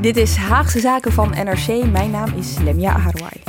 Dit 0.00 0.16
is 0.16 0.36
Haagse 0.36 0.80
Zaken 0.80 1.12
van 1.12 1.30
NRC. 1.30 1.84
Mijn 1.90 2.10
naam 2.10 2.34
is 2.34 2.58
Lemja 2.58 2.92
Aharwai. 2.92 3.42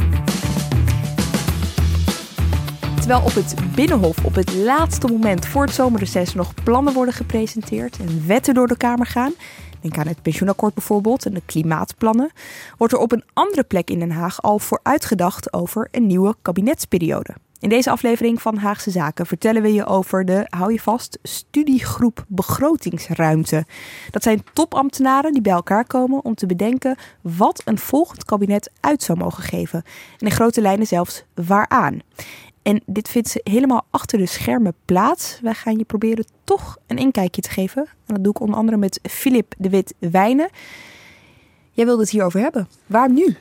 Terwijl 2.95 3.21
op 3.21 3.33
het 3.33 3.55
Binnenhof 3.75 4.25
op 4.25 4.35
het 4.35 4.53
laatste 4.53 5.07
moment 5.07 5.45
voor 5.45 5.63
het 5.63 5.73
zomerreces 5.73 6.33
nog 6.33 6.53
plannen 6.63 6.93
worden 6.93 7.13
gepresenteerd 7.13 7.97
en 7.97 8.27
wetten 8.27 8.53
door 8.53 8.67
de 8.67 8.77
Kamer 8.77 9.05
gaan, 9.05 9.33
denk 9.81 9.97
aan 9.97 10.07
het 10.07 10.21
pensioenakkoord 10.21 10.73
bijvoorbeeld 10.73 11.25
en 11.25 11.33
de 11.33 11.41
klimaatplannen, 11.45 12.31
wordt 12.77 12.93
er 12.93 12.99
op 12.99 13.11
een 13.11 13.23
andere 13.33 13.63
plek 13.63 13.89
in 13.89 13.99
Den 13.99 14.11
Haag 14.11 14.41
al 14.41 14.59
vooruitgedacht 14.59 15.53
over 15.53 15.87
een 15.91 16.07
nieuwe 16.07 16.35
kabinetsperiode. 16.41 17.35
In 17.61 17.69
deze 17.69 17.89
aflevering 17.89 18.41
van 18.41 18.57
Haagse 18.57 18.91
Zaken 18.91 19.25
vertellen 19.25 19.61
we 19.61 19.73
je 19.73 19.85
over 19.85 20.25
de, 20.25 20.45
hou 20.49 20.71
je 20.71 20.79
vast, 20.79 21.19
studiegroep 21.23 22.25
begrotingsruimte. 22.27 23.65
Dat 24.11 24.23
zijn 24.23 24.43
topambtenaren 24.53 25.33
die 25.33 25.41
bij 25.41 25.53
elkaar 25.53 25.85
komen 25.85 26.25
om 26.25 26.35
te 26.35 26.45
bedenken 26.45 26.95
wat 27.21 27.61
een 27.65 27.77
volgend 27.77 28.25
kabinet 28.25 28.71
uit 28.79 29.03
zou 29.03 29.17
mogen 29.17 29.43
geven. 29.43 29.83
En 30.19 30.25
in 30.27 30.31
grote 30.31 30.61
lijnen 30.61 30.87
zelfs 30.87 31.23
waaraan. 31.33 31.99
En 32.61 32.81
dit 32.85 33.09
vindt 33.09 33.29
ze 33.29 33.41
helemaal 33.43 33.85
achter 33.89 34.17
de 34.17 34.25
schermen 34.25 34.73
plaats. 34.85 35.39
Wij 35.41 35.53
gaan 35.53 35.77
je 35.77 35.85
proberen 35.85 36.25
toch 36.43 36.77
een 36.87 36.97
inkijkje 36.97 37.41
te 37.41 37.49
geven. 37.49 37.85
En 38.05 38.13
dat 38.13 38.23
doe 38.23 38.33
ik 38.33 38.39
onder 38.39 38.57
andere 38.57 38.77
met 38.77 38.99
Filip 39.03 39.53
de 39.57 39.69
Wit 39.69 39.93
Wijnen. 39.99 40.49
Jij 41.71 41.85
wilde 41.85 42.01
het 42.01 42.11
hierover 42.11 42.39
hebben. 42.39 42.67
Waar 42.85 43.11
nu? 43.11 43.37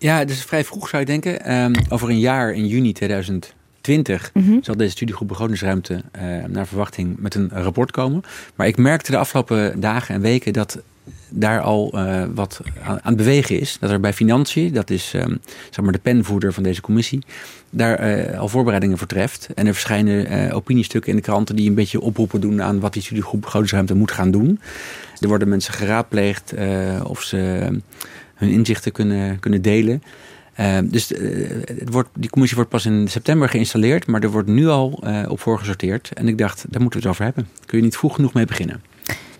Ja, 0.00 0.20
is 0.20 0.44
vrij 0.44 0.64
vroeg 0.64 0.88
zou 0.88 1.02
je 1.02 1.08
denken. 1.08 1.44
Ehm, 1.44 1.72
over 1.88 2.08
een 2.08 2.18
jaar, 2.18 2.52
in 2.52 2.66
juni 2.66 2.92
2020, 2.92 4.32
zal 4.60 4.76
deze 4.76 4.90
studiegroep 4.90 5.28
begrotingsruimte 5.28 6.02
uh, 6.16 6.44
naar 6.44 6.66
verwachting 6.66 7.16
met 7.18 7.34
een 7.34 7.50
rapport 7.52 7.90
komen. 7.90 8.22
Maar 8.54 8.66
ik 8.66 8.76
merkte 8.76 9.10
de 9.10 9.16
afgelopen 9.16 9.80
dagen 9.80 10.14
en 10.14 10.20
weken 10.20 10.52
dat 10.52 10.82
daar 11.28 11.60
al 11.60 11.92
uh, 11.94 12.22
wat 12.34 12.60
aan, 12.82 12.90
aan, 12.90 13.00
het 13.02 13.16
bewegen 13.16 13.60
is. 13.60 13.76
Dat 13.80 13.90
er 13.90 14.00
bij 14.00 14.12
Financiën, 14.12 14.72
dat 14.72 14.90
is 14.90 15.12
um, 15.14 15.40
zeg 15.70 15.84
maar 15.84 15.92
de 15.92 15.98
penvoerder 15.98 16.52
van 16.52 16.62
deze 16.62 16.80
commissie, 16.80 17.22
daar 17.70 18.18
uh, 18.18 18.38
al 18.38 18.48
voorbereidingen 18.48 18.98
voor 18.98 19.06
treft. 19.06 19.48
En 19.54 19.66
er 19.66 19.72
verschijnen 19.72 20.32
uh, 20.32 20.56
opiniestukken 20.56 21.10
in 21.10 21.16
de 21.16 21.22
kranten 21.22 21.56
die 21.56 21.68
een 21.68 21.74
beetje 21.74 22.00
oproepen 22.00 22.40
doen 22.40 22.62
aan 22.62 22.80
wat 22.80 22.92
die 22.92 23.02
studiegroep 23.02 23.40
begrotingsruimte 23.40 23.94
moet 23.94 24.12
gaan 24.12 24.30
doen. 24.30 24.60
Er 25.18 25.28
worden 25.28 25.48
mensen 25.48 25.74
geraadpleegd 25.74 26.54
of 27.02 27.22
ze 27.22 27.68
hun 28.40 28.50
inzichten 28.50 28.92
kunnen, 28.92 29.40
kunnen 29.40 29.62
delen. 29.62 30.02
Uh, 30.60 30.78
dus 30.84 31.12
uh, 31.12 31.48
het 31.66 31.92
wordt, 31.92 32.08
die 32.14 32.30
commissie 32.30 32.56
wordt 32.56 32.72
pas 32.72 32.86
in 32.86 33.08
september 33.08 33.48
geïnstalleerd, 33.48 34.06
maar 34.06 34.22
er 34.22 34.30
wordt 34.30 34.48
nu 34.48 34.68
al 34.68 35.02
uh, 35.04 35.22
op 35.28 35.40
voorgesorteerd. 35.40 36.10
En 36.14 36.28
ik 36.28 36.38
dacht, 36.38 36.64
daar 36.68 36.80
moeten 36.80 37.00
we 37.00 37.06
het 37.06 37.14
over 37.14 37.24
hebben. 37.24 37.48
Kun 37.66 37.78
je 37.78 37.84
niet 37.84 37.96
vroeg 37.96 38.14
genoeg 38.14 38.32
mee 38.32 38.44
beginnen? 38.44 38.82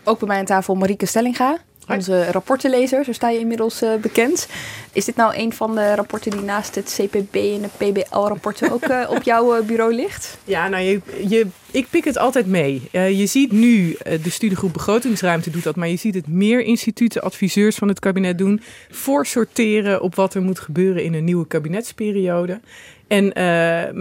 Ook 0.04 0.18
bij 0.18 0.28
mij 0.28 0.38
aan 0.38 0.44
tafel 0.44 0.74
Marieke 0.74 1.06
Stellinga, 1.06 1.58
onze 1.90 2.30
rapportenlezer, 2.30 3.04
zo 3.04 3.12
sta 3.12 3.30
je 3.30 3.38
inmiddels 3.38 3.82
uh, 3.82 3.94
bekend. 3.94 4.48
Is 4.92 5.04
dit 5.04 5.16
nou 5.16 5.36
een 5.36 5.52
van 5.52 5.74
de 5.74 5.94
rapporten 5.94 6.30
die 6.30 6.40
naast 6.40 6.74
het 6.74 7.00
CPB 7.00 7.34
en 7.34 7.62
de 7.62 7.68
PBL-rapporten 7.76 8.72
ook 8.72 8.88
uh, 8.88 9.06
op 9.10 9.22
jouw 9.22 9.56
uh, 9.56 9.62
bureau 9.66 9.94
ligt? 9.94 10.38
Ja, 10.44 10.68
nou, 10.68 10.82
je, 10.82 11.00
je, 11.28 11.46
ik 11.70 11.86
pik 11.90 12.04
het 12.04 12.18
altijd 12.18 12.46
mee. 12.46 12.88
je 12.92 13.26
ziet 13.26 13.52
nu, 13.52 13.96
de 14.22 14.30
studiegroep 14.30 14.72
Begrotingsruimte 14.72 15.50
doet 15.50 15.62
dat, 15.62 15.76
maar 15.76 15.88
je 15.88 15.96
ziet 15.96 16.14
het 16.14 16.28
meer 16.28 16.60
instituten, 16.60 17.22
adviseurs 17.22 17.76
van 17.76 17.88
het 17.88 17.98
kabinet 17.98 18.38
doen. 18.38 18.60
Voorsorteren 18.90 20.02
op 20.02 20.14
wat 20.14 20.34
er 20.34 20.42
moet 20.42 20.58
gebeuren 20.58 21.04
in 21.04 21.14
een 21.14 21.24
nieuwe 21.24 21.46
kabinetsperiode. 21.46 22.60
En 23.06 23.32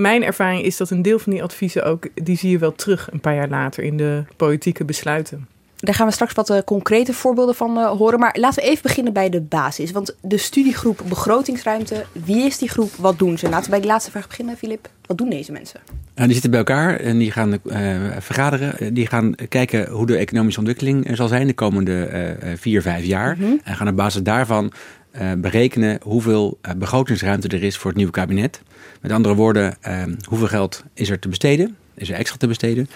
mijn 0.01 0.23
ervaring 0.23 0.63
is 0.63 0.77
dat 0.77 0.89
een 0.89 1.01
deel 1.01 1.19
van 1.19 1.31
die 1.31 1.43
adviezen 1.43 1.83
ook, 1.83 2.07
die 2.13 2.37
zie 2.37 2.49
je 2.49 2.57
wel 2.57 2.75
terug 2.75 3.11
een 3.11 3.19
paar 3.19 3.35
jaar 3.35 3.49
later 3.49 3.83
in 3.83 3.97
de 3.97 4.23
politieke 4.35 4.85
besluiten. 4.85 5.47
Daar 5.81 5.95
gaan 5.95 6.07
we 6.07 6.13
straks 6.13 6.33
wat 6.33 6.49
uh, 6.49 6.57
concrete 6.65 7.13
voorbeelden 7.13 7.55
van 7.55 7.77
uh, 7.77 7.89
horen. 7.89 8.19
Maar 8.19 8.35
laten 8.39 8.63
we 8.63 8.69
even 8.69 8.83
beginnen 8.83 9.13
bij 9.13 9.29
de 9.29 9.41
basis. 9.41 9.91
Want 9.91 10.15
de 10.21 10.37
studiegroep 10.37 11.01
begrotingsruimte, 11.07 12.05
wie 12.25 12.45
is 12.45 12.57
die 12.57 12.69
groep? 12.69 12.91
Wat 12.97 13.19
doen 13.19 13.37
ze? 13.37 13.49
Laten 13.49 13.65
we 13.65 13.69
bij 13.69 13.79
de 13.79 13.87
laatste 13.87 14.11
vraag 14.11 14.27
beginnen, 14.27 14.57
Filip. 14.57 14.89
Wat 15.05 15.17
doen 15.17 15.29
deze 15.29 15.51
mensen? 15.51 15.79
Nou, 16.15 16.25
die 16.25 16.31
zitten 16.31 16.49
bij 16.49 16.59
elkaar 16.59 16.99
en 16.99 17.17
die 17.17 17.31
gaan 17.31 17.51
uh, 17.51 17.97
vergaderen. 18.19 18.93
Die 18.93 19.07
gaan 19.07 19.35
kijken 19.49 19.89
hoe 19.89 20.05
de 20.05 20.17
economische 20.17 20.59
ontwikkeling 20.59 21.07
zal 21.11 21.27
zijn 21.27 21.47
de 21.47 21.53
komende 21.53 22.37
vier, 22.55 22.81
vijf 22.81 23.05
jaar. 23.05 23.35
Mm 23.37 23.43
-hmm. 23.43 23.61
En 23.63 23.75
gaan 23.75 23.87
op 23.87 23.95
basis 23.95 24.23
daarvan 24.23 24.71
berekenen 25.37 25.99
hoeveel 26.03 26.59
begrotingsruimte 26.77 27.47
er 27.47 27.63
is 27.63 27.77
voor 27.77 27.87
het 27.87 27.97
nieuwe 27.97 28.11
kabinet. 28.11 28.61
Met 29.01 29.11
andere 29.11 29.35
woorden, 29.35 29.77
hoeveel 30.27 30.47
geld 30.47 30.83
is 30.93 31.09
er 31.09 31.19
te 31.19 31.29
besteden? 31.29 31.75
Is 31.93 32.09
er 32.09 32.15
extra 32.15 32.37
te 32.37 32.47
besteden? 32.47 32.89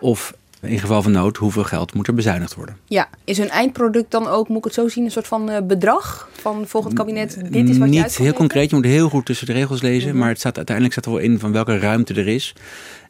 Of 0.00 0.34
in 0.62 0.78
geval 0.78 1.02
van 1.02 1.12
nood, 1.12 1.36
hoeveel 1.36 1.64
geld 1.64 1.94
moet 1.94 2.06
er 2.06 2.14
bezuinigd 2.14 2.54
worden? 2.54 2.76
Ja, 2.84 3.08
is 3.24 3.38
hun 3.38 3.48
eindproduct 3.48 4.10
dan 4.10 4.26
ook, 4.26 4.48
moet 4.48 4.58
ik 4.58 4.64
het 4.64 4.74
zo 4.74 4.88
zien, 4.88 5.04
een 5.04 5.10
soort 5.10 5.26
van 5.26 5.50
uh, 5.50 5.56
bedrag 5.62 6.28
van 6.32 6.66
volgend 6.66 6.94
kabinet? 6.94 7.38
Dit 7.50 7.68
is 7.68 7.78
wat 7.78 7.88
Niet 7.88 8.16
heel 8.16 8.32
concreet, 8.32 8.70
je 8.70 8.76
moet 8.76 8.84
heel 8.84 9.08
goed 9.08 9.26
tussen 9.26 9.46
de 9.46 9.52
regels 9.52 9.82
lezen. 9.82 10.04
Mm 10.04 10.10
-hmm. 10.10 10.18
Maar 10.18 10.28
het 10.28 10.38
staat, 10.38 10.56
uiteindelijk 10.56 10.94
staat 10.94 11.06
er 11.06 11.18
wel 11.18 11.30
in 11.30 11.38
van 11.38 11.52
welke 11.52 11.78
ruimte 11.78 12.14
er 12.14 12.28
is. 12.28 12.54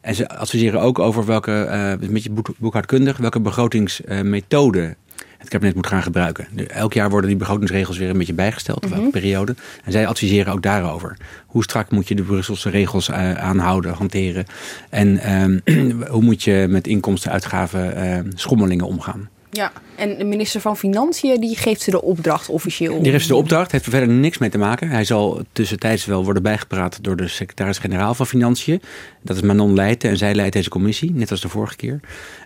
En 0.01 0.15
ze 0.15 0.29
adviseren 0.29 0.81
ook 0.81 0.99
over 0.99 1.25
welke, 1.25 1.67
uh, 1.69 1.89
een 1.89 2.13
beetje 2.13 2.31
boekhoudkundig, 2.57 3.17
welke 3.17 3.39
begrotingsmethode 3.39 4.79
uh, 4.79 4.91
het 5.37 5.49
kabinet 5.49 5.75
moet 5.75 5.87
gaan 5.87 6.03
gebruiken. 6.03 6.47
Elk 6.67 6.93
jaar 6.93 7.09
worden 7.09 7.29
die 7.29 7.39
begrotingsregels 7.39 7.97
weer 7.97 8.09
een 8.09 8.17
beetje 8.17 8.33
bijgesteld, 8.33 8.83
of 8.85 8.89
mm 8.89 8.97
-hmm. 8.97 9.11
periode. 9.11 9.55
En 9.83 9.91
zij 9.91 10.07
adviseren 10.07 10.53
ook 10.53 10.61
daarover. 10.61 11.17
Hoe 11.45 11.63
strak 11.63 11.91
moet 11.91 12.07
je 12.07 12.15
de 12.15 12.23
Brusselse 12.23 12.69
regels 12.69 13.09
uh, 13.09 13.33
aanhouden, 13.33 13.93
hanteren? 13.93 14.45
En 14.89 15.33
um, 15.33 15.61
hoe 16.13 16.23
moet 16.23 16.43
je 16.43 16.65
met 16.69 16.87
inkomsten-uitgaven 16.87 17.97
uh, 17.97 18.31
schommelingen 18.35 18.85
omgaan? 18.85 19.29
Ja, 19.51 19.71
en 19.95 20.17
de 20.17 20.23
minister 20.23 20.61
van 20.61 20.77
Financiën 20.77 21.41
die 21.41 21.55
geeft 21.55 21.81
ze 21.81 21.91
de 21.91 22.01
opdracht 22.01 22.49
officieel. 22.49 23.01
Die 23.01 23.11
geeft 23.11 23.23
ze 23.23 23.29
de 23.29 23.35
opdracht, 23.35 23.71
heeft 23.71 23.85
er 23.85 23.91
verder 23.91 24.09
niks 24.09 24.37
mee 24.37 24.49
te 24.49 24.57
maken. 24.57 24.89
Hij 24.89 25.03
zal 25.03 25.41
tussentijds 25.51 26.05
wel 26.05 26.23
worden 26.23 26.43
bijgepraat 26.43 27.03
door 27.03 27.15
de 27.15 27.27
secretaris-generaal 27.27 28.13
van 28.13 28.27
Financiën. 28.27 28.81
Dat 29.21 29.35
is 29.35 29.41
Manon 29.41 29.73
Leijten 29.73 30.09
en 30.09 30.17
zij 30.17 30.35
leidt 30.35 30.53
deze 30.53 30.69
commissie, 30.69 31.11
net 31.11 31.31
als 31.31 31.41
de 31.41 31.49
vorige 31.49 31.75
keer. 31.75 31.99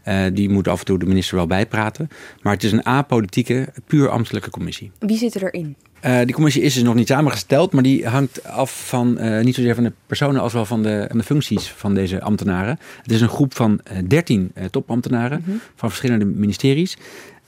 Uh, 0.08 0.26
die 0.34 0.50
moet 0.50 0.68
af 0.68 0.80
en 0.80 0.86
toe 0.86 1.00
de 1.00 1.06
minister 1.06 1.36
wel 1.36 1.48
bijpraten. 1.48 2.10
Maar 2.42 2.54
het 2.54 2.64
is 2.64 2.72
een 2.72 2.86
apolitieke, 2.86 3.68
puur 3.88 4.10
ambtelijke 4.10 4.50
commissie. 4.50 4.92
Wie 5.00 5.18
zit 5.18 5.36
erin? 5.36 5.76
Uh, 6.06 6.20
die 6.26 6.34
commissie 6.34 6.62
is 6.62 6.74
dus 6.74 6.84
nog 6.84 6.96
niet 6.96 7.08
samengesteld, 7.08 7.72
maar 7.72 7.84
die 7.84 8.08
hangt 8.08 8.44
af 8.44 8.88
van 8.88 9.18
uh, 9.20 9.44
niet 9.44 9.56
zozeer 9.56 9.76
van 9.76 9.84
de 9.84 9.92
personen 10.08 10.42
als 10.42 10.54
wel 10.54 10.66
van 10.66 10.84
de, 10.84 11.06
van 11.08 11.18
de 11.18 11.24
functies 11.24 11.68
van 11.68 11.94
deze 11.94 12.22
ambtenaren. 12.22 12.80
Het 13.02 13.12
is 13.12 13.22
een 13.22 13.30
groep 13.30 13.56
van 13.56 13.80
uh, 13.92 13.98
13 14.08 14.52
topambtenaren 14.72 15.38
mm 15.38 15.46
-hmm. 15.46 15.62
van 15.76 15.90
verschillende 15.90 16.26
ministeries, 16.26 16.98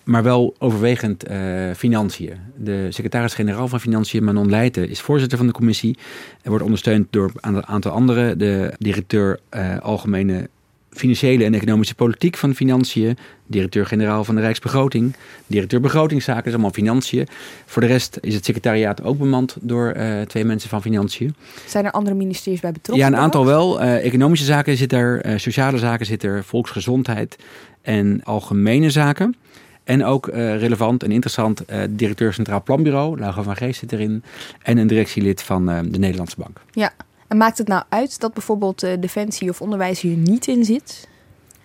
maar 0.03 0.23
wel 0.23 0.55
overwegend 0.59 1.23
financiën. 1.75 2.33
De 2.57 2.87
secretaris-generaal 2.89 3.67
van 3.67 3.79
Financiën, 3.79 4.23
Manon 4.23 4.49
Leijten, 4.49 4.89
is 4.89 5.01
voorzitter 5.01 5.37
van 5.37 5.47
de 5.47 5.53
commissie 5.53 5.97
en 6.41 6.49
wordt 6.49 6.63
ondersteund 6.63 7.07
door 7.09 7.31
een 7.35 7.65
aantal 7.65 7.91
anderen. 7.91 8.37
De 8.37 8.73
directeur 8.77 9.39
algemene 9.81 10.49
financiële 10.95 11.43
en 11.43 11.53
economische 11.53 11.95
politiek 11.95 12.37
van 12.37 12.55
financiën, 12.55 13.17
directeur-generaal 13.47 14.23
van 14.23 14.35
de 14.35 14.41
Rijksbegroting, 14.41 15.15
directeur 15.47 15.79
begrotingszaken, 15.79 16.43
dat 16.43 16.47
is 16.47 16.53
allemaal 16.53 16.71
financiën. 16.71 17.27
Voor 17.65 17.81
de 17.81 17.87
rest 17.87 18.17
is 18.21 18.33
het 18.33 18.45
secretariaat 18.45 19.03
ook 19.03 19.17
bemand 19.17 19.57
door 19.61 19.93
uh, 19.97 20.21
twee 20.21 20.45
mensen 20.45 20.69
van 20.69 20.81
financiën. 20.81 21.35
Zijn 21.67 21.85
er 21.85 21.91
andere 21.91 22.15
ministeries 22.15 22.59
bij 22.59 22.71
betrokken? 22.71 23.05
Ja, 23.05 23.11
een 23.11 23.21
aantal 23.21 23.45
wel. 23.45 23.81
Uh, 23.81 24.05
economische 24.05 24.45
zaken 24.45 24.77
zit 24.77 24.93
er, 24.93 25.25
uh, 25.25 25.37
sociale 25.37 25.77
zaken 25.77 26.05
zit 26.05 26.23
er, 26.23 26.43
volksgezondheid 26.43 27.35
en 27.81 28.21
algemene 28.23 28.89
zaken. 28.89 29.35
En 29.83 30.05
ook 30.05 30.27
relevant 30.33 31.03
en 31.03 31.11
interessant, 31.11 31.63
directeur 31.89 32.33
Centraal 32.33 32.63
Planbureau, 32.63 33.19
Lago 33.19 33.41
van 33.41 33.55
Geest 33.55 33.79
zit 33.79 33.91
erin. 33.91 34.23
En 34.61 34.77
een 34.77 34.87
directielid 34.87 35.41
van 35.41 35.65
de 35.65 35.99
Nederlandse 35.99 36.35
Bank. 36.37 36.61
Ja, 36.71 36.91
en 37.27 37.37
maakt 37.37 37.57
het 37.57 37.67
nou 37.67 37.83
uit 37.89 38.19
dat 38.19 38.33
bijvoorbeeld 38.33 38.83
uh, 38.83 38.91
Defensie 38.99 39.49
of 39.49 39.61
Onderwijs 39.61 40.01
hier 40.01 40.17
niet 40.17 40.47
in 40.47 40.65
zit? 40.65 41.07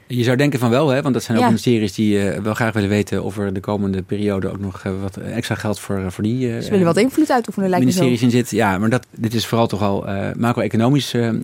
Je 0.06 0.24
zou 0.24 0.36
denken 0.36 0.58
van 0.58 0.70
wel, 0.70 0.88
hè? 0.88 1.02
want 1.02 1.14
dat 1.14 1.22
zijn 1.22 1.36
ook 1.36 1.42
ja. 1.42 1.48
ministeries 1.48 1.94
die 1.94 2.16
uh, 2.16 2.38
wel 2.38 2.54
graag 2.54 2.72
willen 2.72 2.88
weten 2.88 3.24
of 3.24 3.38
er 3.38 3.52
de 3.52 3.60
komende 3.60 4.02
periode 4.02 4.48
ook 4.48 4.58
nog 4.58 4.84
uh, 4.84 4.92
wat 5.00 5.16
extra 5.16 5.54
geld 5.54 5.80
voor, 5.80 6.12
voor 6.12 6.24
die. 6.24 6.62
Ze 6.62 6.70
willen 6.70 6.86
wat 6.86 6.96
invloed 6.96 7.30
uitoefenen, 7.30 7.68
lijkt 7.68 7.84
ministeries 7.84 8.22
in 8.22 8.30
zit. 8.30 8.50
Ja, 8.50 8.78
maar 8.78 8.90
dat, 8.90 9.06
dit 9.10 9.34
is 9.34 9.46
vooral 9.46 9.66
toch 9.66 9.82
al 9.82 10.06
macro-economische 10.38 11.40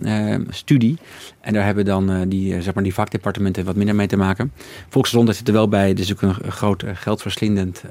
studie. 0.49 0.97
En 1.41 1.53
daar 1.53 1.65
hebben 1.65 1.85
dan 1.85 2.29
die, 2.29 2.61
zeg 2.61 2.73
maar 2.73 2.83
die 2.83 2.93
vakdepartementen 2.93 3.65
wat 3.65 3.75
minder 3.75 3.95
mee 3.95 4.07
te 4.07 4.17
maken. 4.17 4.51
Volksgezondheid 4.89 5.37
zit 5.37 5.47
er 5.47 5.53
wel 5.53 5.67
bij. 5.67 5.91
Is 5.91 6.11
ook 6.11 6.21
een 6.21 6.51
groot 6.51 6.83
geldverslindend 6.93 7.83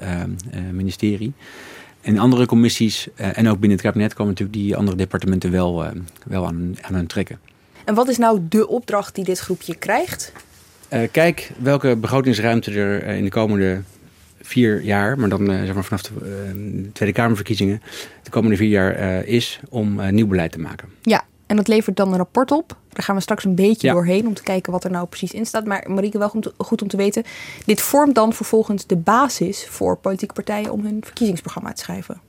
ministerie. 0.71 1.33
In 2.07 2.19
andere 2.19 2.45
commissies 2.45 3.07
en 3.15 3.47
ook 3.47 3.59
binnen 3.59 3.77
het 3.77 3.81
kabinet 3.81 4.13
komen 4.13 4.31
natuurlijk 4.31 4.59
die 4.59 4.75
andere 4.75 4.97
departementen 4.97 5.51
wel, 5.51 5.85
wel 6.25 6.45
aan, 6.45 6.75
aan 6.81 6.93
hun 6.93 7.07
trekken. 7.07 7.39
En 7.85 7.95
wat 7.95 8.07
is 8.07 8.17
nou 8.17 8.39
de 8.49 8.67
opdracht 8.67 9.15
die 9.15 9.23
dit 9.23 9.39
groepje 9.39 9.75
krijgt? 9.75 10.31
kijk 11.11 11.51
welke 11.59 11.95
begrotingsruimte 11.95 12.71
er 12.71 13.03
in 13.03 13.23
de 13.23 13.29
komende 13.29 13.81
vier 14.41 14.81
jaar, 14.81 15.19
maar 15.19 15.29
dan 15.29 15.45
zeg 15.45 15.73
maar 15.73 15.83
vanaf 15.83 16.01
de 16.01 16.89
Tweede 16.93 17.15
Kamerverkiezingen, 17.15 17.81
de 18.23 18.29
komende 18.29 18.57
vier 18.57 18.69
jaar 18.69 19.25
is 19.25 19.59
om 19.69 20.11
nieuw 20.11 20.27
beleid 20.27 20.51
te 20.51 20.59
maken. 20.59 20.89
Ja, 21.01 21.25
en 21.47 21.55
dat 21.55 21.67
levert 21.67 21.95
dan 21.97 22.11
een 22.11 22.17
rapport 22.17 22.51
op. 22.51 22.75
Daar 22.89 23.03
gaan 23.03 23.15
we 23.15 23.21
straks 23.21 23.43
een 23.43 23.55
beetje 23.55 23.91
doorheen 23.91 24.27
om 24.27 24.33
te 24.33 24.43
kijken 24.43 24.71
wat 24.71 24.83
er 24.83 24.91
nou 24.91 25.07
precies 25.07 25.31
in 25.31 25.45
staat. 25.45 25.65
Maar 25.65 25.85
Marieke, 25.87 26.17
wel 26.17 26.33
goed 26.57 26.81
om 26.81 26.87
te 26.87 26.97
weten. 26.97 27.23
Dit 27.65 27.81
vormt 27.81 28.15
dan 28.15 28.33
vervolgens 28.33 28.85
de 28.85 28.95
basis 28.95 29.67
voor 29.69 29.97
politieke 29.97 30.33
partijen 30.33 30.71
om 30.71 30.83
hun 30.83 31.01
verkiezingsprogramma 31.03 31.73
te 31.73 31.81
schrijven. 31.81 32.21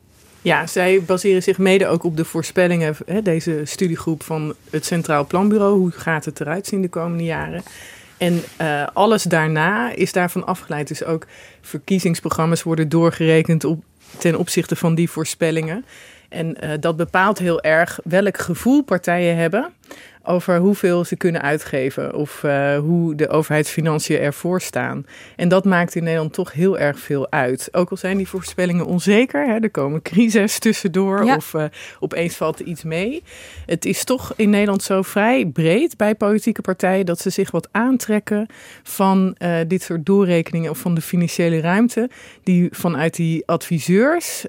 Ja, 0.43 0.67
zij 0.67 1.03
baseren 1.03 1.43
zich 1.43 1.59
mede 1.59 1.87
ook 1.87 2.05
op 2.05 2.17
de 2.17 2.25
voorspellingen, 2.25 2.97
hè, 3.07 3.23
deze 3.23 3.61
studiegroep 3.65 4.23
van 4.23 4.55
het 4.71 4.85
Centraal 4.85 5.27
Planbureau. 5.27 5.79
Hoe 5.79 5.91
gaat 5.91 6.25
het 6.25 6.41
eruit 6.41 6.67
zien 6.67 6.83
de 6.83 6.89
komende 6.89 7.25
jaren? 7.25 7.63
En 8.17 8.43
uh, 8.61 8.87
alles 8.93 9.23
daarna 9.23 9.93
is 9.93 10.13
daarvan 10.13 10.47
afgeleid. 10.47 10.89
Dus 10.89 11.05
ook 11.05 11.27
verkiezingsprogramma's 11.61 12.63
worden 12.63 12.89
doorgerekend 12.89 13.65
op, 13.65 13.83
ten 14.19 14.39
opzichte 14.39 14.77
van 14.77 14.95
die 14.95 15.11
voorspellingen. 15.11 15.85
En 16.29 16.65
uh, 16.65 16.71
dat 16.81 16.97
bepaalt 16.97 17.39
heel 17.39 17.61
erg 17.61 18.01
welk 18.05 18.39
gevoel 18.39 18.83
partijen 18.83 19.37
hebben 19.37 19.73
over 20.29 20.59
hoeveel 20.59 21.05
ze 21.05 21.17
kunnen 21.17 21.43
uitgeven 21.43 22.15
of 22.15 22.43
uh, 22.43 22.79
hoe 22.79 23.15
de 23.15 23.29
overheidsfinanciën 23.29 24.19
ervoor 24.19 24.61
staan. 24.61 25.07
En 25.37 25.49
dat 25.49 25.65
maakt 25.65 25.95
in 25.95 26.03
Nederland 26.03 26.33
toch 26.33 26.53
heel 26.53 26.79
erg 26.79 26.99
veel 26.99 27.31
uit. 27.31 27.69
Ook 27.73 27.91
al 27.91 27.97
zijn 27.97 28.17
die 28.17 28.29
voorspellingen 28.29 28.87
onzeker, 28.87 29.47
hè, 29.47 29.59
er 29.59 29.71
komen 29.71 30.03
crises 30.03 30.59
tussendoor 30.59 31.25
ja. 31.25 31.37
of 31.37 31.55
uh, 31.55 31.65
opeens 32.01 32.37
valt 32.37 32.61
er 32.61 32.67
iets 32.67 32.83
mee. 32.83 33.23
Het 33.67 33.85
is 33.85 34.05
toch 34.05 34.33
in 34.37 34.51
Nederland 34.51 34.83
zo 34.83 35.03
vrij 35.03 35.47
breed 35.47 35.97
bij 35.97 36.15
politieke 36.15 36.61
partijen 36.61 37.07
dat 37.07 37.21
ze 37.21 37.31
zich 37.31 37.51
wat 37.51 37.69
aantrekken 37.71 38.47
van 38.83 39.37
uh, 39.39 39.57
dit 39.69 39.83
soort 39.83 40.07
doorrekeningen 40.07 40.71
of 40.71 40.79
van 40.79 40.95
de 40.95 41.01
financiële 41.01 41.61
ruimte 41.61 42.11
die 42.43 42.69
vanuit 42.71 43.17
die 43.17 43.43
adviseurs 43.47 44.47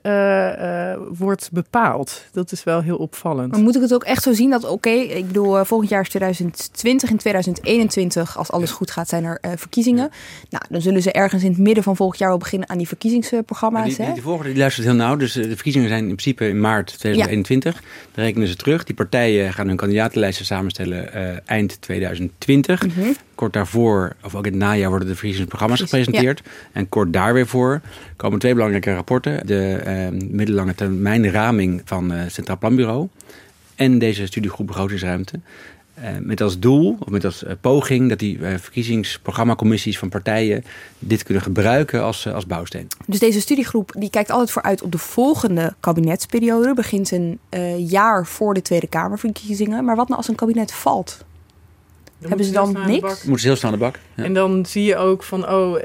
wordt 1.10 1.50
bepaald. 1.52 2.26
Dat 2.32 2.52
is 2.52 2.64
wel 2.64 2.82
heel 2.82 2.98
opvallend. 2.98 3.52
Maar 3.52 3.62
moet 3.62 3.76
ik 3.76 3.82
het 3.82 3.94
ook 3.94 4.04
echt 4.04 4.24
zo 4.24 4.34
zien 4.34 4.50
dat, 4.50 4.64
oké, 4.64 4.74
okay, 4.74 5.00
ik 5.00 5.28
bedoel 5.28 5.66
volgend 5.70 5.90
jaar 5.90 6.02
is 6.02 6.10
2020. 6.10 7.10
In 7.10 7.18
2021, 7.18 8.38
als 8.38 8.52
alles 8.52 8.72
goed 8.72 8.92
gaat, 8.92 9.10
zijn 9.10 9.24
er 9.24 9.38
uh, 9.42 9.52
verkiezingen. 9.56 10.10
Nou, 10.50 10.64
dan 10.70 10.82
zullen 10.82 11.02
ze 11.02 11.12
ergens 11.12 11.44
in 11.44 11.50
het 11.50 11.60
midden 11.60 11.84
van 11.84 11.96
volgend 11.96 12.20
jaar 12.20 12.30
wel 12.30 12.38
beginnen 12.38 12.70
aan 12.70 12.78
die 12.78 12.88
verkiezingsprogramma's. 12.88 13.96
Die, 13.96 14.06
die, 14.06 14.14
die 14.14 14.22
volgende 14.22 14.50
die 14.50 14.60
luistert 14.60 14.86
heel 14.86 14.96
nauw. 14.96 15.16
Dus 15.16 15.36
eh, 15.36 15.44
de 15.44 15.56
verkiezingen 15.56 15.88
zijn 15.88 16.00
in 16.00 16.16
principe 16.16 16.48
in 16.48 16.60
maart 16.60 17.00
2021. 17.00 17.74
Ja. 17.74 17.80
Dan 18.14 18.26
rekenen 18.26 18.48
ze 18.48 18.56
terug. 18.56 18.84
Die 18.84 18.96
partijen 18.96 19.54
gaan 19.54 19.68
hun 19.68 19.76
kandidatenlijsten 19.76 20.46
samenstellen 20.46 21.10
uh, 21.16 21.38
eind 21.46 21.82
2020. 21.82 22.84
Mm 22.84 22.92
-hmm. 22.96 23.16
Kort 23.36 23.54
daarvoor, 23.54 24.16
of 24.24 24.36
ook 24.36 24.46
in 24.46 24.52
het 24.52 24.62
najaar, 24.62 24.90
worden 24.90 25.08
de 25.08 25.16
verkiezingsprogramma's 25.16 25.82
gepresenteerd. 25.82 26.42
Ja. 26.44 26.52
En 26.72 26.90
kort 26.90 27.14
daar 27.14 27.34
weer 27.34 27.48
voor 27.48 27.82
komen 28.16 28.40
twee 28.40 28.54
belangrijke 28.54 28.94
rapporten. 28.94 29.48
De 29.48 29.82
uh, 30.12 30.30
middellange 30.30 30.76
termijn 30.76 31.32
raming 31.32 31.82
van 31.86 32.12
het 32.12 32.34
Centraal 32.34 32.58
Planbureau 32.58 33.08
en 33.80 34.00
deze 34.00 34.26
studiegroep 34.26 34.68
begrotingsruimte. 34.68 35.40
Uh, 36.00 36.06
met 36.20 36.42
als 36.42 36.60
doel, 36.60 36.98
of 37.00 37.10
met 37.10 37.26
als 37.26 37.44
uh, 37.44 37.52
poging, 37.62 38.10
dat 38.10 38.20
die 38.20 38.38
uh, 38.38 38.58
verkiezingsprogrammacommissies 38.58 40.00
van 40.00 40.10
partijen 40.10 40.64
dit 41.00 41.24
kunnen 41.24 41.44
gebruiken 41.44 42.04
als, 42.04 42.28
als 42.28 42.46
bouwsteen. 42.46 42.88
Dus 43.06 43.20
deze 43.20 43.42
studiegroep 43.42 43.92
die 43.98 44.10
kijkt 44.10 44.30
altijd 44.32 44.52
vooruit 44.52 44.82
op 44.82 44.92
de 44.92 44.98
volgende 44.98 45.74
kabinetsperiode. 45.80 46.74
Begint 46.74 47.12
een 47.12 47.40
jaar 47.78 48.26
voor 48.26 48.54
de 48.54 48.62
Tweede 48.62 48.88
Kamerverkiezingen. 48.88 49.86
Maar 49.86 49.96
wat 49.96 50.08
nou 50.08 50.18
als 50.18 50.28
een 50.28 50.36
kabinet 50.36 50.74
valt? 50.74 51.26
Dan 52.20 52.30
Hebben 52.30 52.46
ze 52.48 52.52
dan 52.52 52.78
niks? 52.86 53.24
Moeten 53.24 53.40
ze 53.40 53.48
heel 53.48 53.56
snel 53.56 53.72
aan 53.72 53.78
de 53.78 53.84
bak. 53.84 54.00
Ja. 54.16 54.24
En 54.24 54.34
dan 54.34 54.66
zie 54.66 54.84
je 54.84 54.96
ook 54.96 55.24
van, 55.24 55.50
oh, 55.50 55.80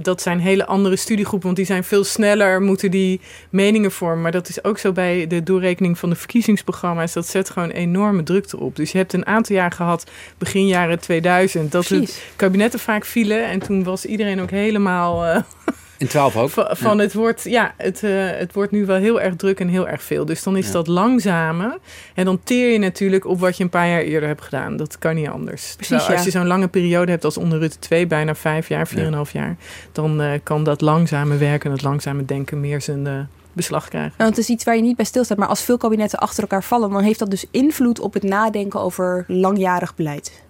dat 0.00 0.22
zijn 0.22 0.40
hele 0.40 0.66
andere 0.66 0.96
studiegroepen. 0.96 1.46
Want 1.46 1.56
die 1.56 1.66
zijn 1.66 1.84
veel 1.84 2.04
sneller, 2.04 2.62
moeten 2.62 2.90
die 2.90 3.20
meningen 3.50 3.92
vormen. 3.92 4.22
Maar 4.22 4.32
dat 4.32 4.48
is 4.48 4.64
ook 4.64 4.78
zo 4.78 4.92
bij 4.92 5.26
de 5.26 5.42
doorrekening 5.42 5.98
van 5.98 6.10
de 6.10 6.16
verkiezingsprogramma's. 6.16 7.12
Dat 7.12 7.26
zet 7.26 7.50
gewoon 7.50 7.70
enorme 7.70 8.22
drukte 8.22 8.58
op. 8.58 8.76
Dus 8.76 8.92
je 8.92 8.98
hebt 8.98 9.12
een 9.12 9.26
aantal 9.26 9.56
jaar 9.56 9.72
gehad, 9.72 10.10
begin 10.38 10.66
jaren 10.66 11.00
2000, 11.00 11.72
dat 11.72 11.86
Precies. 11.86 12.14
het 12.14 12.36
kabinetten 12.36 12.80
vaak 12.80 13.04
vielen. 13.04 13.46
En 13.46 13.58
toen 13.58 13.84
was 13.84 14.04
iedereen 14.04 14.40
ook 14.40 14.50
helemaal... 14.50 15.26
Uh, 15.26 15.36
in 15.98 16.06
12 16.06 16.36
ook. 16.36 16.50
Van, 16.50 16.66
van 16.70 16.96
ja. 16.96 17.02
het 17.02 17.14
wordt, 17.14 17.44
ja, 17.44 17.74
het, 17.76 18.02
uh, 18.02 18.30
het 18.30 18.52
wordt 18.52 18.72
nu 18.72 18.86
wel 18.86 18.96
heel 18.96 19.20
erg 19.20 19.36
druk 19.36 19.60
en 19.60 19.68
heel 19.68 19.88
erg 19.88 20.02
veel. 20.02 20.24
Dus 20.24 20.42
dan 20.42 20.56
is 20.56 20.66
ja. 20.66 20.72
dat 20.72 20.86
langzamer. 20.86 21.78
En 22.14 22.24
dan 22.24 22.40
teer 22.44 22.72
je 22.72 22.78
natuurlijk 22.78 23.26
op 23.26 23.40
wat 23.40 23.56
je 23.56 23.64
een 23.64 23.70
paar 23.70 23.88
jaar 23.88 24.00
eerder 24.00 24.28
hebt 24.28 24.42
gedaan. 24.42 24.76
Dat 24.76 24.98
kan 24.98 25.14
niet 25.14 25.28
anders. 25.28 25.74
Precies, 25.74 25.88
Terwijl, 25.88 26.16
als 26.16 26.24
je 26.24 26.30
zo'n 26.30 26.46
lange 26.46 26.68
periode 26.68 27.10
hebt 27.10 27.24
als 27.24 27.36
onder 27.36 27.58
Rutte 27.58 27.78
2, 27.78 28.06
bijna 28.06 28.34
vijf 28.34 28.68
jaar, 28.68 28.86
vier 28.86 28.98
en 28.98 29.06
een 29.06 29.12
half 29.12 29.32
jaar, 29.32 29.56
dan 29.92 30.20
uh, 30.20 30.30
kan 30.42 30.64
dat 30.64 30.80
langzame 30.80 31.36
werken, 31.36 31.70
het 31.70 31.82
langzame 31.82 32.24
denken 32.24 32.60
meer 32.60 32.80
zijn 32.80 33.06
uh, 33.06 33.18
beslag 33.52 33.88
krijgen. 33.88 34.14
Nou, 34.18 34.30
het 34.30 34.38
is 34.38 34.48
iets 34.48 34.64
waar 34.64 34.76
je 34.76 34.82
niet 34.82 34.96
bij 34.96 35.04
stilstaat. 35.04 35.38
Maar 35.38 35.48
als 35.48 35.62
veel 35.62 35.76
kabinetten 35.76 36.18
achter 36.18 36.42
elkaar 36.42 36.64
vallen, 36.64 36.90
dan 36.90 37.02
heeft 37.02 37.18
dat 37.18 37.30
dus 37.30 37.44
invloed 37.50 38.00
op 38.00 38.14
het 38.14 38.22
nadenken 38.22 38.80
over 38.80 39.24
langjarig 39.28 39.94
beleid 39.94 40.44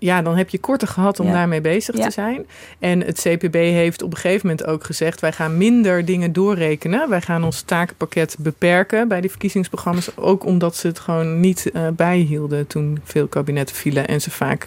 ja, 0.00 0.22
dan 0.22 0.36
heb 0.36 0.48
je 0.48 0.58
korter 0.58 0.88
gehad 0.88 1.20
om 1.20 1.26
ja. 1.26 1.32
daarmee 1.32 1.60
bezig 1.60 1.96
ja. 1.96 2.04
te 2.04 2.10
zijn. 2.10 2.46
En 2.78 3.00
het 3.00 3.20
CPB 3.20 3.54
heeft 3.54 4.02
op 4.02 4.10
een 4.12 4.18
gegeven 4.18 4.48
moment 4.48 4.66
ook 4.66 4.84
gezegd: 4.84 5.20
wij 5.20 5.32
gaan 5.32 5.56
minder 5.56 6.04
dingen 6.04 6.32
doorrekenen. 6.32 7.08
Wij 7.08 7.20
gaan 7.20 7.44
ons 7.44 7.60
takenpakket 7.60 8.36
beperken 8.38 9.08
bij 9.08 9.20
die 9.20 9.30
verkiezingsprogramma's. 9.30 10.16
Ook 10.16 10.44
omdat 10.44 10.76
ze 10.76 10.86
het 10.86 10.98
gewoon 10.98 11.40
niet 11.40 11.70
uh, 11.72 11.88
bijhielden 11.88 12.66
toen 12.66 13.00
veel 13.04 13.26
kabinetten 13.26 13.76
vielen 13.76 14.08
en 14.08 14.20
ze 14.20 14.30
vaak 14.30 14.66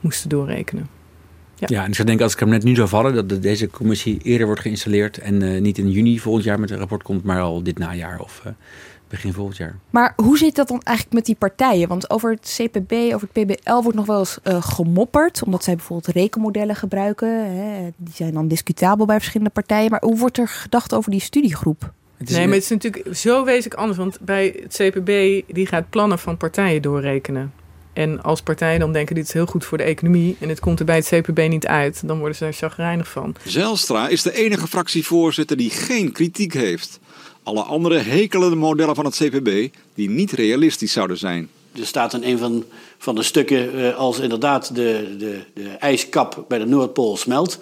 moesten 0.00 0.28
doorrekenen. 0.28 0.88
Ja. 1.54 1.66
ja, 1.70 1.82
en 1.82 1.88
ik 1.88 1.94
zou 1.94 2.06
denken 2.06 2.24
als 2.24 2.32
het 2.32 2.42
kabinet 2.42 2.64
nu 2.64 2.74
zou 2.74 2.88
vallen, 2.88 3.28
dat 3.28 3.42
deze 3.42 3.70
commissie 3.70 4.18
eerder 4.22 4.46
wordt 4.46 4.60
geïnstalleerd 4.60 5.18
en 5.18 5.42
uh, 5.42 5.60
niet 5.60 5.78
in 5.78 5.90
juni 5.90 6.18
volgend 6.18 6.44
jaar 6.44 6.60
met 6.60 6.70
een 6.70 6.78
rapport 6.78 7.02
komt, 7.02 7.24
maar 7.24 7.40
al 7.40 7.62
dit 7.62 7.78
najaar 7.78 8.20
of 8.20 8.42
uh, 8.46 8.52
begin 9.10 9.32
volgend 9.32 9.56
jaar. 9.56 9.78
Maar 9.90 10.12
hoe 10.16 10.38
zit 10.38 10.54
dat 10.54 10.68
dan 10.68 10.82
eigenlijk 10.82 11.16
met 11.16 11.26
die 11.26 11.34
partijen? 11.34 11.88
Want 11.88 12.10
over 12.10 12.30
het 12.30 12.56
CPB, 12.56 12.92
over 13.14 13.28
het 13.32 13.46
PBL 13.46 13.82
wordt 13.82 13.96
nog 13.96 14.06
wel 14.06 14.18
eens 14.18 14.38
uh, 14.44 14.62
gemopperd, 14.62 15.42
omdat 15.44 15.64
zij 15.64 15.76
bijvoorbeeld 15.76 16.14
rekenmodellen 16.14 16.76
gebruiken. 16.76 17.56
Hè. 17.56 17.88
Die 17.96 18.14
zijn 18.14 18.34
dan 18.34 18.48
discutabel 18.48 19.06
bij 19.06 19.16
verschillende 19.16 19.52
partijen. 19.52 19.90
Maar 19.90 20.02
hoe 20.02 20.18
wordt 20.18 20.38
er 20.38 20.48
gedacht 20.48 20.94
over 20.94 21.10
die 21.10 21.20
studiegroep? 21.20 21.92
Nee, 22.16 22.46
maar 22.46 22.54
het 22.54 22.62
is 22.62 22.68
natuurlijk 22.68 23.16
zo 23.16 23.44
wezenlijk 23.44 23.80
anders. 23.80 23.98
Want 23.98 24.20
bij 24.20 24.54
het 24.62 24.74
CPB, 24.76 25.42
die 25.54 25.66
gaat 25.66 25.90
plannen 25.90 26.18
van 26.18 26.36
partijen 26.36 26.82
doorrekenen. 26.82 27.52
En 27.92 28.22
als 28.22 28.42
partijen 28.42 28.80
dan 28.80 28.92
denken, 28.92 29.14
dit 29.14 29.24
is 29.24 29.32
heel 29.32 29.46
goed 29.46 29.64
voor 29.64 29.78
de 29.78 29.84
economie... 29.84 30.36
en 30.40 30.48
het 30.48 30.60
komt 30.60 30.78
er 30.78 30.84
bij 30.84 30.96
het 30.96 31.06
CPB 31.08 31.48
niet 31.48 31.66
uit, 31.66 32.06
dan 32.06 32.18
worden 32.18 32.36
ze 32.36 32.44
daar 32.44 32.52
chagrijnig 32.52 33.08
van. 33.08 33.36
Zelstra 33.44 34.08
is 34.08 34.22
de 34.22 34.32
enige 34.32 34.66
fractievoorzitter 34.66 35.56
die 35.56 35.70
geen 35.70 36.12
kritiek 36.12 36.52
heeft. 36.52 37.00
Alle 37.42 37.62
andere 37.62 37.98
hekelen 37.98 38.50
de 38.50 38.56
modellen 38.56 38.94
van 38.94 39.04
het 39.04 39.16
CPB 39.16 39.74
die 39.94 40.10
niet 40.10 40.32
realistisch 40.32 40.92
zouden 40.92 41.18
zijn. 41.18 41.48
Er 41.72 41.86
staat 41.86 42.14
in 42.14 42.24
een 42.24 42.38
van, 42.38 42.64
van 42.98 43.14
de 43.14 43.22
stukken, 43.22 43.96
als 43.96 44.18
inderdaad 44.18 44.74
de, 44.74 45.14
de, 45.18 45.40
de 45.54 45.68
ijskap 45.68 46.44
bij 46.48 46.58
de 46.58 46.66
Noordpool 46.66 47.16
smelt, 47.16 47.58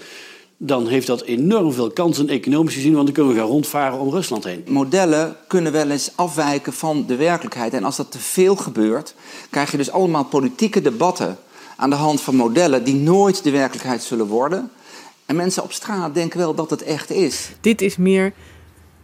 dan 0.56 0.86
heeft 0.86 1.06
dat 1.06 1.22
enorm 1.22 1.72
veel 1.72 1.90
kansen 1.90 2.28
economisch 2.28 2.74
gezien, 2.74 2.92
want 2.92 3.04
dan 3.04 3.14
kunnen 3.14 3.32
we 3.32 3.38
gaan 3.38 3.48
rondvaren 3.48 3.98
om 3.98 4.10
Rusland 4.10 4.44
heen. 4.44 4.64
Modellen 4.66 5.36
kunnen 5.46 5.72
wel 5.72 5.90
eens 5.90 6.10
afwijken 6.14 6.72
van 6.72 7.04
de 7.06 7.16
werkelijkheid. 7.16 7.72
En 7.74 7.84
als 7.84 7.96
dat 7.96 8.10
te 8.10 8.18
veel 8.18 8.56
gebeurt, 8.56 9.14
krijg 9.50 9.70
je 9.70 9.76
dus 9.76 9.90
allemaal 9.90 10.24
politieke 10.24 10.80
debatten 10.80 11.38
aan 11.76 11.90
de 11.90 11.96
hand 11.96 12.20
van 12.20 12.36
modellen 12.36 12.84
die 12.84 12.94
nooit 12.94 13.42
de 13.42 13.50
werkelijkheid 13.50 14.02
zullen 14.02 14.26
worden. 14.26 14.70
En 15.26 15.36
mensen 15.36 15.62
op 15.62 15.72
straat 15.72 16.14
denken 16.14 16.38
wel 16.38 16.54
dat 16.54 16.70
het 16.70 16.82
echt 16.82 17.10
is. 17.10 17.50
Dit 17.60 17.82
is 17.82 17.96
meer 17.96 18.32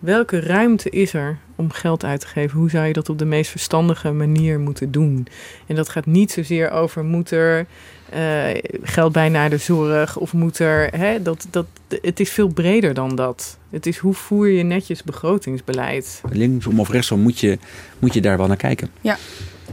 welke 0.04 0.40
ruimte 0.40 0.90
is 0.90 1.12
er 1.12 1.38
om 1.56 1.70
geld 1.70 2.04
uit 2.04 2.20
te 2.20 2.26
geven? 2.26 2.58
Hoe 2.58 2.70
zou 2.70 2.86
je 2.86 2.92
dat 2.92 3.08
op 3.08 3.18
de 3.18 3.24
meest 3.24 3.50
verstandige 3.50 4.12
manier 4.12 4.60
moeten 4.60 4.90
doen? 4.90 5.26
En 5.66 5.74
dat 5.74 5.88
gaat 5.88 6.06
niet 6.06 6.32
zozeer 6.32 6.70
over 6.70 7.04
moet 7.04 7.30
er 7.30 7.66
uh, 8.14 8.44
geld 8.82 9.12
bij 9.12 9.28
naar 9.28 9.50
de 9.50 9.56
zorg 9.56 10.16
of 10.16 10.32
moet 10.32 10.58
er. 10.58 10.88
Hè, 10.98 11.22
dat, 11.22 11.46
dat, 11.50 11.66
het 12.02 12.20
is 12.20 12.30
veel 12.30 12.48
breder 12.48 12.94
dan 12.94 13.16
dat. 13.16 13.58
Het 13.70 13.86
is 13.86 13.98
hoe 13.98 14.14
voer 14.14 14.48
je 14.48 14.62
netjes 14.62 15.02
begrotingsbeleid. 15.02 16.20
Linksom 16.30 16.80
of 16.80 16.88
rechtsom 16.88 17.20
moet 17.20 17.40
je, 17.40 17.58
moet 17.98 18.14
je 18.14 18.20
daar 18.20 18.36
wel 18.36 18.46
naar 18.46 18.56
kijken. 18.56 18.90
Ja. 19.00 19.16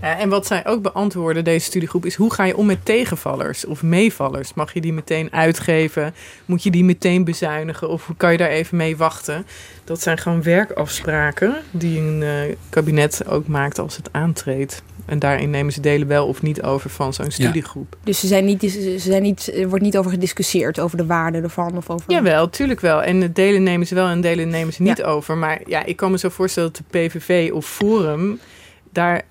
Ja, 0.01 0.17
en 0.17 0.29
wat 0.29 0.47
zij 0.47 0.65
ook 0.65 0.81
beantwoorden, 0.81 1.43
deze 1.43 1.65
studiegroep, 1.65 2.05
is 2.05 2.15
hoe 2.15 2.33
ga 2.33 2.43
je 2.43 2.57
om 2.57 2.65
met 2.65 2.85
tegenvallers 2.85 3.65
of 3.65 3.83
meevallers? 3.83 4.53
Mag 4.53 4.73
je 4.73 4.81
die 4.81 4.93
meteen 4.93 5.33
uitgeven? 5.33 6.13
Moet 6.45 6.63
je 6.63 6.71
die 6.71 6.83
meteen 6.83 7.23
bezuinigen? 7.23 7.89
Of 7.89 8.09
kan 8.17 8.31
je 8.31 8.37
daar 8.37 8.49
even 8.49 8.77
mee 8.77 8.97
wachten? 8.97 9.45
Dat 9.83 10.01
zijn 10.01 10.17
gewoon 10.17 10.43
werkafspraken 10.43 11.55
die 11.71 11.99
een 11.99 12.21
uh, 12.21 12.55
kabinet 12.69 13.27
ook 13.27 13.47
maakt 13.47 13.79
als 13.79 13.97
het 13.97 14.09
aantreedt. 14.11 14.83
En 15.05 15.19
daarin 15.19 15.49
nemen 15.49 15.73
ze 15.73 15.81
delen 15.81 16.07
wel 16.07 16.27
of 16.27 16.41
niet 16.41 16.61
over 16.61 16.89
van 16.89 17.13
zo'n 17.13 17.31
studiegroep. 17.31 17.97
Dus 18.03 18.19
ze 18.19 18.27
zijn 18.27 18.45
niet, 18.45 18.61
ze 18.71 18.99
zijn 18.99 19.21
niet, 19.21 19.53
er 19.55 19.69
wordt 19.69 19.83
niet 19.83 19.97
over 19.97 20.11
gediscussieerd, 20.11 20.79
over 20.79 20.97
de 20.97 21.05
waarde 21.05 21.41
ervan? 21.41 21.77
Of 21.77 21.89
over... 21.89 22.11
Jawel, 22.11 22.49
tuurlijk 22.49 22.79
wel. 22.79 23.03
En 23.03 23.33
delen 23.33 23.63
nemen 23.63 23.87
ze 23.87 23.95
wel 23.95 24.07
en 24.07 24.21
delen 24.21 24.49
nemen 24.49 24.73
ze 24.73 24.81
niet 24.81 25.03
over. 25.03 25.37
Maar 25.37 25.61
ja, 25.65 25.85
ik 25.85 25.95
kan 25.95 26.11
me 26.11 26.17
zo 26.17 26.29
voorstellen 26.29 26.71
dat 26.73 26.83
de 26.91 26.99
PVV 26.99 27.51
of 27.53 27.65
Forum 27.65 28.39
daar 28.91 29.21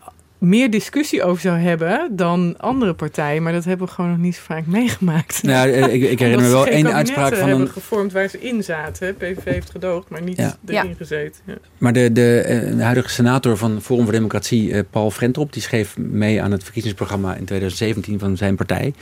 meer 0.41 0.71
discussie 0.71 1.23
over 1.23 1.41
zou 1.41 1.59
hebben 1.59 2.17
dan 2.17 2.55
andere 2.59 2.95
partijen. 2.95 3.43
Maar 3.43 3.53
dat 3.53 3.65
hebben 3.65 3.87
we 3.87 3.93
gewoon 3.93 4.11
nog 4.11 4.19
niet 4.19 4.35
zo 4.35 4.41
vaak 4.45 4.67
meegemaakt. 4.79 5.43
Nou, 5.43 5.69
ik, 5.69 6.03
ik 6.11 6.19
herinner 6.19 6.47
me 6.47 6.53
wel 6.53 6.67
één 6.67 6.95
uitspraak 6.95 7.35
van 7.35 7.49
hebben 7.49 7.69
gevormd 7.69 8.13
waar 8.13 8.29
ze 8.29 8.41
in 8.41 8.63
zaten. 8.65 9.15
PVV 9.15 9.45
heeft 9.45 9.71
gedoogd, 9.71 10.09
maar 10.09 10.23
niet 10.23 10.37
ja. 10.37 10.57
erin 10.67 10.95
gezeten. 10.97 11.41
Ja. 11.45 11.55
Maar 11.79 11.93
de, 11.93 12.13
de, 12.13 12.41
eh, 12.41 12.77
de, 12.77 12.83
huidige 12.83 13.09
senator 13.09 13.57
van 13.57 13.81
Forum 13.83 14.05
voor 14.05 14.13
Democratie, 14.13 14.73
eh, 14.73 14.81
Paul 14.91 15.11
Frentrop... 15.11 15.53
die 15.53 15.63
schreef 15.63 15.99
mee 15.99 16.43
aan 16.43 16.53
het 16.53 16.63
verkiezingsprogramma 16.63 17.35
in 17.35 17.45
2017 17.45 18.19
van 18.19 18.37
zijn 18.37 18.57
partij. 18.57 18.95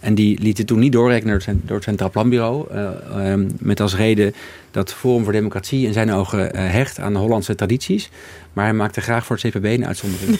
En 0.00 0.14
die 0.14 0.40
liet 0.42 0.58
het 0.58 0.66
toen 0.66 0.78
niet 0.78 0.92
doorrekenen 0.92 1.40
door 1.64 1.76
het 1.76 1.84
Centraal 1.84 2.10
Planbureau. 2.10 2.66
Uh, 2.74 3.30
um, 3.30 3.50
met 3.58 3.80
als 3.80 3.96
reden 3.96 4.34
dat 4.76 4.94
Forum 4.94 5.24
voor 5.24 5.32
Democratie 5.32 5.86
in 5.86 5.92
zijn 5.92 6.10
ogen 6.10 6.56
uh, 6.56 6.70
hecht 6.70 6.98
aan 6.98 7.12
de 7.12 7.18
Hollandse 7.18 7.54
tradities. 7.54 8.10
Maar 8.52 8.64
hij 8.64 8.74
maakte 8.74 9.00
graag 9.00 9.26
voor 9.26 9.36
het 9.36 9.52
CPB 9.52 9.64
een 9.64 9.86
uitzondering. 9.86 10.38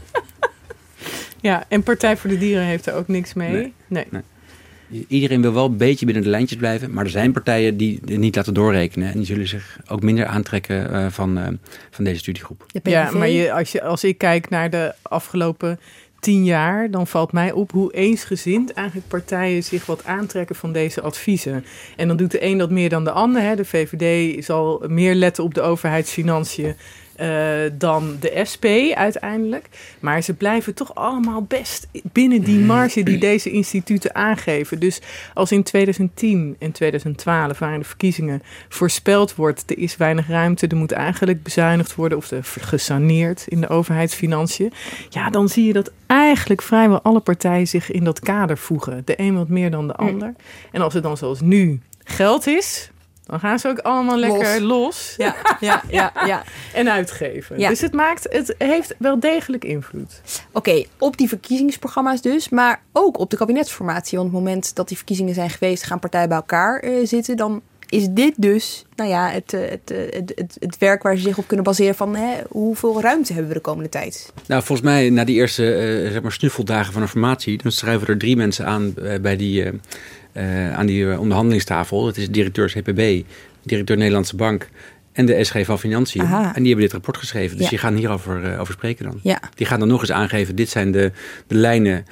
ja, 1.48 1.64
en 1.68 1.82
Partij 1.82 2.16
voor 2.16 2.30
de 2.30 2.38
Dieren 2.38 2.64
heeft 2.64 2.86
er 2.86 2.94
ook 2.94 3.08
niks 3.08 3.34
mee. 3.34 3.50
Nee. 3.50 3.72
nee. 3.86 4.06
nee. 4.10 5.06
Iedereen 5.08 5.42
wil 5.42 5.52
wel 5.52 5.64
een 5.64 5.76
beetje 5.76 6.04
binnen 6.06 6.24
de 6.24 6.28
lijntjes 6.28 6.58
blijven. 6.58 6.92
Maar 6.92 7.04
er 7.04 7.10
zijn 7.10 7.32
partijen 7.32 7.76
die 7.76 8.00
het 8.04 8.18
niet 8.18 8.36
laten 8.36 8.54
doorrekenen. 8.54 9.08
En 9.08 9.16
die 9.16 9.26
zullen 9.26 9.48
zich 9.48 9.78
ook 9.88 10.02
minder 10.02 10.26
aantrekken 10.26 10.90
uh, 10.90 11.06
van, 11.10 11.38
uh, 11.38 11.46
van 11.90 12.04
deze 12.04 12.18
studiegroep. 12.18 12.66
Ja, 12.82 13.10
maar 13.10 13.28
je, 13.28 13.52
als, 13.52 13.72
je, 13.72 13.82
als 13.82 14.04
ik 14.04 14.18
kijk 14.18 14.48
naar 14.48 14.70
de 14.70 14.94
afgelopen 15.02 15.80
tien 16.20 16.44
jaar, 16.44 16.90
dan 16.90 17.06
valt 17.06 17.32
mij 17.32 17.52
op 17.52 17.70
hoe 17.70 17.92
eensgezind 17.92 18.72
eigenlijk 18.72 19.08
partijen 19.08 19.62
zich 19.62 19.86
wat 19.86 20.04
aantrekken 20.04 20.56
van 20.56 20.72
deze 20.72 21.00
adviezen. 21.00 21.64
En 21.96 22.08
dan 22.08 22.16
doet 22.16 22.30
de 22.30 22.44
een 22.44 22.58
dat 22.58 22.70
meer 22.70 22.88
dan 22.88 23.04
de 23.04 23.10
ander. 23.10 23.42
Hè. 23.42 23.56
De 23.56 23.64
VVD 23.64 24.44
zal 24.44 24.84
meer 24.88 25.14
letten 25.14 25.44
op 25.44 25.54
de 25.54 25.60
overheidsfinanciën 25.60 26.74
uh, 27.20 27.70
dan 27.72 28.16
de 28.20 28.40
SP 28.50 28.64
uiteindelijk. 28.94 29.68
Maar 30.00 30.22
ze 30.22 30.34
blijven 30.34 30.74
toch 30.74 30.94
allemaal 30.94 31.42
best 31.42 31.88
binnen 32.12 32.42
die 32.42 32.58
marge 32.58 33.02
die 33.02 33.18
deze 33.18 33.50
instituten 33.50 34.14
aangeven. 34.14 34.78
Dus 34.78 35.00
als 35.34 35.52
in 35.52 35.62
2010 35.62 36.56
en 36.58 36.72
2012, 36.72 37.58
waarin 37.58 37.78
de 37.78 37.84
verkiezingen 37.84 38.42
voorspeld 38.68 39.34
wordt, 39.34 39.70
er 39.70 39.78
is 39.78 39.96
weinig 39.96 40.28
ruimte, 40.28 40.66
er 40.66 40.76
moet 40.76 40.92
eigenlijk 40.92 41.42
bezuinigd 41.42 41.94
worden 41.94 42.18
of 42.18 42.30
er 42.30 42.44
gesaneerd 42.44 43.44
in 43.48 43.60
de 43.60 43.68
overheidsfinanciën. 43.68 44.72
Ja, 45.08 45.30
dan 45.30 45.48
zie 45.48 45.66
je 45.66 45.72
dat 45.72 45.92
eigenlijk 46.06 46.62
vrijwel 46.62 47.02
alle 47.02 47.20
partijen 47.20 47.68
zich 47.68 47.90
in 47.90 48.04
dat 48.04 48.20
kader 48.20 48.58
voegen. 48.58 49.02
De 49.04 49.20
een 49.20 49.34
wat 49.34 49.48
meer 49.48 49.70
dan 49.70 49.86
de 49.86 49.94
ander. 49.94 50.34
En 50.72 50.80
als 50.80 50.94
het 50.94 51.02
dan 51.02 51.16
zoals 51.16 51.40
nu 51.40 51.80
geld 52.04 52.46
is, 52.46 52.90
dan 53.24 53.40
gaan 53.40 53.58
ze 53.58 53.68
ook 53.68 53.78
allemaal 53.78 54.16
lekker 54.16 54.60
los. 54.60 55.14
Ja, 55.16 55.34
ja, 55.60 55.82
ja, 55.88 56.12
ja. 56.26 56.42
en 56.74 56.90
uitgeven. 56.90 57.58
Ja. 57.58 57.68
Dus 57.68 57.80
het, 57.80 57.92
maakt, 57.92 58.26
het 58.30 58.54
heeft 58.58 58.94
wel 58.98 59.20
degelijk 59.20 59.64
invloed. 59.64 60.20
Oké, 60.52 60.84
op 60.98 61.16
die 61.16 61.28
verkiezingsprogramma's 61.28 62.20
dus. 62.20 62.48
Maar 62.48 62.82
ook 62.92 63.18
op 63.18 63.30
de 63.30 63.36
kabinetsformatie. 63.36 64.18
Want 64.18 64.30
op 64.30 64.34
het 64.34 64.44
moment 64.44 64.74
dat 64.74 64.88
die 64.88 64.96
verkiezingen 64.96 65.34
zijn 65.34 65.50
geweest... 65.50 65.82
gaan 65.82 65.98
partijen 65.98 66.28
bij 66.28 66.36
elkaar 66.36 66.84
uh, 66.84 67.06
zitten. 67.06 67.36
Dan 67.36 67.62
is 67.90 68.08
dit 68.08 68.34
dus 68.36 68.84
nou 68.96 69.10
ja, 69.10 69.28
het, 69.28 69.50
het, 69.50 69.92
het, 70.10 70.32
het, 70.34 70.56
het 70.60 70.78
werk 70.78 71.02
waar 71.02 71.16
ze 71.16 71.22
zich 71.22 71.38
op 71.38 71.46
kunnen 71.46 71.64
baseren 71.64 71.94
van 71.94 72.16
hè, 72.16 72.34
hoeveel 72.48 73.00
ruimte 73.00 73.32
hebben 73.32 73.50
we 73.50 73.56
de 73.56 73.64
komende 73.64 73.88
tijd? 73.88 74.32
Nou, 74.46 74.62
volgens 74.62 74.88
mij 74.88 75.10
na 75.10 75.24
die 75.24 75.36
eerste 75.36 75.62
uh, 75.62 76.10
zeg 76.10 76.22
maar 76.22 76.32
snuffeldagen 76.32 76.92
van 76.92 77.02
een 77.02 77.08
formatie, 77.08 77.62
dan 77.62 77.72
schrijven 77.72 78.08
er 78.08 78.18
drie 78.18 78.36
mensen 78.36 78.66
aan 78.66 78.94
uh, 78.98 79.18
bij 79.18 79.36
die, 79.36 79.64
uh, 80.32 80.74
aan 80.74 80.86
die 80.86 81.18
onderhandelingstafel. 81.18 82.04
Dat 82.04 82.16
is 82.16 82.30
directeur 82.30 82.68
CPB, 82.68 83.26
directeur 83.62 83.96
Nederlandse 83.96 84.36
Bank 84.36 84.68
en 85.12 85.26
de 85.26 85.44
SG 85.44 85.64
van 85.64 85.78
Financiën. 85.78 86.22
Aha. 86.22 86.54
En 86.54 86.62
die 86.62 86.66
hebben 86.66 86.84
dit 86.84 86.92
rapport 86.92 87.16
geschreven. 87.16 87.56
Dus 87.56 87.64
ja. 87.64 87.70
die 87.70 87.78
gaan 87.78 87.94
hierover 87.94 88.58
over 88.58 88.74
spreken 88.74 89.04
dan. 89.04 89.20
Ja. 89.22 89.40
Die 89.54 89.66
gaan 89.66 89.78
dan 89.78 89.88
nog 89.88 90.00
eens 90.00 90.12
aangeven, 90.12 90.56
dit 90.56 90.68
zijn 90.68 90.90
de, 90.90 91.12
de 91.46 91.54
lijnen 91.54 92.04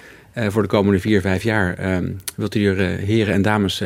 voor 0.46 0.62
de 0.62 0.68
komende 0.68 1.00
vier, 1.00 1.20
vijf 1.20 1.42
jaar. 1.42 1.80
Uh, 1.80 2.10
wilt 2.36 2.54
u 2.54 2.66
er, 2.66 2.80
uh, 2.80 3.04
heren 3.06 3.34
en 3.34 3.42
dames, 3.42 3.82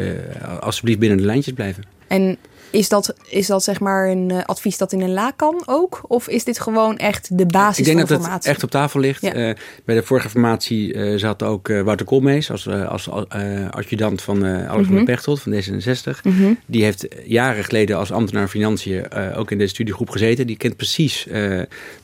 alsjeblieft 0.60 0.98
binnen 0.98 1.18
de 1.18 1.24
lijntjes 1.24 1.54
blijven? 1.54 1.84
En 2.06 2.38
is 2.70 2.88
dat, 2.88 3.14
is 3.28 3.46
dat 3.46 3.62
zeg 3.62 3.80
maar 3.80 4.08
een 4.08 4.44
advies 4.44 4.78
dat 4.78 4.92
in 4.92 5.00
een 5.00 5.12
la 5.12 5.32
kan 5.36 5.62
ook? 5.66 6.00
Of 6.06 6.28
is 6.28 6.44
dit 6.44 6.60
gewoon 6.60 6.98
echt 6.98 7.38
de 7.38 7.46
basis 7.46 7.78
Ik 7.78 7.84
denk 7.84 8.08
van 8.08 8.18
dat 8.18 8.32
het 8.32 8.46
echt 8.46 8.62
op 8.62 8.70
tafel 8.70 9.00
ligt. 9.00 9.22
Ja. 9.22 9.34
Uh, 9.34 9.54
bij 9.84 9.94
de 9.94 10.02
vorige 10.02 10.28
formatie 10.28 10.94
uh, 10.94 11.18
zat 11.18 11.42
ook 11.42 11.68
Wouter 11.68 12.06
Koolmees 12.06 12.50
als, 12.50 12.68
als 12.68 13.10
adjudant 13.70 14.22
van 14.22 14.46
Alexander 14.46 14.90
mm 14.90 14.96
-hmm. 14.96 15.04
Pechtold 15.04 15.40
van 15.40 15.52
D66. 15.52 16.20
Mm 16.22 16.36
-hmm. 16.36 16.58
Die 16.66 16.84
heeft 16.84 17.06
jaren 17.24 17.64
geleden 17.64 17.96
als 17.96 18.12
ambtenaar 18.12 18.48
financiën 18.48 19.12
ook 19.34 19.50
in 19.50 19.58
deze 19.58 19.74
studiegroep 19.74 20.10
gezeten. 20.10 20.46
Die 20.46 20.56
kent 20.56 20.76
precies 20.76 21.26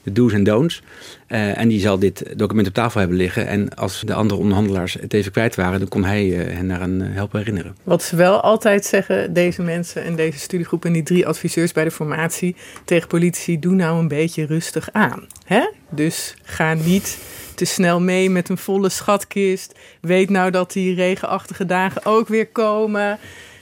de 0.03 0.13
do's 0.13 0.33
en 0.33 0.45
don'ts. 0.45 0.83
Uh, 1.29 1.59
en 1.59 1.69
die 1.69 1.81
zal 1.81 1.99
dit 1.99 2.39
document 2.39 2.69
op 2.69 2.75
tafel 2.75 3.01
hebben 3.01 3.19
liggen. 3.19 3.47
En 3.47 3.75
als 3.75 4.03
de 4.07 4.15
andere 4.15 4.41
onderhandelaars 4.41 4.95
het 5.01 5.13
even 5.13 5.33
kwijt 5.33 5.55
waren, 5.55 5.79
dan 5.79 5.89
kon 5.89 6.05
hij 6.05 6.25
uh, 6.25 6.57
hen 6.57 6.69
daaraan 6.69 7.01
helpen 7.01 7.39
herinneren. 7.39 7.77
Wat 7.85 8.03
ze 8.03 8.17
wel 8.17 8.41
altijd 8.41 8.85
zeggen, 8.85 9.33
deze 9.33 9.63
mensen 9.63 10.05
en 10.05 10.17
deze 10.17 10.39
studiegroep 10.39 10.85
en 10.85 10.93
die 10.93 11.03
drie 11.03 11.27
adviseurs 11.27 11.73
bij 11.73 11.85
de 11.85 11.91
formatie 11.91 12.57
tegen 12.85 13.09
politici, 13.09 13.59
doe 13.59 13.75
nou 13.75 13.99
een 13.99 14.09
beetje 14.09 14.47
rustig 14.47 14.89
aan. 14.93 15.27
Hè? 15.45 15.71
Dus 15.91 16.35
ga 16.43 16.75
niet 16.75 17.19
te 17.55 17.65
snel 17.65 18.01
mee 18.01 18.31
met 18.31 18.49
een 18.49 18.59
volle 18.59 18.89
schatkist. 18.89 19.75
Weet 20.01 20.31
nou 20.31 20.51
dat 20.51 20.73
die 20.73 20.95
regenachtige 20.95 21.67
dagen 21.67 22.05
ook 22.05 22.29
weer 22.29 22.47
komen. 22.47 23.19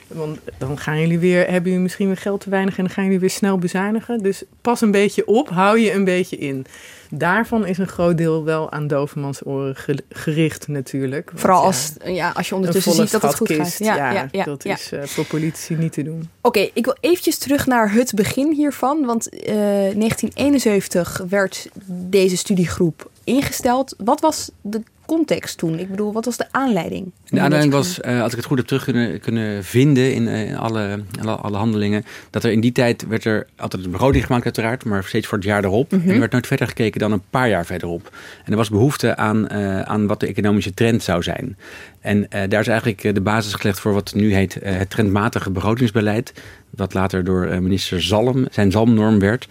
Want 0.07 0.39
dan 0.59 0.79
gaan 0.79 1.01
jullie 1.01 1.19
weer, 1.19 1.39
hebben 1.39 1.65
jullie 1.65 1.79
misschien 1.79 2.07
weer 2.07 2.17
geld 2.17 2.41
te 2.41 2.51
weinig 2.51 2.79
en 2.79 2.85
dan 2.85 2.93
gaan 2.93 3.05
jullie 3.05 3.21
weer 3.21 3.31
snel 3.31 3.59
bezuinigen. 3.59 4.23
Dus 4.23 4.43
pas 4.61 4.81
een 4.81 4.91
beetje 4.91 5.27
op, 5.27 5.49
hou 5.49 5.79
je 5.79 5.93
een 5.93 6.05
beetje 6.05 6.37
in. 6.37 6.67
Daarvan 7.11 7.67
is 7.67 7.79
een 7.79 7.89
groot 7.89 8.19
deel 8.19 8.45
wel 8.45 8.71
aan 8.71 8.87
Dovermans 8.87 9.45
oren 9.45 9.77
gericht 10.11 10.69
natuurlijk. 10.69 11.27
Want 11.27 11.41
Vooral 11.41 11.63
als, 11.63 11.93
ja, 12.05 12.11
ja, 12.11 12.31
als 12.31 12.49
je 12.49 12.55
ondertussen 12.55 12.93
ziet 12.93 13.11
dat 13.11 13.23
het 13.23 13.35
goed 13.35 13.53
gaat. 13.53 13.79
Ja, 13.79 13.97
ja, 13.97 14.13
ja, 14.13 14.29
ja 14.31 14.45
dat 14.45 14.65
is 14.65 14.93
uh, 14.93 15.03
voor 15.03 15.25
politici 15.25 15.75
niet 15.75 15.93
te 15.93 16.03
doen. 16.03 16.19
Oké, 16.41 16.59
okay, 16.59 16.71
ik 16.75 16.85
wil 16.85 16.97
eventjes 17.01 17.39
terug 17.39 17.67
naar 17.67 17.93
het 17.93 18.15
begin 18.15 18.53
hiervan. 18.53 19.05
Want 19.05 19.35
uh, 19.35 19.41
1971 19.41 21.25
werd 21.29 21.69
deze 21.87 22.37
studiegroep 22.37 23.11
ingesteld. 23.25 23.95
Wat 23.99 24.21
was 24.21 24.51
de 24.61 24.83
context 25.07 25.59
toen? 25.59 25.79
Ik 25.79 25.91
bedoel, 25.91 26.13
wat 26.13 26.25
was 26.25 26.37
de 26.37 26.47
aanleiding? 26.51 27.13
De 27.25 27.41
aanleiding 27.41 27.73
was, 27.73 27.99
uh, 28.01 28.23
als 28.23 28.31
ik 28.31 28.37
het 28.37 28.47
goed 28.47 28.59
heb 28.59 28.67
terug 28.67 28.85
kunnen, 28.85 29.21
kunnen 29.21 29.65
vinden 29.65 30.15
in, 30.15 30.23
uh, 30.23 30.49
in 30.49 30.57
alle, 30.57 31.03
alle, 31.21 31.33
alle, 31.33 31.57
handelingen, 31.57 32.05
dat 32.31 32.45
er 32.45 32.51
in 32.51 32.61
die 32.61 32.73
tijd 32.73 33.07
werd 33.07 33.25
er 33.25 33.47
altijd 33.57 33.85
een 33.85 33.91
begroting 33.91 34.27
gemaakt 34.27 34.45
uiteraard, 34.45 34.85
maar 34.85 35.05
steeds 35.05 35.27
voor 35.27 35.39
het 35.39 35.47
jaar 35.47 35.65
erop. 35.65 35.93
Mm 35.93 35.99
-hmm. 35.99 36.09
En 36.09 36.15
er 36.15 36.21
werd 36.21 36.33
nooit 36.33 36.47
verder 36.47 36.67
gekeken 36.67 37.01
dan 37.01 37.13
een 37.13 37.23
paar 37.31 37.49
jaar 37.49 37.67
verderop. 37.67 38.17
En 38.45 38.51
er 38.51 38.59
was 38.59 38.71
behoefte 38.71 39.17
aan, 39.17 39.49
uh, 39.53 39.81
aan 39.81 40.07
wat 40.07 40.21
de 40.21 40.27
economische 40.27 40.75
trend 40.75 41.03
zou 41.03 41.23
zijn. 41.23 41.57
En 42.01 42.27
daar 42.31 42.61
is 42.61 42.69
eigenlijk 42.69 43.15
de 43.15 43.21
basis 43.21 43.55
gelegd 43.55 43.81
voor 43.81 43.93
wat 43.93 44.15
nu 44.15 44.35
heet 44.35 44.59
het 44.63 44.91
trendmatige 44.91 45.51
begrotingsbeleid. 45.51 46.33
Wat 46.77 46.95
later 46.95 47.25
door 47.25 47.63
minister 47.63 48.03
Zalm 48.03 48.47
zijn 48.51 48.71
Zalmnorm 48.71 49.19
werd 49.19 49.47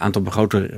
aantal 0.00 0.22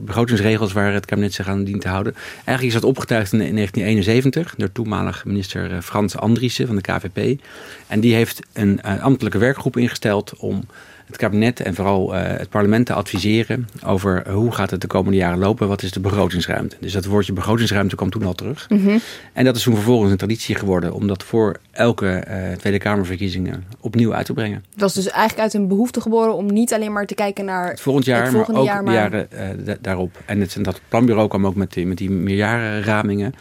begrotingsregels 0.04 0.72
waar 0.72 0.92
het 0.92 1.06
kabinet 1.06 1.32
zich 1.32 1.48
aan 1.48 1.64
dient 1.64 1.80
te 1.80 1.88
houden. 1.88 2.14
Eigenlijk 2.34 2.62
is 2.62 2.72
dat 2.72 2.84
opgetuigd 2.84 3.32
in 3.32 3.38
1971 3.38 4.54
door 4.56 4.72
toenmalig 4.72 5.24
minister 5.24 5.82
Frans 5.82 6.16
Andriessen 6.16 6.66
van 6.66 6.76
de 6.76 6.82
KVP. 6.82 7.40
En 7.86 8.00
die 8.00 8.14
heeft 8.14 8.40
een 8.52 8.80
uh, 8.86 9.02
ambtelijke 9.02 9.38
werkgroep 9.38 9.76
ingesteld 9.76 10.34
om 10.36 10.64
het 11.12 11.20
kabinet 11.20 11.60
en 11.60 11.74
vooral 11.74 12.14
uh, 12.14 12.20
het 12.22 12.48
parlement 12.48 12.86
te 12.86 12.92
adviseren 12.92 13.68
over 13.86 14.30
hoe 14.30 14.52
gaat 14.52 14.70
het 14.70 14.80
de 14.80 14.86
komende 14.86 15.16
jaren 15.16 15.38
lopen, 15.38 15.68
wat 15.68 15.82
is 15.82 15.92
de 15.92 16.00
begrotingsruimte. 16.00 16.76
Dus 16.80 16.92
dat 16.92 17.04
woordje 17.04 17.32
begrotingsruimte 17.32 17.96
kwam 17.96 18.10
toen 18.10 18.24
al 18.24 18.34
terug. 18.34 18.66
Mm 18.68 18.84
-hmm. 18.84 19.00
En 19.32 19.44
dat 19.44 19.56
is 19.56 19.62
toen 19.62 19.74
vervolgens 19.74 20.10
een 20.10 20.16
traditie 20.16 20.54
geworden 20.54 20.92
om 20.92 21.06
dat 21.06 21.22
voor 21.22 21.56
elke 21.70 22.24
uh, 22.28 22.56
Tweede 22.56 22.78
Kamerverkiezingen 22.78 23.64
opnieuw 23.80 24.14
uit 24.14 24.26
te 24.26 24.32
brengen. 24.32 24.64
Het 24.72 24.80
was 24.80 24.94
dus 24.94 25.06
eigenlijk 25.08 25.40
uit 25.40 25.54
een 25.54 25.68
behoefte 25.68 26.00
geboren 26.00 26.34
om 26.34 26.52
niet 26.52 26.74
alleen 26.74 26.92
maar 26.92 27.06
te 27.06 27.14
kijken 27.14 27.44
naar 27.44 27.70
het 27.70 27.80
volgend 27.80 28.04
jaar, 28.04 28.22
het 28.22 28.32
volgende 28.32 28.52
maar 28.52 28.60
ook 28.60 28.66
jaar, 28.66 28.82
maar... 28.82 29.10
de 29.10 29.26
jaren 29.38 29.66
uh, 29.68 29.74
daarop. 29.80 30.18
En 30.26 30.40
het, 30.40 30.56
dat 30.60 30.80
planbureau 30.88 31.28
kwam 31.28 31.46
ook 31.46 31.54
met 31.54 31.72
die, 31.72 31.86
met 31.86 31.98
die 31.98 32.10
meerjarenramingen. 32.10 33.34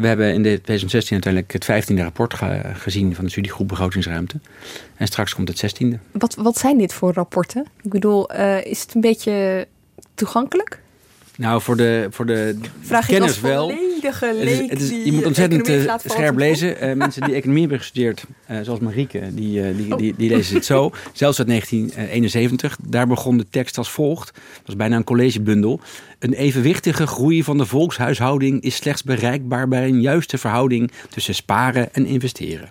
We 0.00 0.06
hebben 0.06 0.32
in 0.32 0.42
2016 0.42 1.12
uiteindelijk 1.12 1.52
het 1.52 1.92
15e 1.92 1.96
rapport 1.96 2.34
ge 2.34 2.60
gezien 2.74 3.14
van 3.14 3.24
de 3.24 3.30
studiegroep 3.30 3.68
Begrotingsruimte. 3.68 4.40
En 4.96 5.06
straks 5.06 5.34
komt 5.34 5.48
het 5.48 5.82
16e. 5.82 5.98
Wat, 6.12 6.34
wat 6.34 6.58
zijn 6.58 6.78
dit 6.78 6.92
voor 6.92 7.12
rapporten? 7.12 7.66
Ik 7.82 7.90
bedoel, 7.90 8.34
uh, 8.34 8.64
is 8.64 8.80
het 8.80 8.94
een 8.94 9.00
beetje 9.00 9.66
toegankelijk? 10.14 10.80
Nou, 11.36 11.62
voor 11.62 11.76
de, 11.76 12.06
voor 12.10 12.26
de 12.26 12.56
Vraag 12.80 13.20
als 13.20 13.40
wel. 13.40 13.68
volledige 13.70 14.26
Het 14.26 14.36
is, 14.36 14.58
leek 14.58 14.70
het 14.70 14.80
is- 14.80 14.88
die 14.88 15.04
je 15.04 15.12
moet 15.12 15.26
ontzettend 15.26 15.68
eh, 15.68 15.94
scherp 16.04 16.36
lezen. 16.36 16.80
Eh, 16.80 16.94
mensen 16.94 17.22
die 17.22 17.34
economie 17.34 17.60
hebben 17.60 17.78
gestudeerd, 17.78 18.24
eh, 18.46 18.58
zoals 18.62 18.78
Marieke, 18.80 19.20
die, 19.34 19.74
die, 19.76 19.96
die, 19.96 20.14
die 20.16 20.28
lezen 20.28 20.54
het 20.54 20.64
zo. 20.64 20.90
Zelfs 21.12 21.38
uit 21.38 21.48
1971. 21.48 22.76
Daar 22.82 23.06
begon 23.06 23.36
de 23.36 23.46
tekst 23.50 23.78
als 23.78 23.90
volgt. 23.90 24.32
Dat 24.34 24.66
was 24.66 24.76
bijna 24.76 24.96
een 24.96 25.04
collegebundel. 25.04 25.80
Een 26.18 26.32
evenwichtige 26.32 27.06
groei 27.06 27.42
van 27.44 27.58
de 27.58 27.66
volkshuishouding 27.66 28.62
is 28.62 28.74
slechts 28.76 29.02
bereikbaar 29.02 29.68
bij 29.68 29.88
een 29.88 30.00
juiste 30.00 30.38
verhouding 30.38 30.90
tussen 31.10 31.34
sparen 31.34 31.94
en 31.94 32.06
investeren. 32.06 32.70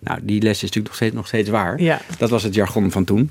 Nou, 0.00 0.18
die 0.22 0.42
les 0.42 0.56
is 0.56 0.60
natuurlijk 0.62 0.86
nog 0.86 0.96
steeds, 0.96 1.14
nog 1.14 1.26
steeds 1.26 1.48
waar. 1.48 1.80
Ja. 1.82 2.00
Dat 2.18 2.30
was 2.30 2.42
het 2.42 2.54
jargon 2.54 2.90
van 2.90 3.04
toen. 3.04 3.30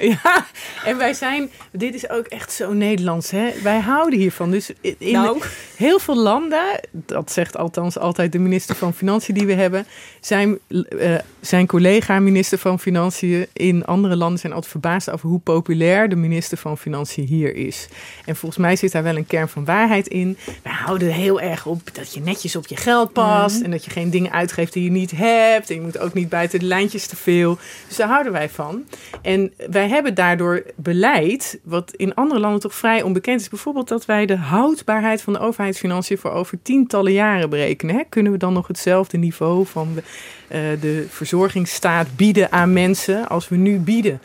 Ja, 0.22 0.46
en 0.84 0.96
wij 0.96 1.14
zijn, 1.14 1.50
dit 1.72 1.94
is 1.94 2.10
ook 2.10 2.26
echt 2.26 2.52
zo 2.52 2.72
Nederlands, 2.72 3.30
hè? 3.30 3.50
Wij 3.62 3.80
houden 3.80 4.18
hiervan. 4.18 4.50
Dus 4.50 4.70
in 4.80 4.96
Nou. 5.12 5.42
heel 5.76 5.98
veel 5.98 6.16
landen, 6.16 6.80
dat 6.90 7.32
zegt 7.32 7.56
althans 7.56 7.98
altijd 7.98 8.32
de 8.32 8.38
minister 8.38 8.76
van 8.76 8.94
Financiën 8.94 9.34
die 9.34 9.46
we 9.46 9.52
hebben, 9.52 9.86
zijn, 10.20 10.58
eh, 10.68 11.14
zijn 11.40 11.66
collega 11.66 12.18
minister 12.20 12.58
van 12.58 12.80
Financiën 12.80 13.46
in 13.52 13.84
andere 13.84 14.16
landen 14.16 14.38
zijn 14.38 14.52
altijd 14.52 14.70
verbaasd 14.70 15.10
over 15.10 15.28
hoe 15.28 15.38
populair 15.38 16.08
de 16.08 16.16
minister 16.16 16.58
van 16.58 16.78
Financiën 16.78 17.26
hier 17.26 17.54
is. 17.56 17.88
En 18.24 18.36
volgens 18.36 18.60
mij 18.60 18.76
zit 18.76 18.92
daar 18.92 19.02
wel 19.02 19.16
een 19.16 19.26
kern 19.26 19.48
van 19.48 19.64
waarheid 19.64 20.08
in. 20.08 20.36
Wij 20.62 20.72
houden 20.72 21.08
er 21.08 21.14
heel 21.14 21.40
erg 21.40 21.66
op 21.66 21.80
dat 21.92 22.14
je 22.14 22.20
netjes 22.20 22.56
op 22.56 22.66
je 22.66 22.76
geld 22.76 23.12
past 23.12 23.60
en 23.60 23.70
dat 23.70 23.84
je 23.84 23.90
geen 23.90 24.10
dingen 24.10 24.32
uitgeeft 24.32 24.72
die 24.72 24.84
je 24.84 24.90
niet 24.90 25.10
hebt. 25.10 25.68
En 25.70 25.74
je 25.74 25.80
moet 25.80 25.98
ook 25.98 26.14
niet 26.14 26.28
buiten 26.28 26.58
de 26.58 26.64
lijntjes 26.66 27.06
te 27.06 27.16
veel. 27.16 27.58
Dus 27.88 27.96
daar 27.96 28.08
houden 28.08 28.32
wij 28.32 28.48
van. 28.48 28.84
En 29.22 29.52
wij 29.70 29.88
hebben 29.90 30.14
daardoor 30.14 30.62
beleid, 30.76 31.58
wat 31.62 31.92
in 31.96 32.14
andere 32.14 32.40
landen 32.40 32.60
toch 32.60 32.74
vrij 32.74 33.02
onbekend 33.02 33.40
is. 33.40 33.48
Bijvoorbeeld 33.48 33.88
dat 33.88 34.04
wij 34.04 34.26
de 34.26 34.36
houdbaarheid 34.36 35.22
van 35.22 35.32
de 35.32 35.38
overheidsfinanciën 35.38 36.18
voor 36.18 36.30
over 36.30 36.58
tientallen 36.62 37.12
jaren 37.12 37.50
berekenen. 37.50 37.94
Hè? 37.94 38.02
Kunnen 38.08 38.32
we 38.32 38.38
dan 38.38 38.52
nog 38.52 38.66
hetzelfde 38.66 39.18
niveau 39.18 39.66
van 39.66 39.88
de, 39.94 40.02
eh, 40.48 40.60
de 40.80 41.06
verzorgingsstaat 41.08 42.16
bieden 42.16 42.52
aan 42.52 42.72
mensen 42.72 43.28
als 43.28 43.48
we 43.48 43.56
nu 43.56 43.78
bieden? 43.78 44.20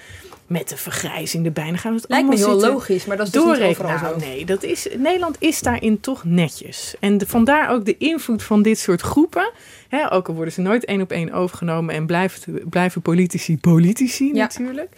Met 0.47 0.69
de 0.69 0.77
vergrijzing 0.77 1.45
erbij. 1.45 1.65
Dan 1.65 1.77
gaan 1.77 1.91
we 1.93 1.97
het 2.01 2.09
Lijkt 2.09 2.29
me 2.29 2.35
heel 2.35 2.59
logisch, 2.59 3.05
maar 3.05 3.17
dat 3.17 3.25
is 3.25 3.31
dus 3.31 3.43
niet 3.43 3.61
overal 3.61 3.97
zo. 3.97 4.03
Nou, 4.05 4.19
nee, 4.19 4.45
dat 4.45 4.63
is, 4.63 4.87
Nederland 4.97 5.35
is 5.39 5.59
daarin 5.61 5.99
toch 5.99 6.23
netjes. 6.23 6.95
En 6.99 7.17
de- 7.17 7.27
vandaar 7.27 7.69
ook 7.71 7.85
de 7.85 7.97
invloed 7.97 8.43
van 8.43 8.61
dit 8.61 8.79
soort 8.79 9.01
groepen. 9.01 9.51
Hè, 9.87 10.11
ook 10.13 10.27
al 10.27 10.33
worden 10.33 10.53
ze 10.53 10.61
nooit 10.61 10.85
één 10.85 11.01
op 11.01 11.11
één 11.11 11.31
overgenomen 11.33 11.95
en 11.95 12.05
blijven, 12.05 12.69
blijven 12.69 13.01
politici 13.01 13.57
politici 13.57 14.27
Ja. 14.27 14.33
natuurlijk. 14.33 14.89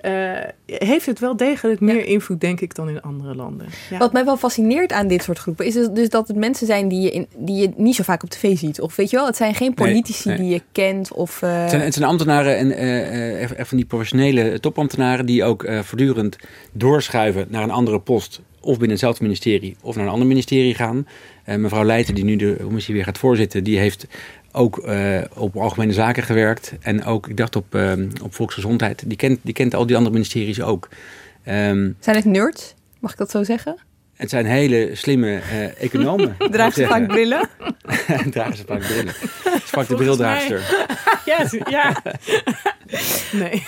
Eh, 0.00 0.32
heeft 0.66 1.06
het 1.06 1.18
wel 1.18 1.36
degelijk 1.36 1.80
meer 1.80 2.04
invloed, 2.04 2.40
denk 2.40 2.60
ik, 2.60 2.74
dan 2.74 2.88
in 2.88 3.02
andere 3.02 3.34
landen. 3.34 3.66
Ja. 3.90 3.98
Wat 3.98 4.12
mij 4.12 4.24
wel 4.24 4.36
fascineert 4.36 4.92
aan 4.92 5.08
dit 5.08 5.22
soort 5.22 5.38
groepen 5.38 5.66
is 5.66 5.74
dus- 5.74 5.88
dus 5.88 6.08
dat 6.08 6.28
het 6.28 6.36
mensen 6.36 6.66
zijn 6.66 6.88
die 6.88 7.00
je, 7.00 7.10
in, 7.10 7.26
die 7.36 7.56
je 7.56 7.70
niet 7.76 7.94
zo 7.94 8.02
vaak 8.02 8.22
op 8.22 8.30
tv 8.30 8.58
ziet. 8.58 8.80
Of 8.80 8.96
weet 8.96 9.10
je 9.10 9.16
wel, 9.16 9.26
het 9.26 9.36
zijn 9.36 9.54
geen 9.54 9.74
politici 9.74 10.28
nee. 10.28 10.38
die 10.38 10.48
je 10.48 10.62
kent. 10.72 11.12
Of, 11.12 11.42
eh, 11.42 11.60
Het 11.60 11.70
zijn, 11.70 11.82
het 11.82 11.94
zijn 11.94 12.08
ambtenaren 12.08 12.56
en 12.56 12.72
eh, 12.72 13.00
eh, 13.00 13.42
echt 13.42 13.54
echt 13.54 13.68
van 13.68 13.76
die 13.76 13.86
professionele 13.86 14.60
topambtenaren 14.60 15.26
die 15.26 15.44
ook 15.44 15.64
eh, 15.64 15.80
voortdurend 15.80 16.36
doorschuiven 16.72 17.46
naar 17.48 17.62
een 17.62 17.70
andere 17.70 18.00
post. 18.00 18.40
Of 18.60 18.70
binnen 18.70 18.90
hetzelfde 18.90 19.22
ministerie 19.22 19.76
of 19.82 19.96
naar 19.96 20.04
een 20.04 20.10
ander 20.10 20.26
ministerie 20.28 20.74
gaan. 20.74 21.06
Mevrouw 21.44 21.84
Leijten, 21.84 22.14
die 22.14 22.24
nu 22.24 22.36
de 22.36 22.56
commissie 22.62 22.94
weer 22.94 23.04
gaat 23.04 23.18
voorzitten, 23.18 23.64
die 23.64 23.78
heeft 23.78 24.06
ook 24.52 24.78
eh, 24.78 25.20
op 25.34 25.56
algemene 25.56 25.92
zaken 25.92 26.22
gewerkt. 26.22 26.72
En 26.80 27.04
ook, 27.04 27.28
ik 27.28 27.36
dacht, 27.36 27.56
op, 27.56 27.74
eh, 27.74 27.92
op 28.22 28.34
volksgezondheid. 28.34 29.02
Die 29.06 29.16
kent, 29.16 29.38
die 29.42 29.54
kent 29.54 29.74
al 29.74 29.86
die 29.86 29.96
andere 29.96 30.14
ministeries 30.14 30.60
ook. 30.62 30.88
Ehm, 31.44 31.90
Zijn 31.98 32.16
het 32.16 32.24
nerds? 32.24 32.74
Mag 33.00 33.10
ik 33.12 33.16
dat 33.18 33.30
zo 33.30 33.42
zeggen? 33.44 33.76
het 34.16 34.30
zijn 34.30 34.46
hele 34.46 34.90
slimme 34.92 35.38
eh, 35.50 35.82
economen. 35.82 36.36
Dragen 36.50 36.72
ze 36.72 36.86
vaak 36.86 37.06
brillen? 37.06 37.48
Dragen 38.30 38.56
ze 38.60 38.64
vaak 38.66 38.78
brillen. 38.80 39.12
Sprak 39.14 39.60
de 39.62 39.68
Volgens 39.70 39.94
brildraagster. 39.96 40.86
ja, 41.24 41.48
ze- 41.48 41.66
ja. 41.70 42.02
nee. 43.32 43.64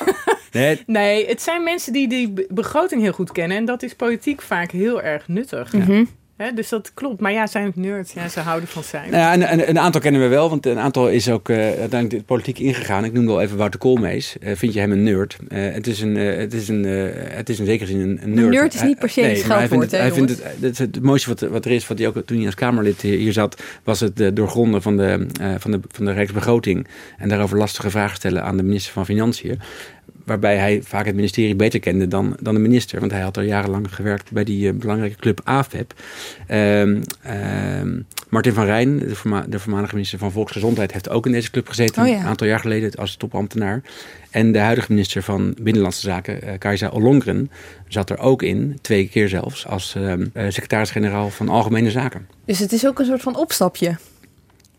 Nee, 0.53 0.83
nee, 0.87 1.27
het 1.27 1.43
zijn 1.43 1.63
mensen 1.63 1.93
die 1.93 2.09
die 2.09 2.31
be- 2.31 2.47
begroting 2.51 3.03
heel 3.03 3.13
goed 3.13 3.33
kennen. 3.33 3.57
En 3.57 3.65
dat 3.65 3.83
is 3.83 3.95
politiek 3.95 4.43
vaak 4.43 4.71
heel 4.71 5.03
erg 5.03 5.29
nuttig. 5.29 5.73
Mhm. 5.73 6.05
Dus 6.51 6.69
dat 6.69 6.91
klopt. 6.95 7.21
Maar 7.21 7.33
ja, 7.33 7.47
zijn 7.47 7.65
het 7.65 7.77
nerds? 7.77 8.13
Ja, 8.13 8.29
ze 8.29 8.41
houden 8.41 8.69
van 8.69 8.83
cijfers. 8.83 9.13
Nou 9.13 9.23
ja, 9.23 9.35
een, 9.35 9.53
een, 9.53 9.69
een 9.69 9.79
aantal 9.79 10.01
kennen 10.01 10.21
we 10.21 10.27
wel, 10.27 10.49
want 10.49 10.67
een 10.67 10.79
aantal 10.79 11.09
is 11.09 11.31
ook 11.31 11.49
eh, 11.49 11.57
uiteindelijk 11.57 12.11
de 12.11 12.23
politiek 12.23 12.59
ingegaan. 12.59 13.05
Ik 13.05 13.13
noem 13.13 13.27
wel 13.27 13.41
even 13.41 13.57
Wouter 13.57 13.81
Koolmees. 13.81 14.39
Eh, 14.39 14.57
vind 14.57 14.73
je 14.73 14.81
hem 14.81 14.93
een 14.93 15.03
nerd? 15.03 15.37
Eh, 15.49 15.73
het, 15.73 15.87
is 15.87 16.01
een, 16.01 16.15
het, 16.17 16.55
is 16.55 16.69
een, 16.69 16.85
het 16.85 17.49
is 17.49 17.59
in 17.59 17.67
zekere 17.67 17.91
zin 17.91 18.01
een, 18.01 18.21
een 18.23 18.35
nerd. 18.35 18.51
nerd 18.51 18.75
is 18.75 18.83
niet 18.83 18.99
per 18.99 19.09
se 19.09 19.21
een 19.21 19.27
nee, 19.27 19.45
hij 19.45 19.45
vindt 19.45 19.55
scheldwoord, 19.55 19.91
het, 19.91 20.01
hij 20.01 20.13
vindt 20.13 20.43
het, 20.61 20.79
het, 20.79 21.03
mooiste 21.03 21.29
wat, 21.29 21.41
wat 21.41 21.65
er 21.65 21.71
is, 21.71 21.87
wat 21.87 21.99
hij 21.99 22.07
ook 22.07 22.23
toen 22.25 22.37
hij 22.37 22.47
als 22.47 22.55
Kamerlid 22.55 23.01
hier 23.01 23.33
zat, 23.33 23.63
was 23.85 24.01
het 24.01 24.37
doorgronden 24.37 24.83
van 24.83 24.97
de, 24.97 25.27
van, 25.59 25.71
de, 25.71 25.81
van 25.89 26.05
de 26.05 26.13
Rijksbegroting. 26.13 26.87
En 27.19 27.29
daarover 27.29 27.59
lastige 27.59 27.91
vragen 27.91 28.17
stellen 28.17 28.43
aan 28.43 28.57
de 28.57 28.63
minister 28.63 28.93
van 28.93 29.05
Financiën. 29.05 29.61
Waarbij 30.25 30.57
hij 30.57 30.83
vaak 30.83 31.07
het 31.07 31.15
ministerie 31.15 31.57
beter 31.57 31.81
kende 31.81 32.09
dan, 32.09 32.37
dan 32.41 32.55
de 32.55 32.61
minister. 32.61 33.01
Want 33.01 33.13
hij 33.13 33.21
had 33.21 33.37
er 33.37 33.45
jarenlang 33.45 33.95
gewerkt 33.95 34.31
bij 34.31 34.45
die 34.45 34.69
eh, 34.69 34.75
belangrijke 34.75 35.17
club 35.17 35.41
AFEP. 35.45 35.95
Ehm, 36.47 37.03
ehm, 37.23 38.01
Martin 38.29 38.53
van 38.53 38.65
Rijn, 38.65 38.99
de, 38.99 39.15
voorma- 39.15 39.45
de 39.49 39.59
voormalige 39.59 39.95
minister 39.95 40.19
van 40.19 40.33
Volksgezondheid, 40.33 40.93
heeft 40.93 41.09
ook 41.09 41.27
in 41.27 41.33
deze 41.33 41.51
club 41.51 41.69
gezeten. 41.69 42.03
Oh 42.03 42.09
ja. 42.09 42.19
Een 42.19 42.27
aantal 42.27 42.47
jaar 42.47 42.61
geleden 42.61 42.95
als 42.95 43.17
topambtenaar. 43.17 43.83
En 44.31 44.53
de 44.53 44.59
huidige 44.59 44.93
minister 44.93 45.23
van 45.23 45.55
Binnenlandse 45.61 46.01
Zaken, 46.01 46.43
eh 46.43 46.59
Kajsa 46.59 46.89
Ollongren, 46.89 47.51
zat 47.89 48.11
er 48.11 48.19
ook 48.19 48.43
in, 48.43 48.79
twee 48.81 49.09
keer 49.09 49.29
zelfs, 49.29 49.67
als 49.67 49.95
eh, 49.95 50.13
secretaris-generaal 50.49 51.31
van 51.31 51.49
Algemene 51.49 51.91
Zaken. 51.91 52.27
Dus 52.45 52.59
het 52.59 52.73
is 52.73 52.87
ook 52.87 52.99
een 52.99 53.07
soort 53.07 53.23
van 53.23 53.37
opstapje. 53.37 53.97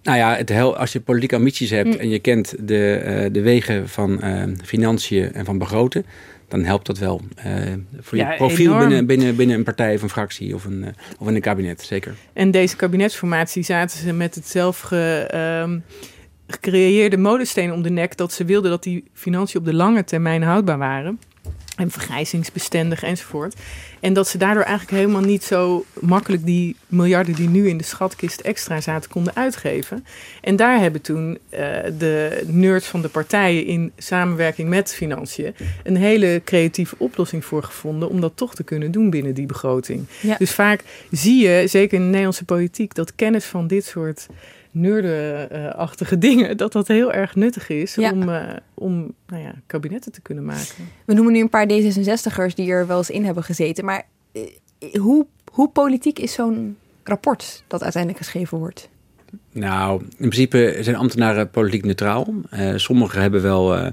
Nou 0.04 0.18
ja, 0.18 0.36
het 0.36 0.50
hel, 0.50 0.78
als 0.78 0.92
je 0.94 1.02
politieke 1.02 1.36
ambities 1.36 1.70
hebt 1.70 1.94
Hm. 1.96 2.00
en 2.02 2.10
je 2.10 2.20
kent 2.20 2.56
de, 2.68 2.94
eh, 2.96 3.30
de 3.32 3.42
wegen 3.42 3.90
van 3.90 4.22
eh, 4.22 4.44
financiën 4.64 5.34
en 5.34 5.46
van 5.46 5.58
begroten, 5.58 6.06
dan 6.48 6.64
helpt 6.64 6.86
dat 6.86 6.98
wel. 6.98 7.22
eh, 7.36 7.54
voor 8.00 8.18
je 8.18 8.24
Ja, 8.24 8.36
profiel 8.36 8.66
enorm. 8.72 8.80
binnen, 8.88 9.06
binnen, 9.06 9.36
binnen 9.36 9.58
een 9.58 9.64
partij 9.64 9.96
of 9.96 10.02
een 10.02 10.10
fractie 10.10 10.54
of 10.56 10.66
een, 10.66 10.86
of 11.20 11.28
in 11.28 11.36
een 11.36 11.42
kabinet, 11.42 11.82
zeker. 11.82 12.14
En 12.34 12.52
deze 12.52 12.76
kabinetsformatie 12.76 13.64
zaten 13.64 13.98
ze 14.00 14.14
met 14.14 14.36
het 14.36 14.48
zelf 14.48 14.80
ge, 14.80 15.28
ehm, 15.30 15.80
gecreëerde 16.48 17.18
molensteen 17.18 17.72
om 17.74 17.82
de 17.82 17.90
nek 17.90 18.18
dat 18.18 18.34
ze 18.34 18.46
wilden 18.46 18.72
dat 18.72 18.84
die 18.84 19.04
financiën 19.14 19.60
op 19.60 19.66
de 19.66 19.74
lange 19.74 20.04
termijn 20.04 20.44
houdbaar 20.44 20.78
waren. 20.78 21.20
En 21.76 21.92
vergrijzingsbestendig 21.92 23.04
enzovoort. 23.04 23.56
En 24.00 24.14
dat 24.14 24.28
ze 24.28 24.38
daardoor 24.38 24.64
eigenlijk 24.64 24.98
helemaal 24.98 25.22
niet 25.22 25.44
zo 25.44 25.86
makkelijk 26.00 26.46
die 26.46 26.76
miljarden 26.88 27.36
die 27.36 27.50
nu 27.50 27.68
in 27.70 27.78
de 27.78 27.84
schatkist 27.84 28.40
extra 28.40 28.82
zaten 28.82 29.10
konden 29.10 29.36
uitgeven. 29.36 30.06
En 30.42 30.56
daar 30.56 30.80
hebben 30.80 31.02
toen 31.02 31.38
eh, 31.50 31.60
de 31.98 32.44
nerds 32.46 32.86
van 32.86 33.02
de 33.02 33.08
partijen 33.08 33.66
in 33.66 33.92
samenwerking 33.98 34.70
met 34.70 34.94
financiën 34.94 35.56
een 35.84 35.98
hele 35.98 36.42
creatieve 36.46 36.96
oplossing 36.98 37.46
voor 37.46 37.64
gevonden 37.64 38.10
om 38.10 38.22
dat 38.22 38.32
toch 38.36 38.56
te 38.56 38.64
kunnen 38.64 38.92
doen 38.92 39.10
binnen 39.10 39.34
die 39.34 39.46
begroting. 39.46 40.06
Ja. 40.20 40.36
Dus 40.38 40.52
vaak 40.52 40.84
zie 41.12 41.48
je, 41.48 41.68
zeker 41.68 41.98
in 41.98 42.02
de 42.04 42.08
Nederlandse 42.08 42.46
politiek, 42.46 42.96
dat 42.96 43.16
kennis 43.16 43.46
van 43.46 43.68
dit 43.68 43.86
soort 43.86 44.28
nerdenachtige 44.74 46.18
dingen, 46.18 46.58
dat 46.58 46.72
dat 46.72 46.88
heel 46.88 47.14
erg 47.14 47.36
nuttig 47.36 47.70
is 47.70 47.96
Ja. 47.96 48.12
om, 48.12 48.30
eh, 48.30 48.54
om 48.74 49.14
nou 49.28 49.44
ja, 49.44 49.54
kabinetten 49.68 50.12
te 50.12 50.22
kunnen 50.22 50.46
maken. 50.46 50.76
We 51.06 51.14
noemen 51.14 51.34
nu 51.34 51.40
een 51.42 51.50
paar 51.50 51.68
D66'ers 51.68 52.56
die 52.56 52.72
er 52.72 52.88
wel 52.88 52.98
eens 52.98 53.10
in 53.10 53.26
hebben 53.26 53.44
gezeten. 53.44 53.86
Maar 53.86 54.04
eh, 54.32 54.42
hoe, 55.00 55.26
hoe 55.52 55.70
politiek 55.70 56.20
is 56.20 56.34
zo'n 56.34 56.78
rapport 57.04 57.64
dat 57.68 57.84
uiteindelijk 57.84 58.24
geschreven 58.24 58.58
wordt? 58.58 58.90
Nou, 59.52 60.02
in 60.02 60.16
principe 60.30 60.78
zijn 60.82 60.96
ambtenaren 60.96 61.50
politiek 61.50 61.84
neutraal. 61.86 62.28
Eh, 62.50 62.74
sommigen 62.76 63.22
hebben 63.22 63.42
wel, 63.42 63.76
eh, 63.76 63.88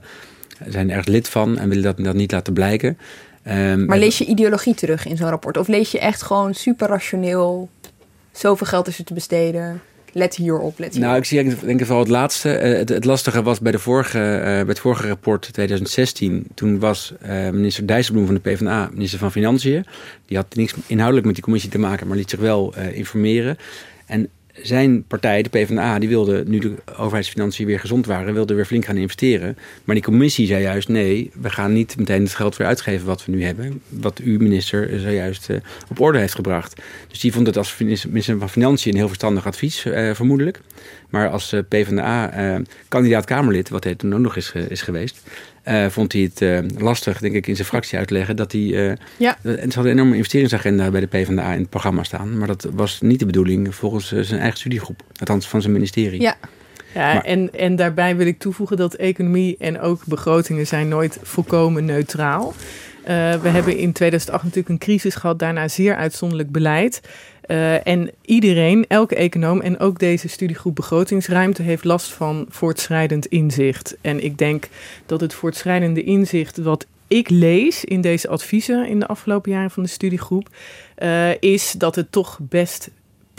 zijn 0.66 0.90
er 0.90 0.96
erg 0.96 1.06
lid 1.06 1.28
van 1.28 1.58
en 1.58 1.68
willen 1.68 1.84
dat, 1.84 1.96
dat 2.04 2.14
niet 2.14 2.32
laten 2.32 2.52
blijken. 2.52 2.98
Ehm, 3.42 3.84
Maar 3.84 3.98
lees 3.98 4.18
je 4.18 4.24
ideologie 4.24 4.74
terug 4.74 5.06
in 5.06 5.16
zo'n 5.16 5.28
rapport? 5.28 5.56
Of 5.56 5.68
lees 5.68 5.90
je 5.90 5.98
echt 5.98 6.22
gewoon 6.22 6.54
super 6.54 6.88
rationeel, 6.88 7.68
zoveel 8.32 8.66
geld 8.66 8.86
is 8.88 8.98
er 8.98 9.04
te 9.04 9.14
besteden, 9.14 9.80
let 10.12 10.36
hierop, 10.36 10.78
let? 10.78 10.98
Nou, 10.98 11.16
ik 11.16 11.24
zie 11.24 11.42
denk, 11.42 11.60
denk 11.60 11.80
ik 11.80 11.86
vooral 11.86 12.02
het 12.02 12.12
laatste. 12.12 12.50
Eh, 12.52 12.78
het, 12.78 12.88
het 12.88 13.04
lastige 13.04 13.42
was 13.42 13.60
bij, 13.60 13.72
de 13.72 13.78
vorige, 13.78 14.18
eh, 14.18 14.42
bij 14.42 14.64
het 14.66 14.78
vorige 14.78 15.08
rapport 15.08 15.52
2016. 15.52 16.46
Toen 16.54 16.78
was 16.78 17.12
eh, 17.20 17.50
minister 17.50 17.86
Dijsselbloem 17.86 18.26
van 18.26 18.34
de 18.34 18.40
PvdA 18.40 18.90
minister 18.92 19.18
van 19.18 19.32
Financiën. 19.32 19.86
Die 20.26 20.36
had 20.36 20.54
niks 20.54 20.74
inhoudelijk 20.86 21.26
met 21.26 21.34
die 21.34 21.44
commissie 21.44 21.70
te 21.70 21.78
maken, 21.78 22.06
maar 22.06 22.16
liet 22.16 22.30
zich 22.30 22.40
wel 22.40 22.74
informeren. 22.92 23.56
En 24.06 24.28
zijn 24.62 25.04
partij, 25.04 25.42
de 25.42 25.48
PvdA, 25.48 25.98
die 25.98 26.08
wilde, 26.08 26.44
nu 26.46 26.58
de 26.58 26.74
overheidsfinanciën 26.96 27.66
weer 27.66 27.80
gezond 27.80 28.06
waren, 28.06 28.34
wilde 28.34 28.54
weer 28.54 28.64
flink 28.64 28.84
gaan 28.84 28.96
investeren. 28.96 29.56
Maar 29.84 29.94
die 29.94 30.04
commissie 30.04 30.46
zei 30.46 30.62
juist, 30.62 30.88
nee, 30.88 31.30
we 31.40 31.50
gaan 31.50 31.72
niet 31.72 31.96
meteen 31.96 32.22
het 32.22 32.34
geld 32.34 32.56
weer 32.56 32.66
uitgeven 32.66 33.06
wat 33.06 33.24
we 33.24 33.32
nu 33.32 33.44
hebben. 33.44 33.82
Wat 33.88 34.18
uw 34.18 34.38
minister 34.38 35.00
zojuist 35.00 35.50
eh, 35.50 35.56
op 35.88 36.00
orde 36.00 36.18
heeft 36.18 36.34
gebracht. 36.34 36.80
Dus 37.08 37.20
die 37.20 37.32
vond 37.32 37.46
het 37.46 37.56
als 37.56 37.76
minister 37.78 38.38
van 38.38 38.50
Financiën 38.50 38.92
een 38.92 38.98
heel 38.98 39.06
verstandig 39.06 39.46
advies, 39.46 39.84
eh, 39.84 40.14
vermoedelijk. 40.14 40.60
Maar 41.10 41.28
als 41.28 41.52
eh, 41.52 41.60
PvdA-kandidaat 41.68 43.24
Kamerlid, 43.24 43.68
wat 43.68 43.84
hij 43.84 43.94
toen 43.94 44.14
ook 44.14 44.20
nog 44.20 44.36
is, 44.36 44.52
is 44.68 44.82
geweest, 44.82 45.20
eh, 45.62 45.86
vond 45.86 46.12
hij 46.12 46.22
het 46.22 46.42
eh, 46.42 46.58
lastig, 46.78 47.18
denk 47.18 47.34
ik, 47.34 47.46
in 47.46 47.54
zijn 47.56 47.68
fractie 47.68 47.98
uit 47.98 48.06
te 48.08 48.14
leggen 48.14 48.36
dat 48.36 48.52
hij. 48.52 48.88
eh, 48.90 48.96
Ja. 49.16 49.36
en 49.42 49.56
ze 49.70 49.74
hadden 49.74 49.84
een 49.84 49.98
enorme 49.98 50.16
investeringsagenda 50.16 50.90
bij 50.90 51.00
de 51.00 51.06
PvdA 51.06 51.52
in 51.52 51.60
het 51.60 51.70
programma 51.70 52.02
staan. 52.02 52.38
Maar 52.38 52.46
dat 52.46 52.66
was 52.72 53.00
niet 53.00 53.18
de 53.18 53.26
bedoeling 53.26 53.74
volgens 53.74 54.06
zijn 54.12 54.40
eigen 54.40 54.58
studiegroep. 54.58 55.02
Althans, 55.18 55.48
van 55.48 55.60
zijn 55.60 55.72
ministerie. 55.72 56.20
Ja. 56.20 56.34
Ja, 56.94 57.14
Maar- 57.14 57.24
en, 57.24 57.50
en 57.54 57.76
daarbij 57.76 58.16
wil 58.16 58.26
ik 58.26 58.38
toevoegen 58.38 58.76
dat 58.76 58.94
economie 58.94 59.56
en 59.58 59.80
ook 59.80 60.06
begrotingen 60.06 60.66
zijn 60.66 60.88
nooit 60.88 61.18
volkomen 61.22 61.84
neutraal. 61.84 62.54
Eh, 63.04 63.14
we 63.40 63.48
hebben 63.48 63.76
in 63.76 63.92
2008 63.92 64.42
natuurlijk 64.44 64.68
een 64.68 64.78
crisis 64.78 65.14
gehad, 65.14 65.38
daarna 65.38 65.68
zeer 65.68 65.96
uitzonderlijk 65.96 66.50
beleid. 66.50 67.00
Eh, 67.50 67.86
en 67.86 68.10
iedereen, 68.24 68.84
elke 68.88 69.14
econoom 69.14 69.60
en 69.60 69.78
ook 69.78 69.98
deze 69.98 70.28
studiegroep 70.28 70.74
begrotingsruimte 70.74 71.62
heeft 71.62 71.84
last 71.84 72.12
van 72.12 72.46
voortschrijdend 72.48 73.26
inzicht. 73.26 73.96
En 74.00 74.24
ik 74.24 74.38
denk 74.38 74.68
dat 75.06 75.20
het 75.20 75.34
voortschrijdende 75.34 76.02
inzicht 76.02 76.56
wat 76.56 76.86
ik 77.08 77.28
lees 77.28 77.84
in 77.84 78.00
deze 78.00 78.28
adviezen 78.28 78.88
in 78.88 78.98
de 78.98 79.06
afgelopen 79.06 79.50
jaren 79.50 79.70
van 79.70 79.82
de 79.82 79.88
studiegroep, 79.88 80.48
eh, 80.94 81.42
is 81.42 81.72
dat 81.72 81.94
het 81.94 82.12
toch 82.12 82.38
best 82.42 82.90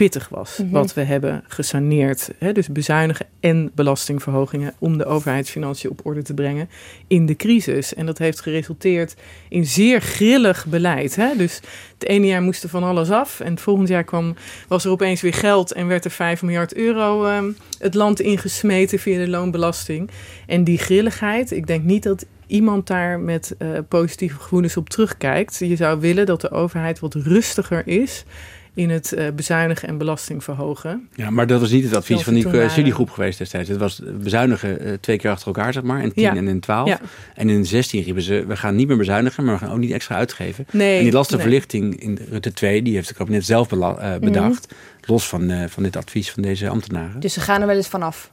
pittig 0.02 0.30
was 0.30 0.58
Mhm. 0.58 0.70
wat 0.70 0.94
we 0.94 1.02
hebben 1.02 1.44
gesaneerd. 1.48 2.32
Hè? 2.38 2.52
Dus 2.52 2.68
bezuinigen 2.68 3.26
en 3.40 3.72
belastingverhogingen 3.76 4.74
om 4.80 4.98
de 4.98 5.06
overheidsfinanciën 5.06 5.90
op 5.90 6.00
orde 6.04 6.22
te 6.22 6.34
brengen 6.34 6.70
in 7.08 7.26
de 7.26 7.36
crisis. 7.36 7.94
En 7.94 8.06
dat 8.06 8.18
heeft 8.18 8.42
geresulteerd 8.42 9.16
in 9.50 9.66
zeer 9.66 10.02
grillig 10.02 10.66
beleid. 10.66 11.16
Hè? 11.16 11.36
Dus 11.38 11.62
het 11.94 12.08
ene 12.08 12.26
jaar 12.26 12.42
moest 12.42 12.64
er 12.64 12.70
van 12.70 12.84
alles 12.84 13.10
af 13.10 13.40
en 13.40 13.52
het 13.52 13.62
volgende 13.62 13.92
jaar 13.92 14.04
kwam, 14.04 14.36
was 14.68 14.86
er 14.86 14.92
opeens 14.92 15.22
weer 15.22 15.34
geld 15.34 15.72
en 15.74 15.88
werd 15.88 16.06
er 16.06 16.12
5 16.12 16.42
miljard 16.42 16.76
euro 16.76 17.26
ehm, 17.26 17.52
het 17.80 17.94
land 17.94 18.20
ingesmeten 18.20 19.00
via 19.00 19.18
de 19.18 19.30
loonbelasting. 19.30 20.10
En 20.48 20.64
die 20.64 20.78
grilligheid, 20.78 21.52
ik 21.52 21.68
denk 21.68 21.84
niet 21.84 22.04
dat 22.04 22.26
iemand 22.48 22.88
daar 22.88 23.20
met 23.20 23.56
eh, 23.58 23.70
positieve 23.88 24.40
gevoelens 24.40 24.78
op 24.78 24.90
terugkijkt. 24.90 25.58
Je 25.58 25.76
zou 25.76 26.00
willen 26.00 26.26
dat 26.26 26.42
de 26.42 26.52
overheid 26.52 27.00
wat 27.00 27.14
rustiger 27.14 27.88
is 27.88 28.26
in 28.74 28.90
het 28.90 29.14
eh, 29.14 29.28
bezuinigen 29.36 29.88
en 29.88 29.98
belasting 29.98 30.44
verhogen. 30.44 31.10
Ja, 31.16 31.30
maar 31.30 31.48
dat 31.48 31.60
was 31.60 31.72
niet 31.72 31.84
het 31.84 31.96
advies 31.96 32.22
van 32.22 32.34
die 32.34 32.44
toen 32.44 32.54
eh, 32.54 32.70
studiegroep 32.70 33.10
geweest 33.10 33.38
destijds. 33.38 33.70
Het 33.70 33.78
was 33.78 34.02
bezuinigen 34.22 34.80
eh, 34.80 34.94
twee 34.94 35.18
keer 35.18 35.32
achter 35.32 35.48
elkaar, 35.48 35.74
zeg 35.74 35.84
maar. 35.84 36.04
In 36.04 36.14
10 36.14 36.24
Ja. 36.24 36.36
en 36.36 36.48
in 36.48 36.60
12. 36.60 36.88
Ja. 36.88 37.00
En 37.36 37.50
in 37.50 37.66
16 37.66 38.04
riepen 38.04 38.22
ze, 38.22 38.46
we 38.48 38.56
gaan 38.56 38.76
niet 38.76 38.88
meer 38.88 38.98
bezuinigen, 38.98 39.44
maar 39.44 39.54
we 39.54 39.60
gaan 39.66 39.72
ook 39.72 39.80
niet 39.80 39.92
extra 39.92 40.16
uitgeven. 40.16 40.66
Nee, 40.72 40.98
en 40.98 41.04
die 41.04 41.14
lastenverlichting 41.14 41.90
nee. 41.90 42.00
in 42.00 42.20
Rutte 42.30 42.54
2, 42.54 42.82
die 42.82 42.94
heeft 42.96 43.08
het 43.08 43.18
kabinet 43.18 43.46
zelf 43.46 43.72
eh, 43.72 44.16
bedacht. 44.18 44.74
Los 45.06 45.28
van, 45.28 45.50
eh, 45.50 45.68
van 45.68 45.84
dit 45.84 45.96
advies 45.96 46.32
van 46.32 46.44
deze 46.44 46.70
ambtenaren. 46.70 47.20
Dus 47.20 47.34
ze 47.34 47.40
gaan 47.40 47.62
er 47.62 47.68
wel 47.68 47.76
eens 47.76 47.88
vanaf. 47.88 48.32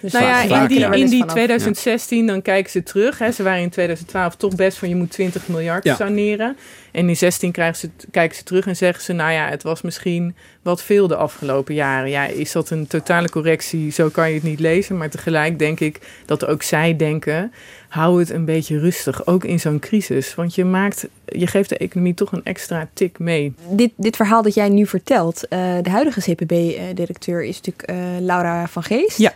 Dus 0.00 0.12
Nou 0.12 0.24
ja, 0.24 0.42
in 0.42 0.66
die, 0.68 0.84
in 0.84 1.06
die 1.08 1.18
Vanaf. 1.18 1.34
2016, 1.34 2.26
dan 2.26 2.42
kijken 2.42 2.70
ze 2.70 2.82
terug. 2.82 3.18
Hè. 3.18 3.30
Ze 3.32 3.42
waren 3.42 3.62
in 3.62 3.70
2012 3.70 4.36
toch 4.36 4.54
best 4.54 4.78
van 4.78 4.88
je 4.88 4.94
moet 4.96 5.10
20 5.10 5.48
miljard 5.48 5.84
Ja. 5.84 5.94
saneren. 5.94 6.56
En 6.90 7.08
in 7.08 7.16
16 7.16 7.52
krijgen 7.52 7.76
ze, 7.76 7.90
kijken 8.10 8.36
ze 8.36 8.42
terug 8.42 8.66
en 8.66 8.76
zeggen 8.76 9.04
ze... 9.04 9.12
nou 9.12 9.32
ja, 9.32 9.48
het 9.48 9.62
was 9.62 9.82
misschien 9.82 10.34
wat 10.62 10.82
veel 10.82 11.06
de 11.08 11.16
afgelopen 11.16 11.74
jaren. 11.74 12.10
Ja, 12.10 12.24
is 12.26 12.52
dat 12.52 12.70
een 12.70 12.86
totale 12.86 13.30
correctie? 13.30 13.90
Zo 13.92 14.08
kan 14.08 14.28
je 14.28 14.34
het 14.34 14.42
niet 14.42 14.60
lezen. 14.60 14.96
Maar 14.96 15.10
tegelijk 15.10 15.58
denk 15.58 15.80
ik 15.80 16.00
dat 16.26 16.46
ook 16.46 16.62
zij 16.62 16.96
denken... 16.96 17.52
hou 17.88 18.18
het 18.20 18.30
een 18.30 18.44
beetje 18.44 18.78
rustig, 18.78 19.26
ook 19.26 19.44
in 19.44 19.60
zo'n 19.60 19.78
crisis. 19.78 20.34
Want 20.34 20.54
je, 20.54 20.64
maakt, 20.64 21.08
je 21.24 21.46
geeft 21.46 21.68
de 21.68 21.76
economie 21.76 22.14
toch 22.14 22.32
een 22.32 22.44
extra 22.44 22.88
tik 22.92 23.18
mee. 23.18 23.54
Dit, 23.70 23.90
dit 23.96 24.16
verhaal 24.16 24.42
dat 24.42 24.54
jij 24.54 24.68
nu 24.68 24.86
vertelt, 24.86 25.48
eh, 25.48 25.58
de 25.82 25.90
huidige 25.90 26.20
CPB-directeur 26.20 27.44
is 27.44 27.60
natuurlijk 27.60 27.88
eh, 27.88 27.96
Laura 28.20 28.66
van 28.68 28.82
Geest. 28.82 29.18
Ja. 29.18 29.32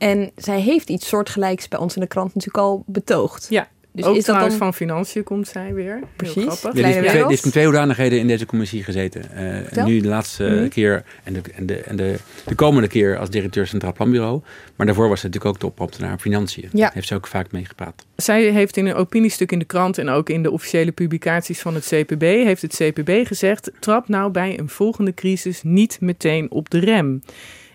En 0.00 0.30
zij 0.36 0.60
heeft 0.60 0.88
iets 0.88 1.08
soortgelijks 1.08 1.68
bij 1.68 1.78
ons 1.78 1.94
in 1.94 2.00
de 2.00 2.06
krant 2.06 2.34
natuurlijk 2.34 2.64
al 2.64 2.84
betoogd. 2.86 3.46
Ja, 3.50 3.68
Dus 3.92 4.04
ook 4.04 4.16
is 4.16 4.24
dat 4.24 4.40
dan... 4.40 4.52
van 4.52 4.74
Financiën 4.74 5.22
komt 5.22 5.48
zij 5.48 5.74
weer. 5.74 6.00
Precies. 6.16 6.34
Heel 6.34 6.44
grappig. 6.44 6.62
Ja, 6.64 6.72
die, 6.72 7.00
Kleine 7.02 7.26
heeft, 7.28 7.42
twee- 7.42 7.64
hoedanigheden 7.64 8.18
in 8.18 8.26
deze 8.26 8.46
commissie 8.46 8.82
gezeten. 8.84 9.30
Eh, 9.74 9.84
nu 9.84 10.00
de 10.00 10.08
laatste 10.08 10.44
Mhm. 10.44 10.68
keer 10.68 11.04
en, 11.24 11.32
de, 11.32 11.40
en, 11.54 11.66
de, 11.66 11.76
en 11.80 11.96
de, 11.96 12.16
de 12.46 12.54
komende 12.54 12.88
keer 12.88 13.18
als 13.18 13.30
directeur 13.30 13.66
Centraal 13.66 13.92
Planbureau. 13.92 14.42
Maar 14.76 14.86
daarvoor 14.86 15.08
was 15.08 15.20
ze 15.20 15.26
natuurlijk 15.26 15.54
ook 15.54 15.60
topambtenaar 15.60 16.18
Financiën. 16.18 16.68
Ja. 16.72 16.90
Heeft 16.94 17.08
ze 17.08 17.14
ook 17.14 17.26
vaak 17.26 17.52
meegepraat. 17.52 18.04
Zij 18.16 18.42
heeft 18.42 18.76
in 18.76 18.86
een 18.86 18.94
opiniestuk 18.94 19.52
in 19.52 19.58
de 19.58 19.64
krant 19.64 19.98
en 19.98 20.08
ook 20.08 20.28
in 20.28 20.42
de 20.42 20.50
officiële 20.50 20.92
publicaties 20.92 21.60
van 21.60 21.74
het 21.74 21.84
CPB, 21.86 22.20
heeft 22.22 22.62
het 22.62 22.74
CPB 22.76 23.26
gezegd, 23.26 23.70
trap 23.80 24.08
nou 24.08 24.30
bij 24.30 24.58
een 24.58 24.68
volgende 24.68 25.14
crisis 25.14 25.60
niet 25.62 25.96
meteen 26.00 26.50
op 26.50 26.70
de 26.70 26.78
rem. 26.78 27.22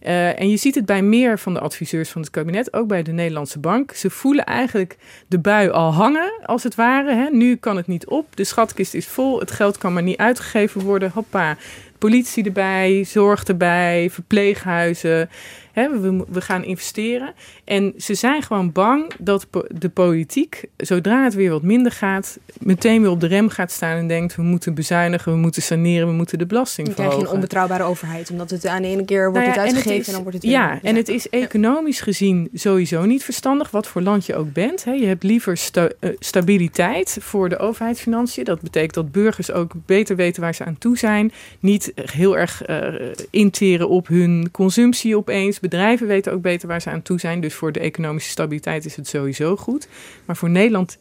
Eh, 0.05 0.39
en 0.39 0.49
je 0.49 0.57
ziet 0.57 0.75
het 0.75 0.85
bij 0.85 1.01
meer 1.01 1.39
van 1.39 1.53
de 1.53 1.59
adviseurs 1.59 2.09
van 2.09 2.21
het 2.21 2.29
kabinet, 2.29 2.73
ook 2.73 2.87
bij 2.87 3.03
de 3.03 3.11
Nederlandse 3.11 3.59
Bank. 3.59 3.91
Ze 3.91 4.09
voelen 4.09 4.45
eigenlijk 4.45 4.97
de 5.27 5.39
bui 5.39 5.69
al 5.69 5.93
hangen, 5.93 6.33
als 6.43 6.63
het 6.63 6.75
ware. 6.75 7.15
Hè. 7.15 7.27
Nu 7.31 7.55
kan 7.55 7.77
het 7.77 7.87
niet 7.87 8.05
op, 8.05 8.35
de 8.35 8.43
schatkist 8.43 8.93
is 8.93 9.07
vol, 9.07 9.39
het 9.39 9.51
geld 9.51 9.77
kan 9.77 9.93
maar 9.93 10.03
niet 10.03 10.17
uitgegeven 10.17 10.81
worden. 10.81 11.11
Hoppa, 11.13 11.57
politie 11.97 12.43
erbij, 12.43 13.03
zorg 13.03 13.43
erbij, 13.43 14.09
verpleeghuizen. 14.09 15.29
Hè, 15.75 15.99
we, 15.99 16.23
we 16.29 16.41
gaan 16.41 16.63
investeren. 16.63 17.33
En 17.63 17.93
ze 17.97 18.13
zijn 18.13 18.41
gewoon 18.41 18.71
bang 18.71 19.11
dat 19.19 19.47
de 19.79 19.89
politiek, 19.89 20.63
zodra 20.77 21.23
het 21.23 21.33
weer 21.33 21.49
wat 21.49 21.61
minder 21.61 21.91
gaat, 21.91 22.37
meteen 22.59 23.01
weer 23.01 23.09
op 23.11 23.19
de 23.19 23.27
rem 23.27 23.49
gaat 23.49 23.71
staan 23.71 23.97
en 23.97 24.07
denkt: 24.07 24.35
we 24.35 24.41
moeten 24.41 24.73
bezuinigen, 24.73 25.31
we 25.31 25.37
moeten 25.37 25.61
saneren, 25.61 26.07
we 26.07 26.13
moeten 26.13 26.37
de 26.37 26.45
belasting 26.45 26.87
Dan 26.87 26.95
krijg 26.95 27.09
je 27.09 27.15
een 27.15 27.21
verhogen. 27.21 27.43
onbetrouwbare 27.43 27.83
overheid. 27.83 28.29
Omdat 28.31 28.49
het 28.49 28.65
aan 28.65 28.81
de 28.81 28.87
ene 28.87 29.05
keer 29.05 29.31
wordt 29.31 29.33
Nou 29.37 29.45
het 29.47 29.55
ja, 29.55 29.61
en 29.61 29.67
uitgegeven 29.67 29.99
is- 30.01 30.07
en 30.07 30.13
dan 30.13 30.21
wordt 30.21 30.37
het 30.37 30.45
weer 30.45 30.53
Ja, 30.55 30.79
en 30.81 30.95
het 30.95 31.09
is 31.09 31.29
economisch 31.29 32.01
gezien 32.01 32.49
sowieso 32.53 33.05
niet 33.05 33.23
verstandig, 33.23 33.71
wat 33.71 33.87
voor 33.87 34.01
land 34.01 34.25
je 34.25 34.35
ook 34.35 34.53
bent. 34.53 34.83
Hè. 34.83 34.91
Je 34.91 35.05
hebt 35.05 35.23
liever 35.23 35.57
sta- 35.57 35.89
eh, 35.99 36.09
stabiliteit 36.19 37.17
voor 37.21 37.49
de 37.49 37.57
overheidsfinanciën. 37.57 38.43
Dat 38.43 38.61
betekent 38.61 38.93
dat 38.93 39.11
burgers 39.11 39.51
ook 39.51 39.71
beter 39.85 40.15
weten 40.15 40.41
waar 40.41 40.55
ze 40.55 40.63
aan 40.65 40.77
toe 40.77 40.97
zijn. 40.97 41.31
Niet 41.59 41.91
heel 41.95 42.37
erg 42.37 42.63
eh, 42.63 42.93
interen 43.29 43.89
op 43.89 44.07
hun 44.07 44.49
consumptie 44.51 45.17
opeens. 45.17 45.59
Bedrijven 45.69 46.07
weten 46.07 46.33
ook 46.33 46.41
beter 46.41 46.67
waar 46.67 46.81
ze 46.81 46.89
aan 46.89 47.01
toe 47.01 47.19
zijn. 47.19 47.41
Dus 47.41 47.53
voor 47.53 47.71
de 47.71 47.79
economische 47.79 48.29
stabiliteit 48.29 48.85
is 48.85 48.95
het 48.95 49.07
sowieso 49.07 49.55
goed. 49.55 49.87
Maar 50.25 50.35
voor 50.35 50.49
Nederland 50.49 50.97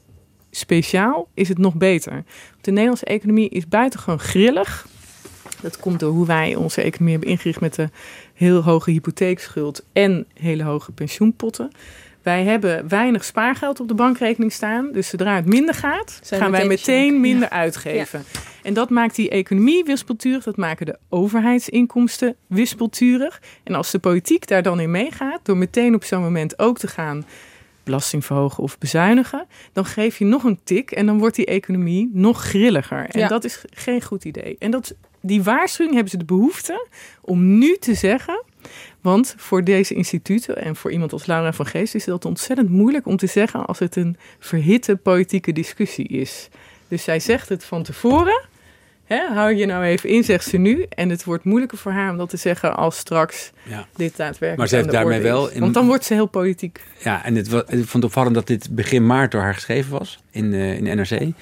speciaal 0.51 1.29
is 1.35 1.49
het 1.49 1.59
nog 1.59 1.75
beter. 1.75 2.25
De 2.61 2.71
Nederlandse 2.71 3.05
economie 3.05 3.49
is 3.49 3.69
buitengewoon 3.69 4.21
grillig. 4.21 4.87
Dat 5.61 5.79
komt 5.79 6.01
door 6.01 6.13
hoe 6.13 6.27
wij 6.27 6.55
onze 6.55 6.83
economie 6.83 7.13
hebben 7.13 7.31
ingericht 7.31 7.61
met 7.61 7.75
de 7.75 7.89
heel 8.35 8.63
hoge 8.63 8.91
hypotheekschuld 8.91 9.85
en 9.93 10.27
hele 10.35 10.63
hoge 10.63 10.93
pensioenpotten. 10.93 11.71
Wij 12.23 12.45
hebben 12.45 12.89
weinig 12.89 13.25
spaargeld 13.25 13.81
op 13.81 13.89
de 13.89 13.95
bankrekening 13.95 14.53
staan. 14.53 14.93
Dus 14.93 15.09
zodra 15.09 15.35
het 15.35 15.47
minder 15.47 15.75
gaat, 15.75 16.19
Zijn 16.23 16.41
gaan 16.41 16.51
wij 16.51 16.67
meteen 16.67 17.21
minder 17.21 17.49
uitgeven. 17.49 18.25
En 18.65 18.75
dat 18.75 18.91
maakt 18.91 19.15
die 19.15 19.31
economie 19.31 19.85
wispelturig. 19.85 20.45
Dat 20.45 20.57
maken 20.57 20.87
de 20.87 20.99
overheidsinkomsten 21.09 22.37
wispelturig. 22.47 23.43
En 23.65 23.75
als 23.75 23.91
de 23.91 23.99
politiek 23.99 24.47
daar 24.49 24.63
dan 24.63 24.81
in 24.81 24.91
meegaat, 24.91 25.41
door 25.43 25.57
meteen 25.57 25.95
op 25.95 26.05
zo'n 26.05 26.23
moment 26.23 26.59
ook 26.59 26.79
te 26.79 26.87
gaan 26.89 27.25
belasting 27.83 28.25
verhogen 28.25 28.63
of 28.63 28.79
bezuinigen, 28.79 29.47
dan 29.73 29.85
geef 29.85 30.19
je 30.19 30.25
nog 30.25 30.45
een 30.45 30.59
tik 30.65 30.91
en 30.91 31.07
dan 31.07 31.19
wordt 31.19 31.37
die 31.37 31.47
economie 31.47 32.11
nog 32.13 32.43
grilliger. 32.43 33.07
En 33.09 33.21
Ja. 33.21 33.29
dat 33.29 33.45
is 33.45 33.65
geen 33.71 34.03
goed 34.03 34.25
idee. 34.25 34.57
En 34.59 34.71
dat, 34.71 34.95
die 35.21 35.43
waarschuwing 35.43 35.95
hebben 35.95 36.11
ze 36.13 36.19
de 36.19 36.25
behoefte 36.25 36.87
om 37.21 37.59
nu 37.59 37.77
te 37.77 37.95
zeggen. 37.95 38.43
Want 39.01 39.35
voor 39.37 39.65
deze 39.65 39.95
instituten 39.95 40.57
en 40.57 40.77
voor 40.77 40.93
iemand 40.93 41.13
als 41.13 41.27
Laura 41.27 41.53
van 41.53 41.67
Geest 41.67 41.95
is 41.95 42.05
dat 42.05 42.25
ontzettend 42.25 42.71
moeilijk 42.71 43.07
om 43.07 43.17
te 43.17 43.27
zeggen 43.27 43.67
als 43.67 43.79
het 43.79 43.97
een 43.97 44.17
verhitte 44.39 44.97
politieke 44.97 45.53
discussie 45.53 46.09
is. 46.09 46.49
Dus 46.89 47.03
zij 47.05 47.21
zegt 47.21 47.49
het 47.49 47.65
van 47.65 47.83
tevoren. 47.83 48.53
Hè, 49.05 49.27
hou 49.35 49.55
je 49.55 49.67
nou 49.67 49.85
even 49.85 50.09
in, 50.09 50.25
zegt 50.25 50.45
ze 50.45 50.57
nu. 50.57 50.87
En 50.89 51.09
het 51.09 51.25
wordt 51.25 51.45
moeilijker 51.45 51.79
voor 51.79 51.93
haar 51.93 52.11
om 52.11 52.17
dat 52.17 52.29
te 52.31 52.37
zeggen 52.37 52.77
als 52.77 52.97
straks 52.97 53.53
Ja. 53.63 53.87
dit 53.97 54.17
daadwerkelijk 54.17 54.57
Maar 54.59 54.69
ze 54.69 54.77
heeft 54.77 54.91
daarmee 54.91 55.21
wel 55.21 55.51
in- 55.51 55.61
Want 55.61 55.75
dan 55.75 55.87
wordt 55.87 56.05
ze 56.05 56.15
heel 56.15 56.27
politiek. 56.27 56.81
Ja, 57.03 57.25
en 57.25 57.35
het, 57.35 57.47
ik 57.53 57.53
vond 57.69 57.93
het 57.93 58.05
opvallend 58.05 58.35
dat 58.35 58.47
dit 58.47 58.69
begin 58.71 59.07
maart 59.07 59.31
door 59.31 59.41
haar 59.41 59.55
geschreven 59.55 59.91
was 59.99 60.19
in, 60.31 60.55
eh, 60.55 60.77
in 60.77 60.85
de 60.85 60.91
NRC. 60.95 61.33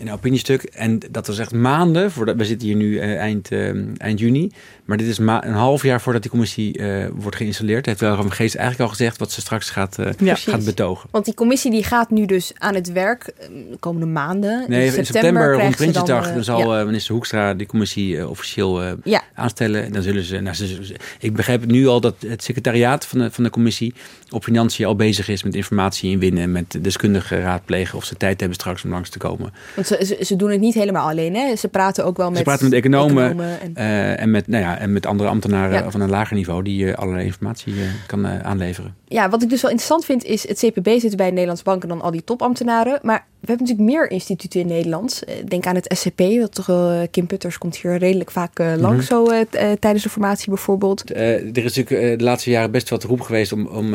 Een 0.00 0.12
opiniestuk. 0.12 0.62
En 0.62 0.98
dat 1.10 1.26
was 1.26 1.38
echt 1.38 1.52
maanden 1.52 2.10
voordat. 2.10 2.36
We 2.36 2.44
zitten 2.44 2.66
hier 2.68 2.76
nu 2.76 2.98
eh, 2.98 3.16
eind, 3.18 3.50
eh, 3.50 3.70
eind 3.96 4.18
juni. 4.20 4.50
Maar 4.84 4.96
dit 4.98 5.06
is 5.06 5.18
ma- 5.18 5.44
een 5.46 5.52
half 5.52 5.82
jaar 5.82 6.00
voordat 6.00 6.22
die 6.22 6.30
commissie 6.30 6.78
eh, 6.78 7.06
wordt 7.14 7.36
geïnstalleerd. 7.36 7.86
Heeft 7.86 8.00
wel 8.00 8.16
van 8.16 8.32
Geest 8.32 8.54
eigenlijk 8.54 8.84
al 8.90 8.96
gezegd 8.96 9.18
wat 9.18 9.32
ze 9.32 9.40
straks 9.40 9.70
gaat, 9.70 9.98
eh, 9.98 10.06
Ja. 10.18 10.34
gaat 10.34 10.64
betogen. 10.64 11.08
Want 11.12 11.24
die 11.24 11.34
commissie 11.34 11.70
die 11.70 11.84
gaat 11.84 12.10
nu 12.10 12.26
dus 12.26 12.52
aan 12.58 12.74
het 12.74 12.92
werk 12.92 13.24
de 13.70 13.76
komende 13.80 14.06
maanden. 14.06 14.64
Nee, 14.68 14.86
in 14.96 15.06
september, 15.06 15.42
rond 15.44 15.54
krijgen 15.54 15.72
ze 15.72 15.82
Prinsjesdag, 15.84 16.32
dan, 16.34 16.44
zal 16.44 16.76
ja. 16.78 16.84
minister 16.84 17.12
Hoekstra 17.14 17.54
die 17.54 17.66
commissie 17.66 18.28
officieel 18.28 18.82
Ja. 19.04 19.22
aanstellen. 19.34 19.84
En 19.84 19.92
dan 19.92 20.02
zullen 20.02 20.22
ze, 20.22 20.40
nou, 20.40 20.54
ze, 20.56 20.66
ze- 20.66 20.94
Ik 21.20 21.34
begrijp 21.34 21.66
nu 21.66 21.86
al 21.86 22.00
dat 22.00 22.14
het 22.26 22.42
secretariaat 22.42 23.06
van 23.06 23.18
de, 23.18 23.30
van 23.30 23.44
de 23.44 23.50
commissie 23.50 23.94
op 24.30 24.44
financiën 24.44 24.86
al 24.86 24.96
bezig 24.96 25.28
is 25.28 25.42
met 25.42 25.54
informatie 25.54 26.10
inwinnen, 26.10 26.52
met 26.52 26.78
deskundigen 26.80 27.40
raadplegen 27.40 27.96
of 27.98 28.04
ze 28.04 28.16
tijd 28.16 28.38
hebben 28.40 28.58
straks 28.58 28.84
om 28.84 28.90
langs 28.90 29.08
te 29.10 29.18
komen. 29.18 29.52
Want 29.74 29.86
ze, 29.98 30.16
ze, 30.20 30.36
doen 30.36 30.50
het 30.50 30.60
niet 30.60 30.74
helemaal 30.74 31.08
alleen. 31.08 31.34
Hè? 31.34 31.56
Ze 31.56 31.68
praten 31.68 32.04
ook 32.04 32.16
wel 32.16 32.28
met, 32.28 32.38
ze 32.38 32.44
praten 32.44 32.64
met 32.64 32.74
economen, 32.74 33.60
en, 33.60 33.72
uh, 33.76 34.20
en, 34.20 34.30
met, 34.30 34.46
nou 34.46 34.62
ja, 34.62 34.78
en 34.78 34.92
met 34.92 35.06
andere 35.06 35.28
ambtenaren 35.28 35.92
van 35.92 36.00
een 36.00 36.10
lager 36.10 36.36
niveau 36.36 36.62
die 36.62 36.84
uh, 36.84 36.94
allerlei 36.94 37.24
informatie 37.24 37.74
uh, 37.74 37.82
kan 38.06 38.26
aanleveren. 38.26 38.94
Ja, 39.12 39.28
wat 39.28 39.42
ik 39.42 39.48
dus 39.48 39.62
wel 39.62 39.70
interessant 39.70 40.04
vind 40.04 40.24
is, 40.24 40.48
het 40.48 40.58
CPB 40.58 40.98
zit 40.98 41.16
bij 41.16 41.30
Nederlandse 41.30 41.64
banken 41.64 41.88
dan 41.88 42.00
al 42.00 42.10
die 42.10 42.24
topambtenaren. 42.24 42.98
Maar 43.02 43.26
we 43.40 43.46
hebben 43.46 43.66
natuurlijk 43.66 43.96
meer 43.96 44.10
instituten 44.10 44.60
in 44.60 44.66
Nederland. 44.66 45.22
Denk 45.48 45.66
aan 45.66 45.74
het 45.74 45.94
SCP, 45.98 46.20
wat 46.20 46.54
toch 46.54 46.66
wel, 46.66 47.08
Kim 47.10 47.26
Putters 47.26 47.58
komt 47.58 47.76
hier 47.76 47.96
redelijk 47.96 48.30
vaak 48.30 48.58
langs 48.58 49.10
mm 49.10 49.16
-hmm. 49.16 49.26
zo 49.28 49.44
tijdens 49.78 50.02
de 50.02 50.08
formatie 50.08 50.48
bijvoorbeeld. 50.48 51.10
er 51.10 51.64
is 51.64 51.76
natuurlijk 51.76 52.18
de 52.18 52.24
laatste 52.24 52.50
jaren 52.50 52.70
best 52.70 52.88
wat 52.88 53.04
roep 53.04 53.20
geweest 53.20 53.52
om, 53.52 53.66
om 53.66 53.90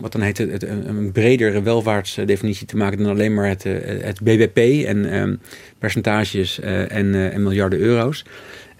wat 0.00 0.12
dan 0.12 0.20
heet 0.20 0.38
het, 0.38 0.62
een 0.62 1.12
bredere 1.12 1.62
welvaartsdefinitie 1.62 2.66
te 2.66 2.76
maken 2.76 2.98
dan 2.98 3.10
alleen 3.10 3.34
maar 3.34 3.48
het, 3.48 3.62
het 4.02 4.20
BBP 4.22 4.86
en 4.86 5.40
percentages 5.78 6.60
en, 6.60 7.32
en 7.32 7.42
miljarden 7.42 7.78
euro's. 7.78 8.24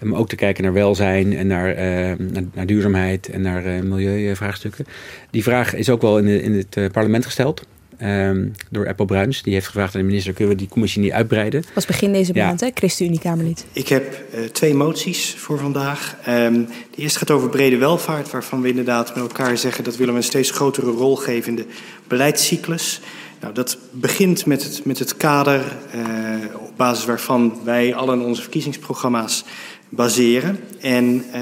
Om 0.01 0.15
ook 0.15 0.29
te 0.29 0.35
kijken 0.35 0.63
naar 0.63 0.73
welzijn 0.73 1.35
en 1.37 1.47
naar, 1.47 1.75
naar, 2.17 2.43
naar, 2.53 2.65
duurzaamheid 2.65 3.29
en 3.29 3.41
naar 3.41 3.65
uh, 3.65 3.81
milieuvraagstukken. 3.81 4.85
Die 5.29 5.43
vraag 5.43 5.75
is 5.75 5.89
ook 5.89 6.01
wel 6.01 6.17
in, 6.17 6.25
de, 6.25 6.41
in 6.41 6.53
het 6.53 6.75
uh, 6.75 6.89
parlement 6.91 7.25
gesteld. 7.25 7.65
Um, 8.03 8.53
door 8.69 8.87
Apple 8.87 9.05
Bruins. 9.05 9.41
Die 9.41 9.53
heeft 9.53 9.65
gevraagd 9.65 9.95
aan 9.95 10.01
de 10.01 10.07
minister: 10.07 10.33
kunnen 10.33 10.53
we 10.53 10.59
die 10.59 10.69
commissie 10.69 11.01
niet 11.01 11.11
uitbreiden? 11.11 11.61
Dat 11.61 11.73
was 11.73 11.85
begin 11.85 12.13
deze 12.13 12.33
maand, 12.33 12.59
ja. 12.59 12.65
hè? 12.65 12.71
ChristenUnie-Kamerlid. 12.73 13.65
Ik 13.71 13.87
heb 13.87 14.23
uh, 14.35 14.43
twee 14.43 14.73
moties 14.73 15.35
voor 15.37 15.57
vandaag. 15.57 16.15
Um, 16.27 16.65
de 16.65 17.01
eerste 17.01 17.19
gaat 17.19 17.31
over 17.31 17.49
brede 17.49 17.77
welvaart, 17.77 18.31
waarvan 18.31 18.61
we 18.61 18.69
inderdaad 18.69 19.15
met 19.15 19.23
elkaar 19.23 19.57
zeggen 19.57 19.83
dat 19.83 19.97
willen 19.97 20.13
we 20.13 20.19
een 20.19 20.25
steeds 20.25 20.51
grotere 20.51 20.91
rol 20.91 21.15
geven 21.15 21.49
in 21.49 21.55
de 21.55 21.65
beleidscyclus. 22.07 23.01
Nou, 23.41 23.53
dat 23.53 23.77
begint 23.91 24.45
met 24.45 24.63
het, 24.63 24.85
met 24.85 24.99
het 24.99 25.17
kader 25.17 25.77
uh, 25.95 26.55
op 26.55 26.71
basis 26.77 27.05
waarvan 27.05 27.59
wij 27.63 27.95
al 27.95 28.13
in 28.13 28.21
onze 28.21 28.41
verkiezingsprogramma's 28.41 29.43
baseren. 29.89 30.59
En 30.79 31.25
uh, 31.35 31.41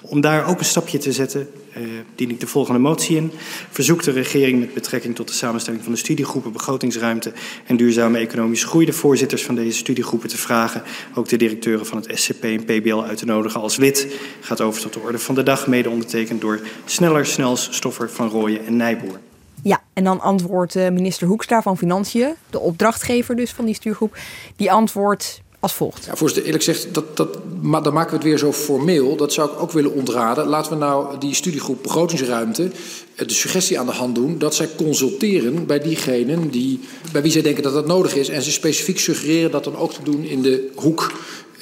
om 0.00 0.20
daar 0.20 0.46
ook 0.46 0.58
een 0.58 0.64
stapje 0.64 0.98
te 0.98 1.12
zetten, 1.12 1.48
uh, 1.76 1.82
dien 2.14 2.30
ik 2.30 2.40
de 2.40 2.46
volgende 2.46 2.80
motie 2.80 3.16
in. 3.16 3.32
Verzoekt 3.70 4.04
de 4.04 4.10
regering 4.10 4.60
met 4.60 4.74
betrekking 4.74 5.14
tot 5.14 5.28
de 5.28 5.34
samenstelling 5.34 5.82
van 5.82 5.92
de 5.92 5.98
studiegroepen 5.98 6.52
begrotingsruimte 6.52 7.32
en 7.66 7.76
duurzame 7.76 8.18
economische 8.18 8.66
groei 8.66 8.86
de 8.86 8.92
voorzitters 8.92 9.44
van 9.44 9.54
deze 9.54 9.78
studiegroepen 9.78 10.28
te 10.28 10.36
vragen, 10.36 10.82
ook 11.14 11.28
de 11.28 11.36
directeuren 11.36 11.86
van 11.86 11.98
het 11.98 12.18
SCP 12.18 12.44
en 12.44 12.64
PBL 12.64 13.02
uit 13.02 13.18
te 13.18 13.24
nodigen 13.24 13.60
als 13.60 13.76
lid. 13.76 14.06
Gaat 14.40 14.60
over 14.60 14.80
tot 14.80 14.92
de 14.92 15.00
orde 15.00 15.18
van 15.18 15.34
de 15.34 15.42
dag, 15.42 15.66
mede 15.66 15.90
ondertekend 15.90 16.40
door 16.40 16.60
Sneller, 16.84 17.26
Snels, 17.26 17.68
Stoffer, 17.70 18.10
Van 18.10 18.28
Rooyen 18.28 18.66
en 18.66 18.76
Nijboer. 18.76 19.20
Ja, 19.62 19.82
en 19.92 20.04
dan 20.04 20.20
antwoordt 20.20 20.74
minister 20.74 21.26
Hoekstra 21.26 21.62
van 21.62 21.78
Financiën, 21.78 22.34
de 22.50 22.58
opdrachtgever 22.58 23.36
dus 23.36 23.52
van 23.52 23.64
die 23.64 23.74
stuurgroep, 23.74 24.16
die 24.56 24.72
antwoordt 24.72 25.42
als 25.66 25.74
volgt. 25.74 26.04
Ja, 26.04 26.16
voorzitter, 26.16 26.44
eerlijk 26.44 26.64
gezegd, 26.64 26.94
dat, 26.94 27.16
dat, 27.16 27.38
dan 27.62 27.92
maken 27.92 28.10
we 28.10 28.16
het 28.16 28.24
weer 28.24 28.38
zo 28.38 28.52
formeel. 28.52 29.16
Dat 29.16 29.32
zou 29.32 29.50
ik 29.50 29.60
ook 29.60 29.72
willen 29.72 29.92
ontraden. 29.92 30.46
Laten 30.46 30.72
we 30.72 30.78
nou 30.78 31.18
die 31.18 31.34
studiegroep 31.34 31.82
begrotingsruimte 31.82 32.70
de 33.16 33.32
suggestie 33.34 33.78
aan 33.78 33.86
de 33.86 33.92
hand 33.92 34.14
doen 34.14 34.38
dat 34.38 34.54
zij 34.54 34.68
consulteren 34.76 35.66
bij 35.66 35.80
diegenen 35.80 36.50
die, 36.50 36.80
bij 37.12 37.22
wie 37.22 37.32
zij 37.32 37.42
denken 37.42 37.62
dat 37.62 37.72
dat 37.72 37.86
nodig 37.86 38.14
is. 38.14 38.28
En 38.28 38.42
ze 38.42 38.52
specifiek 38.52 38.98
suggereren 38.98 39.50
dat 39.50 39.64
dan 39.64 39.76
ook 39.76 39.92
te 39.92 40.02
doen 40.02 40.24
in 40.24 40.42
de 40.42 40.70
hoek 40.74 41.12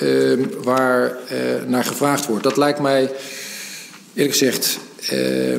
uh, 0.02 0.46
waar 0.62 1.18
uh, 1.32 1.68
naar 1.68 1.84
gevraagd 1.84 2.26
wordt. 2.26 2.42
Dat 2.42 2.56
lijkt 2.56 2.80
mij, 2.80 3.10
eerlijk 4.14 4.36
gezegd, 4.36 4.78
uh, 5.12 5.56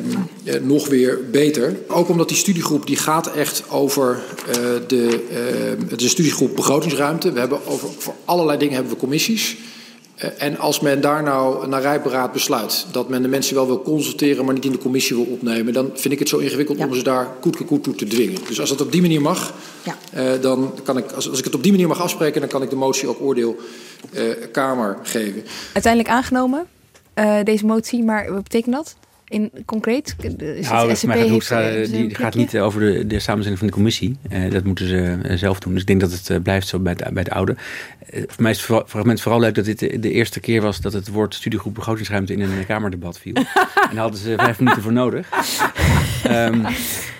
nog 0.62 0.88
weer 0.88 1.20
beter. 1.30 1.76
Ook 1.88 2.08
omdat 2.08 2.28
die 2.28 2.36
studiegroep 2.36 2.86
die 2.86 2.96
gaat 2.96 3.34
echt 3.34 3.62
over 3.70 4.22
uh, 4.48 4.54
de, 4.86 5.20
uh, 5.90 5.98
de 5.98 6.08
studiegroep 6.08 6.56
begrotingsruimte. 6.56 7.32
We 7.32 7.38
hebben 7.38 7.66
over 7.66 7.88
voor 7.98 8.14
allerlei 8.24 8.58
dingen 8.58 8.74
hebben 8.74 8.92
we 8.92 8.98
commissies. 8.98 9.56
en 10.38 10.58
als 10.58 10.80
men 10.80 11.00
daar 11.00 11.22
nou 11.22 11.68
naar 11.68 11.80
rijberaad 11.80 12.32
besluit 12.32 12.86
dat 12.92 13.08
men 13.08 13.22
de 13.22 13.28
mensen 13.28 13.54
wel 13.54 13.66
wil 13.66 13.82
consulteren, 13.82 14.44
maar 14.44 14.54
niet 14.54 14.64
in 14.64 14.72
de 14.72 14.78
commissie 14.78 15.16
wil 15.16 15.24
opnemen, 15.24 15.72
dan 15.72 15.90
vind 15.94 16.14
ik 16.14 16.18
het 16.18 16.28
zo 16.28 16.38
ingewikkeld 16.38 16.78
ja. 16.78 16.86
om 16.86 16.94
ze 16.94 17.02
daar 17.02 17.28
koet 17.40 17.82
toe 17.82 17.94
te 17.94 18.06
dwingen. 18.06 18.40
Dus 18.48 18.60
als 18.60 18.68
dat 18.68 18.80
op 18.80 18.92
die 18.92 19.00
manier 19.00 19.20
mag, 19.20 19.54
ja. 19.82 20.36
dan 20.36 20.72
kan 20.84 20.98
ik, 20.98 21.12
als, 21.12 21.30
als 21.30 21.38
ik 21.38 21.44
het 21.44 21.54
op 21.54 21.62
die 21.62 21.72
manier 21.72 21.88
mag 21.88 22.00
afspreken, 22.00 22.40
dan 22.40 22.50
kan 22.50 22.62
ik 22.62 22.70
de 22.70 22.76
motie 22.76 23.08
ook 23.08 23.20
oordeel 23.20 23.56
Kamer 24.52 24.98
geven. 25.02 25.44
Uiteindelijk 25.72 26.14
aangenomen, 26.14 26.66
deze 27.44 27.66
motie, 27.66 28.04
maar 28.04 28.32
wat 28.32 28.42
betekent 28.42 28.74
dat? 28.74 28.96
In 29.28 29.50
concreet? 29.64 30.16
Is 30.38 30.68
nou, 30.68 30.88
het 30.88 30.98
SCP 30.98 31.12
heeft, 31.12 31.48
heeft, 31.48 31.90
die 31.90 32.14
gaat 32.14 32.34
niet 32.34 32.58
over 32.58 32.80
de, 32.80 33.06
de 33.06 33.18
samenstelling 33.18 33.58
van 33.58 33.66
de 33.66 33.72
commissie. 33.72 34.16
Uh, 34.32 34.50
dat 34.50 34.64
moeten 34.64 34.88
ze 34.88 35.18
uh, 35.24 35.36
zelf 35.36 35.58
doen. 35.58 35.72
Dus 35.72 35.80
ik 35.80 35.86
denk 35.86 36.00
dat 36.00 36.12
het 36.12 36.28
uh, 36.28 36.38
blijft 36.42 36.68
zo 36.68 36.78
bij, 36.78 36.94
het, 36.96 37.14
bij 37.14 37.24
de 37.24 37.30
oude. 37.30 37.56
voor 38.10 38.42
mij 38.42 38.50
is 38.50 38.66
het 38.66 38.82
fragment 38.86 39.20
vooral 39.20 39.40
leuk 39.40 39.54
dat 39.54 39.64
dit 39.64 39.78
de, 39.78 39.98
de, 40.00 40.10
eerste 40.10 40.40
keer 40.40 40.62
was 40.62 40.80
dat 40.80 40.92
het 40.92 41.08
woord 41.08 41.34
studiegroep 41.34 41.74
begrotingsruimte 41.74 42.32
in 42.32 42.40
een 42.40 42.66
kamerdebat 42.66 43.18
viel. 43.18 43.34
en 43.34 43.46
daar 43.90 43.96
hadden 43.96 44.20
ze 44.20 44.34
vijf 44.36 44.58
minuten 44.58 44.82
voor 44.82 44.92
nodig. 44.92 45.28
um, 46.30 46.64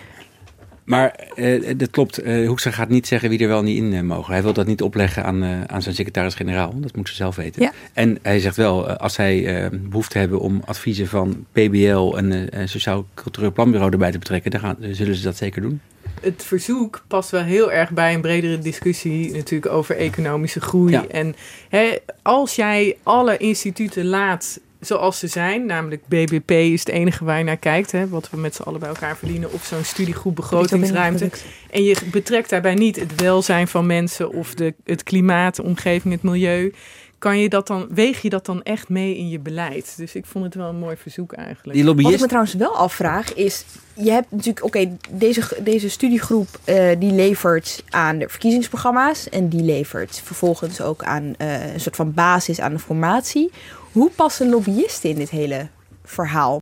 Maar 0.86 1.28
uh, 1.36 1.72
dat 1.76 1.90
klopt. 1.90 2.24
Uh, 2.24 2.46
Hoekstra 2.48 2.70
gaat 2.70 2.88
niet 2.88 3.06
zeggen 3.06 3.28
wie 3.28 3.38
er 3.38 3.48
wel 3.48 3.62
niet 3.62 3.76
in 3.76 3.92
uh, 3.92 4.00
mogen. 4.00 4.32
Hij 4.32 4.42
wil 4.42 4.52
dat 4.52 4.66
niet 4.66 4.82
opleggen 4.82 5.24
aan, 5.24 5.44
aan 5.68 5.82
zijn 5.82 5.94
secretaris-generaal. 5.94 6.80
Dat 6.80 6.96
moet 6.96 7.08
ze 7.08 7.14
zelf 7.14 7.36
weten. 7.36 7.62
Ja. 7.62 7.72
En 7.92 8.18
hij 8.22 8.38
zegt 8.38 8.56
wel, 8.56 8.88
als 8.88 9.14
zij 9.14 9.70
behoefte 9.72 10.18
hebben 10.18 10.40
om 10.40 10.62
adviezen 10.64 11.06
van 11.06 11.46
PBL 11.52 12.16
en 12.16 12.68
Sociaal 12.68 13.06
Cultureel 13.14 13.52
Planbureau 13.52 13.92
erbij 13.92 14.10
te 14.10 14.18
betrekken, 14.18 14.50
dan 14.50 14.60
gaan, 14.60 14.76
zullen 14.80 15.14
ze 15.14 15.22
dat 15.22 15.36
zeker 15.36 15.62
doen. 15.62 15.80
Het 16.20 16.44
verzoek 16.44 17.04
past 17.06 17.30
wel 17.30 17.42
heel 17.42 17.72
erg 17.72 17.90
bij 17.90 18.14
een 18.14 18.20
bredere 18.20 18.58
discussie 18.58 19.32
natuurlijk 19.32 19.72
over 19.72 19.96
economische 19.96 20.60
groei. 20.60 20.92
Ja. 20.92 21.06
En 21.06 21.34
hè, 21.68 21.96
als 22.22 22.54
jij 22.54 22.96
alle 23.02 23.36
instituten 23.36 24.04
laat 24.04 24.60
zoals 24.86 25.18
ze 25.18 25.26
zijn. 25.26 25.66
Namelijk 25.66 26.02
BBP 26.08 26.50
is 26.50 26.80
het 26.80 26.88
enige 26.88 27.24
waar 27.24 27.38
je 27.38 27.44
naar 27.44 27.56
kijkt. 27.56 27.92
Hè, 27.92 28.08
wat 28.08 28.30
we 28.30 28.36
met 28.36 28.54
z'n 28.54 28.62
allen 28.62 28.80
bij 28.80 28.88
elkaar 28.88 29.16
verdienen. 29.16 29.52
Of 29.52 29.64
zo'n 29.64 29.84
studiegroep 29.84 30.36
begrotingsruimte. 30.36 31.30
En 31.70 31.82
je 31.82 31.96
betrekt 32.10 32.50
daarbij 32.50 32.74
niet 32.74 32.96
het 32.96 33.20
welzijn 33.20 33.68
van 33.68 33.86
mensen. 33.86 34.32
Of 34.32 34.54
de, 34.54 34.74
het 34.84 35.02
klimaat, 35.02 35.56
de 35.56 35.62
omgeving, 35.62 36.14
het 36.14 36.22
milieu. 36.22 36.72
Kan 37.18 37.38
je 37.38 37.48
dat 37.48 37.66
dan, 37.66 37.86
weeg 37.90 38.22
je 38.22 38.28
dat 38.28 38.46
dan 38.46 38.62
echt 38.62 38.88
mee 38.88 39.16
in 39.16 39.28
je 39.28 39.38
beleid? 39.38 39.94
Dus 39.96 40.14
ik 40.14 40.26
vond 40.26 40.44
het 40.44 40.54
wel 40.54 40.68
een 40.68 40.78
mooi 40.78 40.96
verzoek 40.96 41.32
eigenlijk. 41.32 41.72
Die 41.72 41.84
lobbyist... 41.84 42.06
Wat 42.06 42.14
ik 42.14 42.20
me 42.20 42.28
trouwens 42.28 42.54
wel 42.54 42.76
afvraag 42.76 43.34
is... 43.34 43.64
Je 43.92 44.10
hebt 44.10 44.30
natuurlijk, 44.30 44.64
oké, 44.64 44.96
deze, 45.10 45.42
deze 45.60 45.90
studiegroep 45.90 46.48
uh, 46.64 46.88
die 46.98 47.12
levert 47.12 47.84
aan 47.90 48.18
de 48.18 48.28
verkiezingsprogramma's. 48.28 49.28
En 49.28 49.48
die 49.48 49.62
levert 49.62 50.20
vervolgens 50.24 50.80
ook 50.80 51.04
aan 51.04 51.34
uh, 51.38 51.72
een 51.72 51.80
soort 51.80 51.96
van 51.96 52.14
basis 52.14 52.60
aan 52.60 52.72
de 52.72 52.78
formatie. 52.78 53.50
Hoe 53.96 54.10
passen 54.10 54.48
lobbyisten 54.48 55.10
in 55.10 55.16
dit 55.16 55.30
hele 55.30 55.68
verhaal? 56.04 56.60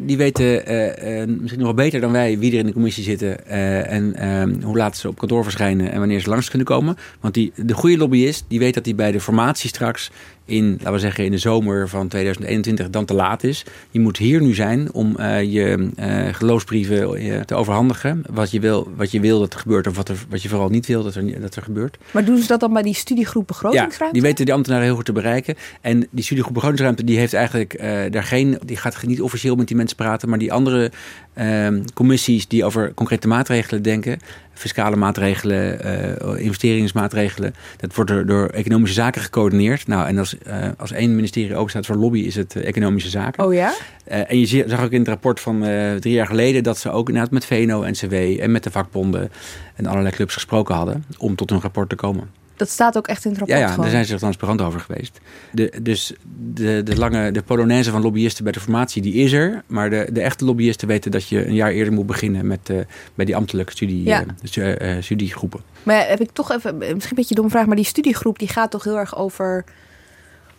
Die 0.00 0.16
weten 0.16 0.72
uh, 0.72 1.20
uh, 1.20 1.26
misschien 1.26 1.58
nog 1.58 1.74
wel 1.74 1.84
beter 1.84 2.00
dan 2.00 2.12
wij 2.12 2.38
wie 2.38 2.52
er 2.52 2.58
in 2.58 2.66
de 2.66 2.72
commissie 2.72 3.04
zitten 3.04 3.36
uh, 3.46 3.92
en 3.92 4.62
hoe 4.62 4.76
laat 4.76 4.96
ze 4.96 5.08
op 5.08 5.18
kantoor 5.18 5.42
verschijnen 5.42 5.92
en 5.92 5.98
wanneer 5.98 6.20
ze 6.20 6.28
langs 6.28 6.48
kunnen 6.48 6.66
komen. 6.66 6.96
Want 7.20 7.34
die, 7.34 7.52
de 7.56 7.74
goede 7.74 7.96
lobbyist 7.96 8.44
die 8.48 8.58
weet 8.58 8.74
dat 8.74 8.84
hij 8.84 8.94
bij 8.94 9.12
de 9.12 9.20
formatie 9.20 9.68
straks 9.68 10.10
in, 10.44 10.70
laten 10.70 10.92
we 10.92 10.98
zeggen, 10.98 11.24
in 11.24 11.30
de 11.30 11.38
zomer 11.38 11.88
van 11.88 12.08
2021 12.08 12.90
dan 12.90 13.04
te 13.04 13.14
laat 13.14 13.44
is. 13.44 13.64
Je 13.90 14.00
moet 14.00 14.16
hier 14.16 14.42
nu 14.42 14.54
zijn 14.54 14.92
om 14.92 15.16
je 15.42 15.90
geloofsbrieven 16.32 17.46
te 17.46 17.54
overhandigen. 17.54 18.24
Wat 18.30 18.50
je, 18.50 18.60
wil, 18.60 18.88
wat 18.96 19.10
je 19.10 19.20
wil 19.20 19.40
dat 19.40 19.52
er 19.52 19.58
gebeurt 19.58 19.86
of 19.86 19.96
wat, 19.96 20.08
er, 20.08 20.16
wat 20.28 20.42
je 20.42 20.48
vooral 20.48 20.68
niet 20.68 20.86
wil 20.86 21.02
dat 21.02 21.14
er, 21.14 21.40
dat 21.40 21.56
er 21.56 21.62
gebeurt. 21.62 21.98
Maar 22.10 22.24
doen 22.24 22.38
ze 22.38 22.46
dat 22.46 22.60
dan 22.60 22.72
bij 22.72 22.82
die 22.82 22.94
studiegroep 22.94 23.46
begrotingsruimte? 23.46 24.04
Ja, 24.04 24.12
die 24.12 24.22
weten 24.22 24.44
die 24.44 24.54
ambtenaren 24.54 24.84
heel 24.84 24.94
goed 24.94 25.04
te 25.04 25.12
bereiken. 25.12 25.54
En 25.80 26.06
die 26.10 26.24
studiegroep 26.24 26.54
begrotingsruimte 26.54 27.04
die 27.04 27.18
heeft 27.18 27.34
eigenlijk 27.34 27.78
daar 28.10 28.24
geen, 28.24 28.58
die 28.64 28.76
gaat 28.76 29.02
niet 29.06 29.22
officieel 29.22 29.54
met 29.54 29.66
die 29.66 29.76
mensen 29.76 29.96
praten, 29.96 30.28
maar 30.28 30.38
die 30.38 30.52
andere 30.52 30.90
uh, 31.38 31.68
commissies 31.94 32.48
die 32.48 32.64
over 32.64 32.94
concrete 32.94 33.28
maatregelen 33.28 33.82
denken, 33.82 34.18
fiscale 34.54 34.96
maatregelen, 34.96 35.78
uh, 35.86 36.40
investeringsmaatregelen, 36.40 37.54
dat 37.76 37.94
wordt 37.94 38.10
er 38.10 38.26
door 38.26 38.46
economische 38.46 38.94
zaken 38.94 39.22
gecoördineerd. 39.22 39.86
Nou, 39.86 40.06
en 40.06 40.18
als, 40.18 40.36
uh, 40.46 40.68
als 40.78 40.92
één 40.92 41.14
ministerie 41.14 41.56
ook 41.56 41.70
staat 41.70 41.86
voor 41.86 41.96
lobby, 41.96 42.20
is 42.20 42.34
het 42.34 42.56
economische 42.56 43.10
zaken. 43.10 43.44
Oh 43.44 43.54
ja? 43.54 43.74
en 44.04 44.38
je 44.38 44.64
zag 44.66 44.82
ook 44.82 44.90
in 44.90 44.98
het 44.98 45.08
rapport 45.08 45.40
van 45.40 45.60
drie 46.00 46.14
jaar 46.14 46.26
geleden 46.26 46.62
dat 46.62 46.78
ze 46.78 46.90
ook 46.90 47.08
inderdaad 47.08 47.32
met 47.32 47.46
VNO, 47.46 47.84
NCW 47.90 48.14
en 48.14 48.52
met 48.52 48.62
de 48.62 48.70
vakbonden 48.70 49.30
en 49.74 49.86
allerlei 49.86 50.14
clubs 50.14 50.34
gesproken 50.34 50.74
hadden 50.74 51.04
om 51.18 51.34
tot 51.34 51.50
een 51.50 51.60
rapport 51.60 51.88
te 51.88 51.96
komen. 51.96 52.30
Dat 52.56 52.68
staat 52.68 52.96
ook 52.96 53.06
echt 53.06 53.24
in 53.24 53.30
het 53.30 53.38
rapport. 53.38 53.58
Ja, 53.60 53.68
ja 53.68 53.76
daar 53.76 53.90
zijn 53.90 54.04
ze 54.04 54.16
transparant 54.16 54.60
over 54.60 54.80
geweest. 54.80 55.20
De, 55.52 55.72
dus 55.82 56.14
de, 56.54 56.82
de 56.82 56.96
lange 56.96 57.30
de 57.30 57.42
polonaise 57.42 57.90
van 57.90 58.02
lobbyisten 58.02 58.44
bij 58.44 58.52
de 58.52 58.60
formatie, 58.60 59.02
die 59.02 59.14
is 59.14 59.32
er. 59.32 59.62
Maar 59.66 59.90
de, 59.90 60.08
de 60.12 60.20
echte 60.20 60.44
lobbyisten 60.44 60.88
weten 60.88 61.10
dat 61.10 61.28
je 61.28 61.46
een 61.46 61.54
jaar 61.54 61.70
eerder 61.70 61.92
moet 61.92 62.06
beginnen 62.06 62.46
met, 62.46 62.68
uh, 62.70 62.78
bij 63.14 63.24
die 63.24 63.36
ambtelijke 63.36 63.72
studie, 63.72 64.04
Ja. 64.04 64.24
uh, 64.56 64.96
studiegroepen. 65.00 65.60
Maar 65.82 66.08
heb 66.08 66.20
ik 66.20 66.30
toch 66.32 66.52
even, 66.52 66.78
misschien 66.78 66.94
een 67.00 67.08
beetje 67.14 67.28
een 67.28 67.36
domme 67.36 67.50
vraag, 67.50 67.66
maar 67.66 67.76
die 67.76 67.84
studiegroep 67.84 68.38
die 68.38 68.48
gaat 68.48 68.70
toch 68.70 68.84
heel 68.84 68.98
erg 68.98 69.16
over 69.16 69.64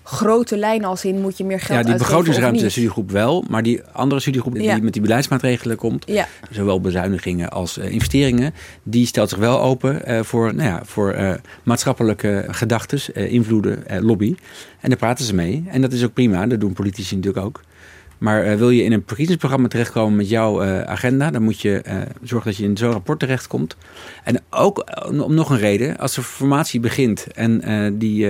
grote 0.08 0.58
lijnen 0.58 0.88
als 0.90 1.06
in 1.06 1.22
moet 1.22 1.38
je 1.38 1.44
meer 1.46 1.60
geld 1.60 1.80
Ja, 1.80 1.86
die 1.92 1.96
begrotingsruimte 1.98 2.70
studiegroep 2.70 3.12
wel, 3.12 3.46
maar 3.50 3.64
die 3.64 3.82
andere 3.92 4.22
studiegroep 4.22 4.58
Ja. 4.58 4.74
die 4.74 4.84
met 4.84 4.94
die 4.94 5.02
beleidsmaatregelen 5.02 5.78
komt, 5.78 6.04
Ja. 6.08 6.28
zowel 6.52 6.82
bezuinigingen 6.82 7.50
als 7.50 7.78
eh, 7.78 7.92
investeringen, 7.92 8.54
die 8.84 9.06
stelt 9.06 9.30
zich 9.30 9.38
wel 9.38 9.62
open 9.62 10.06
eh, 10.06 10.24
voor, 10.24 10.56
nou 10.56 10.70
ja, 10.70 10.82
voor 10.86 11.12
eh, 11.12 11.34
maatschappelijke 11.64 12.46
gedachten, 12.48 13.16
invloeden, 13.30 13.84
lobby. 14.02 14.36
En 14.80 14.90
daar 14.90 14.98
praten 15.00 15.26
ze 15.26 15.36
mee. 15.36 15.64
En 15.68 15.82
dat 15.82 15.92
is 15.94 16.04
ook 16.04 16.14
prima, 16.14 16.48
dat 16.48 16.60
doen 16.60 16.74
politici 16.74 17.16
natuurlijk 17.16 17.46
ook. 17.46 17.62
Maar 18.18 18.44
eh, 18.44 18.58
wil 18.58 18.70
je 18.70 18.84
in 18.84 18.92
een 18.92 19.04
verkiezingsprogramma 19.06 19.68
terechtkomen 19.68 20.16
met 20.16 20.30
jouw 20.30 20.62
eh, 20.62 20.82
agenda, 20.82 21.32
dan 21.32 21.42
moet 21.42 21.62
je 21.62 21.82
eh, 21.82 22.02
zorgen 22.22 22.50
dat 22.50 22.60
je 22.60 22.66
in 22.66 22.78
zo'n 22.78 22.92
rapport 22.92 23.20
terechtkomt. 23.20 23.76
En 24.24 24.42
ook 24.50 24.84
om 25.08 25.34
nog 25.34 25.50
een 25.50 25.58
reden, 25.58 25.98
als 25.98 26.18
er 26.18 26.24
formatie 26.24 26.80
begint 26.80 27.28
en 27.34 27.64
die 27.98 28.28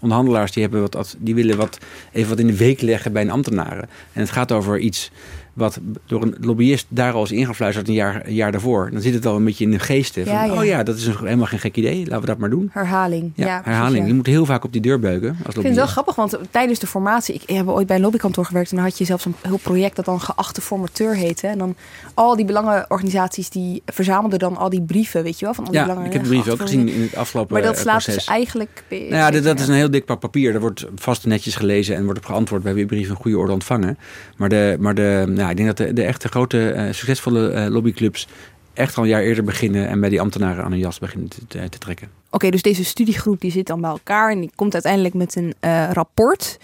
onderhandelaars 0.00 0.52
die 0.52 0.62
hebben 0.62 0.80
wat, 0.80 1.16
die 1.18 1.34
willen 1.34 1.56
wat, 1.56 1.78
even 2.12 2.28
wat 2.28 2.38
in 2.38 2.46
de 2.46 2.56
week 2.56 2.80
leggen 2.80 3.12
bij 3.12 3.22
een 3.22 3.30
ambtenaren. 3.30 3.88
En 4.12 4.20
het 4.20 4.30
gaat 4.30 4.52
over 4.52 4.78
iets 4.78 5.10
wat 5.56 5.80
door 6.06 6.22
een 6.22 6.36
lobbyist 6.40 6.86
daar 6.88 7.12
al 7.12 7.24
is 7.24 7.32
ingefluisterd 7.32 7.88
een 7.88 7.94
jaar, 7.94 8.26
een 8.26 8.34
jaar 8.34 8.52
daarvoor. 8.52 8.90
Dan 8.92 9.00
zit 9.00 9.14
het 9.14 9.26
al 9.26 9.36
een 9.36 9.44
beetje 9.44 9.64
in 9.64 9.70
de 9.70 9.78
geesten. 9.78 10.26
Van, 10.26 10.34
Ja. 10.34 10.52
Oh 10.52 10.64
ja, 10.64 10.82
dat 10.82 10.96
is 10.96 11.06
een, 11.06 11.16
helemaal 11.18 11.46
geen 11.46 11.58
gek 11.58 11.76
idee, 11.76 11.98
laten 11.98 12.20
we 12.20 12.26
dat 12.26 12.38
maar 12.38 12.50
doen. 12.50 12.70
Herhaling. 12.72 13.32
Ja, 13.34 13.60
herhaling. 13.64 14.06
Je 14.06 14.14
moet 14.14 14.26
heel 14.26 14.46
vaak 14.46 14.64
op 14.64 14.72
die 14.72 14.80
deur 14.80 14.98
beuken 15.00 15.28
als 15.28 15.54
Ik 15.54 15.60
vind 15.60 15.64
het 15.64 15.74
wel 15.74 15.86
grappig, 15.86 16.14
want 16.14 16.38
tijdens 16.50 16.78
de 16.78 16.86
formatie... 16.86 17.34
Ik 17.34 17.56
heb 17.56 17.68
ooit 17.68 17.86
bij 17.86 17.96
een 17.96 18.02
lobbykantoor 18.02 18.44
gewerkt... 18.44 18.70
en 18.70 18.76
dan 18.76 18.84
had 18.84 18.98
je 18.98 19.04
zelfs 19.04 19.24
een 19.24 19.34
heel 19.42 19.58
project 19.62 19.96
dat 19.96 20.04
dan 20.04 20.20
geachte 20.20 20.60
formateur 20.60 21.16
heette. 21.16 21.46
En 21.46 21.58
dan 21.58 21.74
al 22.14 22.36
die 22.36 22.44
belangenorganisaties... 22.44 23.50
die 23.50 23.82
verzamelden 23.86 24.38
dan 24.38 24.56
al 24.56 24.70
die 24.70 24.82
brieven, 24.82 25.22
weet 25.22 25.38
je 25.38 25.44
wel? 25.44 25.54
Van 25.54 25.64
al 25.64 25.72
die 25.72 25.80
Ja, 25.80 26.04
ik 26.04 26.12
heb 26.12 26.22
de 26.22 26.28
brief 26.28 26.48
ook 26.48 26.60
gezien 26.60 26.88
in 26.88 27.00
het 27.00 27.16
afgelopen 27.16 27.52
Maar 27.52 27.62
dat 27.62 27.74
eh, 27.74 27.80
slaat 27.80 28.02
proces. 28.02 28.14
dus 28.14 28.26
eigenlijk... 28.26 28.84
Nou 28.88 29.04
ja, 29.06 29.30
dat, 29.30 29.44
dat 29.44 29.60
is 29.60 29.68
een 29.68 29.74
heel 29.74 29.90
dik 29.90 30.04
pak 30.04 30.20
papier. 30.20 30.52
Daar 30.52 30.60
wordt 30.60 30.86
vast 30.94 31.26
netjes 31.26 31.56
gelezen 31.56 31.96
en 31.96 32.04
wordt 32.04 32.18
op 32.18 32.24
geantwoord. 32.24 32.62
We 32.62 32.68
hebben 32.68 32.86
je 32.86 32.94
brief 32.94 33.08
in 33.08 33.14
goede 33.14 33.38
orde 33.38 33.52
ontvangen. 33.52 33.98
Maar, 34.36 34.48
de, 34.48 34.76
maar 34.78 34.94
de, 34.94 35.24
nou, 35.46 35.58
ik 35.58 35.64
denk 35.64 35.76
dat 35.76 35.86
de, 35.86 35.92
de 35.92 36.02
echte 36.02 36.28
grote, 36.28 36.70
eh, 36.70 36.92
succesvolle 36.92 37.48
eh, 37.48 37.66
lobbyclubs 37.66 38.28
echt 38.74 38.96
al 38.96 39.02
een 39.02 39.08
jaar 39.08 39.22
eerder 39.22 39.44
beginnen 39.44 39.88
en 39.88 40.00
bij 40.00 40.08
die 40.08 40.20
ambtenaren 40.20 40.64
aan 40.64 40.70
hun 40.70 40.80
jas 40.80 40.98
beginnen 40.98 41.28
te, 41.28 41.68
te, 41.68 41.78
trekken. 41.78 42.08
Oké, 42.30 42.50
dus 42.50 42.62
deze 42.62 42.84
studiegroep 42.84 43.40
die 43.40 43.50
zit 43.50 43.66
dan 43.66 43.80
bij 43.80 43.90
elkaar... 43.90 44.30
en 44.30 44.40
die 44.40 44.50
komt 44.54 44.72
uiteindelijk 44.72 45.14
met 45.14 45.36
een 45.36 45.54
eh, 45.60 45.90
rapport... 45.92 46.58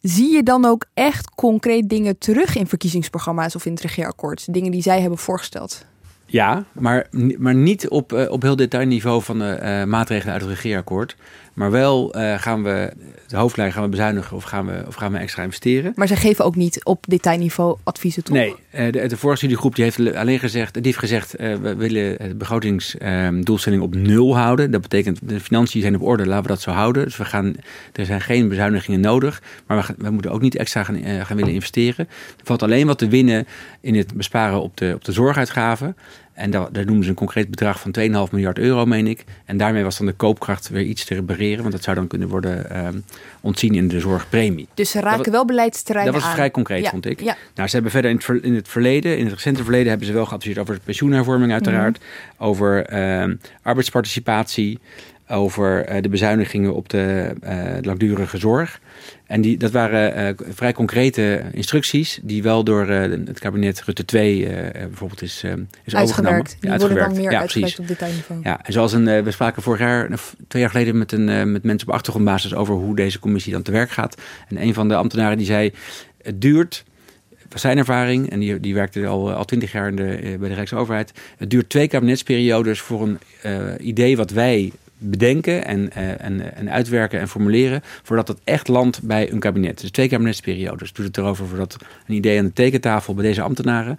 Zie 0.00 0.30
je 0.30 0.42
dan 0.42 0.64
ook 0.64 0.84
echt 0.94 1.34
concreet 1.34 1.88
dingen 1.88 2.18
terug 2.18 2.56
in 2.56 2.66
verkiezingsprogramma's 2.66 3.54
of 3.54 3.66
in 3.66 3.72
het 3.72 3.80
regeerakkoord? 3.80 4.52
Dingen 4.52 4.70
die 4.70 4.82
zij 4.82 5.00
hebben 5.00 5.18
voorgesteld? 5.18 5.84
Ja, 6.26 6.64
maar, 6.72 7.06
maar 7.38 7.54
niet 7.54 7.88
op, 7.88 8.26
op 8.28 8.42
heel 8.42 8.56
detailniveau 8.56 9.22
van 9.22 9.38
de 9.38 9.84
maatregelen 9.86 10.32
uit 10.32 10.42
het 10.42 10.50
regeerakkoord. 10.50 11.16
Maar 11.54 11.70
wel 11.70 12.14
eh, 12.14 12.38
gaan 12.38 12.62
we 12.62 12.92
de 13.26 13.36
hoofdlijn 13.36 13.72
gaan 13.72 13.82
we 13.82 13.88
bezuinigen 13.88 14.36
of 14.36 14.44
gaan 14.44 14.66
we, 14.66 14.84
of 14.86 14.94
gaan 14.94 15.12
we 15.12 15.18
extra 15.18 15.42
investeren. 15.42 15.92
Maar 15.94 16.06
zij 16.06 16.16
geven 16.16 16.44
ook 16.44 16.56
niet 16.56 16.84
op 16.84 17.04
detailniveau 17.08 17.78
adviezen 17.84 18.24
toe. 18.24 18.36
Nee, 18.36 18.54
eh, 18.70 18.92
de, 18.92 19.06
de 19.06 19.16
vorige 19.16 19.38
studiegroep 19.38 19.74
die 19.74 19.84
heeft 19.84 20.14
alleen 20.14 20.38
gezegd, 20.38 20.74
die 20.74 20.82
heeft 20.82 20.98
gezegd, 20.98 21.34
eh, 21.34 21.54
we 21.54 21.74
willen 21.74 22.18
de 22.18 22.34
begrotingsdoelstelling 22.34 23.82
op 23.82 23.94
nul 23.94 24.36
houden. 24.36 24.70
Dat 24.70 24.80
betekent, 24.80 25.18
de 25.22 25.40
financiën 25.40 25.80
zijn 25.80 25.94
op 25.94 26.02
orde, 26.02 26.26
laten 26.26 26.42
we 26.42 26.48
dat 26.48 26.60
zo 26.60 26.70
houden. 26.70 27.04
Dus 27.04 27.16
we 27.16 27.24
gaan, 27.24 27.54
er 27.92 28.04
zijn 28.04 28.20
geen 28.20 28.48
bezuinigingen 28.48 29.00
nodig, 29.00 29.42
maar 29.66 29.94
we, 29.98 30.10
moeten 30.10 30.30
ook 30.30 30.40
niet 30.40 30.56
extra 30.56 30.84
gaan, 30.84 31.04
gaan 31.24 31.36
willen 31.36 31.52
investeren. 31.52 32.08
Er 32.08 32.44
valt 32.44 32.62
alleen 32.62 32.86
wat 32.86 32.98
te 32.98 33.08
winnen 33.08 33.46
in 33.80 33.94
het 33.94 34.14
besparen 34.14 34.62
op 34.62 34.76
de, 34.76 34.92
op 34.94 35.04
de 35.04 35.12
zorguitgaven. 35.12 35.96
En 36.40 36.50
daar, 36.50 36.72
daar 36.72 36.84
noemen 36.84 37.04
ze 37.04 37.10
een 37.10 37.16
concreet 37.16 37.50
bedrag 37.50 37.80
van 37.80 37.94
2,5 38.00 38.32
miljard 38.32 38.58
euro, 38.58 38.86
meen 38.86 39.06
ik. 39.06 39.24
En 39.44 39.56
daarmee 39.56 39.82
was 39.82 39.96
dan 39.98 40.06
de 40.06 40.12
koopkracht 40.12 40.68
weer 40.68 40.82
iets 40.82 41.04
te 41.04 41.14
repareren, 41.14 41.60
want 41.60 41.72
dat 41.72 41.82
zou 41.82 41.96
dan 41.96 42.06
kunnen 42.06 42.28
worden 42.28 42.70
eh, 42.70 42.88
ontzien 43.40 43.74
in 43.74 43.88
de 43.88 44.00
zorgpremie. 44.00 44.68
Dus 44.74 44.90
ze 44.90 45.00
raken 45.00 45.22
Dat- 45.24 45.32
wel 45.32 45.44
beleidsterreinen 45.44 46.12
Dat 46.12 46.22
was 46.22 46.30
aan. 46.30 46.36
vrij 46.36 46.50
concreet, 46.50 46.82
Ja, 46.84 46.90
vond 46.90 47.06
ik. 47.06 47.20
Ja. 47.20 47.36
Nou, 47.54 47.68
ze 47.68 47.74
hebben 47.74 47.90
verder 47.92 48.10
in 48.10 48.16
het, 48.16 48.24
ver- 48.24 48.44
in 48.44 48.54
het 48.54 48.68
verleden, 48.68 49.18
in 49.18 49.24
het 49.24 49.34
recente 49.34 49.62
verleden, 49.62 49.88
hebben 49.88 50.06
ze 50.06 50.12
wel 50.12 50.26
geadviseerd 50.26 50.58
over 50.58 50.78
pensioenhervorming 50.84 51.52
uiteraard, 51.52 51.98
Mhm. 51.98 52.48
over 52.48 52.84
ehm, 52.86 53.34
arbeidsparticipatie, 53.62 54.78
over 55.28 55.84
eh, 55.84 56.02
de 56.02 56.08
bezuinigingen 56.08 56.74
op 56.74 56.88
de 56.88 57.34
eh, 57.40 57.56
langdurige 57.80 58.38
zorg. 58.38 58.80
En 59.30 59.40
die, 59.40 59.56
dat 59.56 59.70
waren 59.70 60.14
eh, 60.14 60.34
vrij 60.48 60.72
concrete 60.72 61.42
instructies 61.52 62.18
die 62.22 62.42
wel 62.42 62.64
door 62.64 62.88
eh, 62.88 63.00
het 63.10 63.38
kabinet 63.38 63.82
Rutte 63.82 64.04
2 64.04 64.46
eh, 64.46 64.86
bijvoorbeeld 64.86 65.22
is, 65.22 65.42
eh, 65.44 65.52
is 65.84 65.94
overgenomen. 65.94 66.38
Uitgewerkt. 66.38 66.56
Die 66.60 66.70
Ja, 66.70 66.78
worden 66.78 66.98
dan 66.98 67.16
meer 67.16 67.30
Ja, 67.30 67.40
uitgewerkt 67.40 67.78
op 67.78 67.88
detailniveau. 67.88 68.40
Ja, 68.42 68.64
en 68.64 68.72
zoals 68.72 68.92
een, 68.92 69.24
we 69.24 69.30
spraken 69.30 69.62
vorig 69.62 69.80
jaar, 69.80 70.08
twee 70.48 70.62
jaar 70.62 70.70
geleden, 70.70 70.98
met, 70.98 71.12
een, 71.12 71.52
met 71.52 71.62
mensen 71.62 71.88
op 71.88 71.94
achtergrondbasis 71.94 72.54
over 72.54 72.74
hoe 72.74 72.96
deze 72.96 73.18
commissie 73.18 73.52
dan 73.52 73.62
te 73.62 73.70
werk 73.70 73.90
gaat. 73.90 74.20
En 74.48 74.62
een 74.62 74.74
van 74.74 74.88
de 74.88 74.94
ambtenaren 74.94 75.36
die 75.36 75.46
zei: 75.46 75.72
Het 76.22 76.40
duurt, 76.40 76.84
was 77.48 77.60
zijn 77.60 77.78
ervaring, 77.78 78.30
en 78.30 78.40
die, 78.40 78.60
die 78.60 78.74
werkte 78.74 79.06
al, 79.06 79.32
al 79.32 79.44
twintig 79.44 79.72
jaar 79.72 79.88
in 79.88 79.96
de, 79.96 80.36
bij 80.40 80.48
de 80.48 80.54
Rijksoverheid. 80.54 81.12
Het 81.36 81.50
duurt 81.50 81.68
twee 81.68 81.88
kabinetsperiodes 81.88 82.80
voor 82.80 83.02
een 83.02 83.18
idee 83.86 84.16
wat 84.16 84.30
wij 84.30 84.72
bedenken 85.00 85.64
en, 85.64 85.92
eh, 85.92 86.24
en, 86.24 86.54
en 86.56 86.70
uitwerken 86.70 87.20
en 87.20 87.28
formuleren, 87.28 87.80
voordat 88.02 88.28
het 88.28 88.38
echt 88.44 88.68
landt 88.68 89.02
bij 89.02 89.32
een 89.32 89.38
kabinet. 89.40 89.80
Dus 89.80 89.90
twee 89.90 90.08
kabinetsperiodes. 90.08 90.92
Doet 90.92 91.06
het 91.06 91.16
erover 91.16 91.46
voordat 91.46 91.76
een 92.06 92.14
idee 92.14 92.38
aan 92.38 92.44
de 92.44 92.52
tekentafel 92.52 93.14
bij 93.14 93.24
deze 93.24 93.42
ambtenaren. 93.42 93.98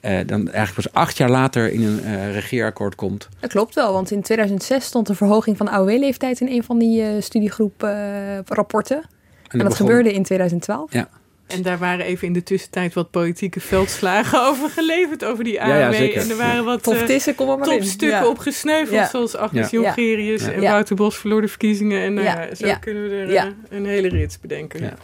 eh, 0.00 0.18
dan 0.26 0.50
eigenlijk 0.50 0.74
pas 0.88 1.02
acht 1.02 1.16
jaar 1.16 1.30
later 1.30 1.72
in 1.72 1.82
een 1.82 2.04
eh, 2.04 2.32
regeerakkoord 2.32 2.94
komt. 2.94 3.28
Dat 3.40 3.50
klopt 3.50 3.74
wel, 3.74 3.92
want 3.92 4.10
in 4.10 4.22
2006 4.22 4.84
stond 4.84 5.06
de 5.06 5.14
verhoging 5.14 5.56
van 5.56 5.66
de 5.66 5.72
AOW-leeftijd 5.72 6.40
in 6.40 6.48
een 6.48 6.62
van 6.62 6.78
die 6.78 7.02
eh, 7.02 7.08
studiegroep 7.22 7.82
eh, 7.82 8.38
rapporten. 8.46 8.96
En, 8.96 9.58
dat 9.58 9.68
begon- 9.68 9.86
gebeurde 9.86 10.12
in 10.12 10.22
2012. 10.22 10.92
Ja. 10.92 11.08
En 11.52 11.62
daar 11.62 11.78
waren 11.78 12.04
even 12.04 12.26
in 12.26 12.32
de 12.32 12.42
tussentijd 12.42 12.94
wat 12.94 13.10
politieke 13.10 13.60
veldslagen 13.60 14.42
over 14.48 14.70
geleverd, 14.70 15.24
over 15.24 15.44
die 15.44 15.62
AOW. 15.62 15.78
ja, 15.78 15.92
zeker. 15.92 16.20
En 16.20 16.30
er 16.30 16.36
waren 16.36 16.64
wat 16.64 16.86
eh, 16.92 17.02
Tissen, 17.02 17.34
kom 17.34 17.46
maar 17.46 17.58
in. 17.58 17.78
topstukken 17.78 18.18
Ja. 18.18 18.26
op 18.26 18.38
gesneuveld, 18.38 18.90
Ja. 18.94 19.08
zoals 19.08 19.36
Agnes 19.36 19.70
Ja. 19.70 19.80
Jongerius 19.82 20.44
Ja. 20.44 20.50
en 20.52 20.60
Ja. 20.60 20.70
Wouter 20.70 20.96
Bos 20.96 21.16
verloor 21.16 21.40
de 21.40 21.48
verkiezingen. 21.48 22.02
En 22.02 22.14
Ja. 22.14 22.22
ja, 22.22 22.54
zo 22.54 22.66
Ja. 22.66 22.74
kunnen 22.74 23.02
we 23.08 23.14
er 23.14 23.30
Ja. 23.32 23.44
eh, 23.44 23.76
een 23.76 23.86
hele 23.86 24.08
rits 24.08 24.40
bedenken. 24.40 24.80
Ja. 24.82 24.94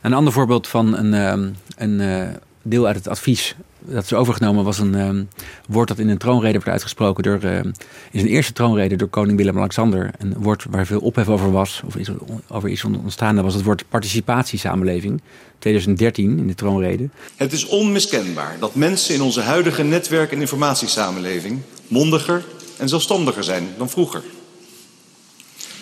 Een 0.00 0.12
ander 0.12 0.32
voorbeeld 0.32 0.68
van 0.68 0.96
een, 0.96 1.14
ehm, 1.14 1.48
een 1.76 2.00
eh, 2.00 2.28
deel 2.62 2.86
uit 2.86 2.96
het 2.96 3.08
advies 3.08 3.56
dat 3.84 4.04
is 4.04 4.12
overgenomen 4.12 4.64
was 4.64 4.78
een 4.78 4.94
ehm, 4.94 5.22
woord 5.68 5.88
dat 5.88 5.98
in 5.98 6.08
een 6.08 6.18
troonrede 6.18 6.58
werd 6.58 6.68
uitgesproken 6.68 7.22
door, 7.22 7.40
ehm, 7.42 7.66
in 8.10 8.20
zijn 8.20 8.26
eerste 8.26 8.52
troonrede 8.52 8.96
door 8.96 9.08
koning 9.08 9.36
Willem-Alexander. 9.36 10.10
Een 10.18 10.34
woord 10.38 10.64
waar 10.70 10.86
veel 10.86 11.00
ophef 11.00 11.28
over 11.28 11.52
was, 11.52 11.82
of 11.86 11.96
is 11.96 12.08
over 12.48 12.68
is 12.68 12.84
ontstaan, 12.84 13.34
dat 13.34 13.44
was 13.44 13.54
het 13.54 13.62
woord 13.62 13.84
participatiesamenleving. 13.88 15.20
2013 15.58 16.38
in 16.38 16.46
de 16.46 16.54
troonrede. 16.54 17.08
Het 17.36 17.52
is 17.52 17.66
onmiskenbaar 17.66 18.56
dat 18.58 18.74
mensen 18.74 19.14
in 19.14 19.22
onze 19.22 19.40
huidige 19.40 19.82
netwerk- 19.82 20.32
en 20.32 20.40
informatiesamenleving 20.40 21.60
mondiger 21.88 22.44
en 22.76 22.88
zelfstandiger 22.88 23.44
zijn 23.44 23.68
dan 23.78 23.90
vroeger. 23.90 24.22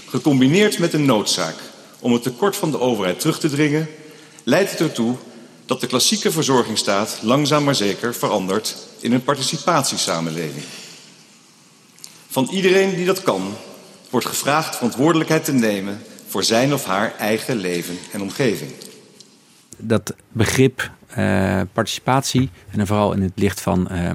Gecombineerd 0.09 0.79
met 0.79 0.93
een 0.93 1.05
noodzaak 1.05 1.55
om 1.99 2.13
het 2.13 2.23
tekort 2.23 2.57
van 2.57 2.71
de 2.71 2.81
overheid 2.81 3.21
terug 3.21 3.39
te 3.39 3.49
dringen, 3.49 3.89
leidt 4.45 4.71
het 4.71 4.81
ertoe 4.81 5.17
dat 5.69 5.81
de 5.81 5.87
klassieke 5.87 6.31
verzorgingsstaat 6.31 7.19
langzaam 7.23 7.65
maar 7.65 7.75
zeker 7.75 8.15
verandert 8.15 8.77
in 9.01 9.13
een 9.13 9.23
participatiesamenleving. 9.23 10.65
Van 12.29 12.49
iedereen 12.51 12.95
die 12.95 13.07
dat 13.07 13.23
kan, 13.23 13.55
wordt 14.11 14.27
gevraagd 14.27 14.77
verantwoordelijkheid 14.77 15.45
te 15.45 15.53
nemen 15.53 16.03
voor 16.29 16.45
zijn 16.45 16.75
of 16.75 16.85
haar 16.85 17.15
eigen 17.19 17.57
leven 17.57 17.99
en 18.13 18.23
omgeving. 18.23 18.71
dat 19.77 20.15
begrip 20.33 20.91
eh, 21.07 21.61
participatie, 21.73 22.51
en 22.71 22.87
vooral 22.87 23.13
in 23.13 23.23
het 23.23 23.33
licht 23.35 23.61
van 23.61 23.89
eh, 23.89 24.11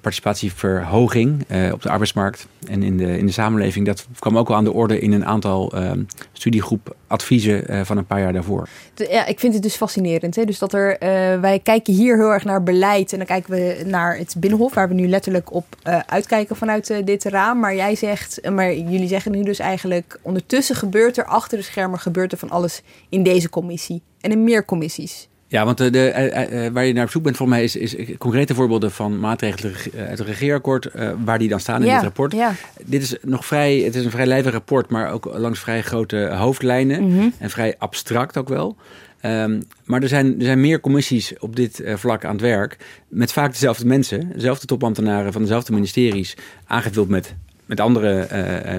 participatieverhoging 0.00 1.44
eh, 1.48 1.72
op 1.72 1.82
de 1.82 1.90
arbeidsmarkt 1.90 2.46
en 2.66 2.82
in 2.82 2.96
de, 2.96 3.18
in 3.18 3.26
de 3.26 3.32
samenleving, 3.32 3.86
dat 3.86 4.06
kwam 4.18 4.38
ook 4.38 4.48
al 4.48 4.54
aan 4.54 4.64
de 4.64 4.72
orde 4.72 4.98
in 5.00 5.12
een 5.12 5.26
aantal 5.26 5.72
eh, 5.72 5.90
studiegroep 6.32 6.96
adviezen 7.06 7.68
eh, 7.68 7.80
van 7.84 7.96
een 7.96 8.06
paar 8.06 8.20
jaar 8.20 8.32
daarvoor. 8.32 8.68
Ja, 8.94 9.26
ik 9.26 9.40
vind 9.40 9.54
het 9.54 9.62
dus 9.62 9.76
fascinerend. 9.76 10.36
Hè? 10.36 10.44
Dus 10.44 10.58
dat 10.58 10.72
er, 10.72 10.98
eh, 10.98 11.40
wij 11.40 11.58
kijken 11.62 11.94
hier 11.94 12.16
heel 12.16 12.32
erg 12.32 12.44
naar 12.44 12.62
beleid. 12.62 13.12
En 13.12 13.18
dan 13.18 13.26
kijken 13.26 13.50
we 13.50 13.82
naar 13.86 14.16
het 14.16 14.34
Binnenhof, 14.38 14.74
waar 14.74 14.88
we 14.88 14.94
nu 14.94 15.08
letterlijk 15.08 15.52
op 15.52 15.64
uitkijken 16.06 16.56
vanuit 16.56 17.00
dit 17.04 17.24
raam. 17.24 17.58
Maar 17.58 17.74
jij 17.74 17.94
zegt, 17.94 18.50
maar 18.50 18.74
jullie 18.74 19.08
zeggen 19.08 19.32
nu 19.32 19.42
dus 19.42 19.58
eigenlijk, 19.58 20.18
ondertussen 20.22 20.76
gebeurt 20.76 21.16
er 21.16 21.24
achter 21.24 21.58
de 21.58 21.64
schermen 21.64 21.98
gebeurt 21.98 22.32
er 22.32 22.38
van 22.38 22.50
alles 22.50 22.82
in 23.08 23.22
deze 23.22 23.50
commissie. 23.50 24.02
En 24.20 24.30
in 24.30 24.44
meer 24.44 24.64
commissies. 24.64 25.28
Ja, 25.50 25.64
want 25.64 25.78
de, 25.78 25.90
de, 25.90 26.08
eh, 26.10 26.66
eh, 26.66 26.72
waar 26.72 26.84
je 26.84 26.92
naar 26.92 27.04
op 27.04 27.10
zoek 27.10 27.22
bent 27.22 27.36
voor 27.36 27.48
mij 27.48 27.62
is, 27.62 27.76
is 27.76 27.96
concrete 28.18 28.54
voorbeelden 28.54 28.90
van 28.90 29.20
maatregelen 29.20 29.72
eh, 29.94 30.06
uit 30.08 30.18
het 30.18 30.26
regeerakkoord, 30.28 30.86
eh, 30.86 31.10
waar 31.24 31.38
die 31.38 31.48
dan 31.48 31.60
staan 31.60 31.80
in 31.80 31.86
Ja, 31.86 31.94
dit 31.94 32.02
rapport. 32.02 32.32
ja. 32.32 32.52
Dit 32.84 33.02
is 33.02 33.16
nog 33.22 33.46
vrij, 33.46 33.76
het 33.78 33.94
is 33.94 34.04
een 34.04 34.10
vrij 34.10 34.26
lijvig 34.26 34.52
rapport, 34.52 34.90
maar 34.90 35.12
ook 35.12 35.24
langs 35.34 35.60
vrij 35.60 35.82
grote 35.82 36.16
hoofdlijnen 36.34 37.06
Mhm. 37.08 37.28
en 37.38 37.50
vrij 37.50 37.74
abstract 37.78 38.36
ook 38.36 38.48
wel. 38.48 38.76
Ehm, 39.20 39.60
maar 39.84 40.02
er 40.02 40.08
zijn, 40.08 40.38
er 40.38 40.44
zijn 40.44 40.60
meer 40.60 40.80
commissies 40.80 41.32
op 41.38 41.56
dit 41.56 41.80
eh, 41.80 41.96
vlak 41.96 42.24
aan 42.24 42.32
het 42.32 42.40
werk. 42.40 42.76
Met 43.08 43.32
vaak 43.32 43.52
dezelfde 43.52 43.86
mensen, 43.86 44.30
dezelfde 44.34 44.66
topambtenaren 44.66 45.32
van 45.32 45.42
dezelfde 45.42 45.72
ministeries. 45.72 46.36
Aangevuld 46.66 47.08
met 47.08 47.34
met 47.70 47.80
andere 47.80 48.28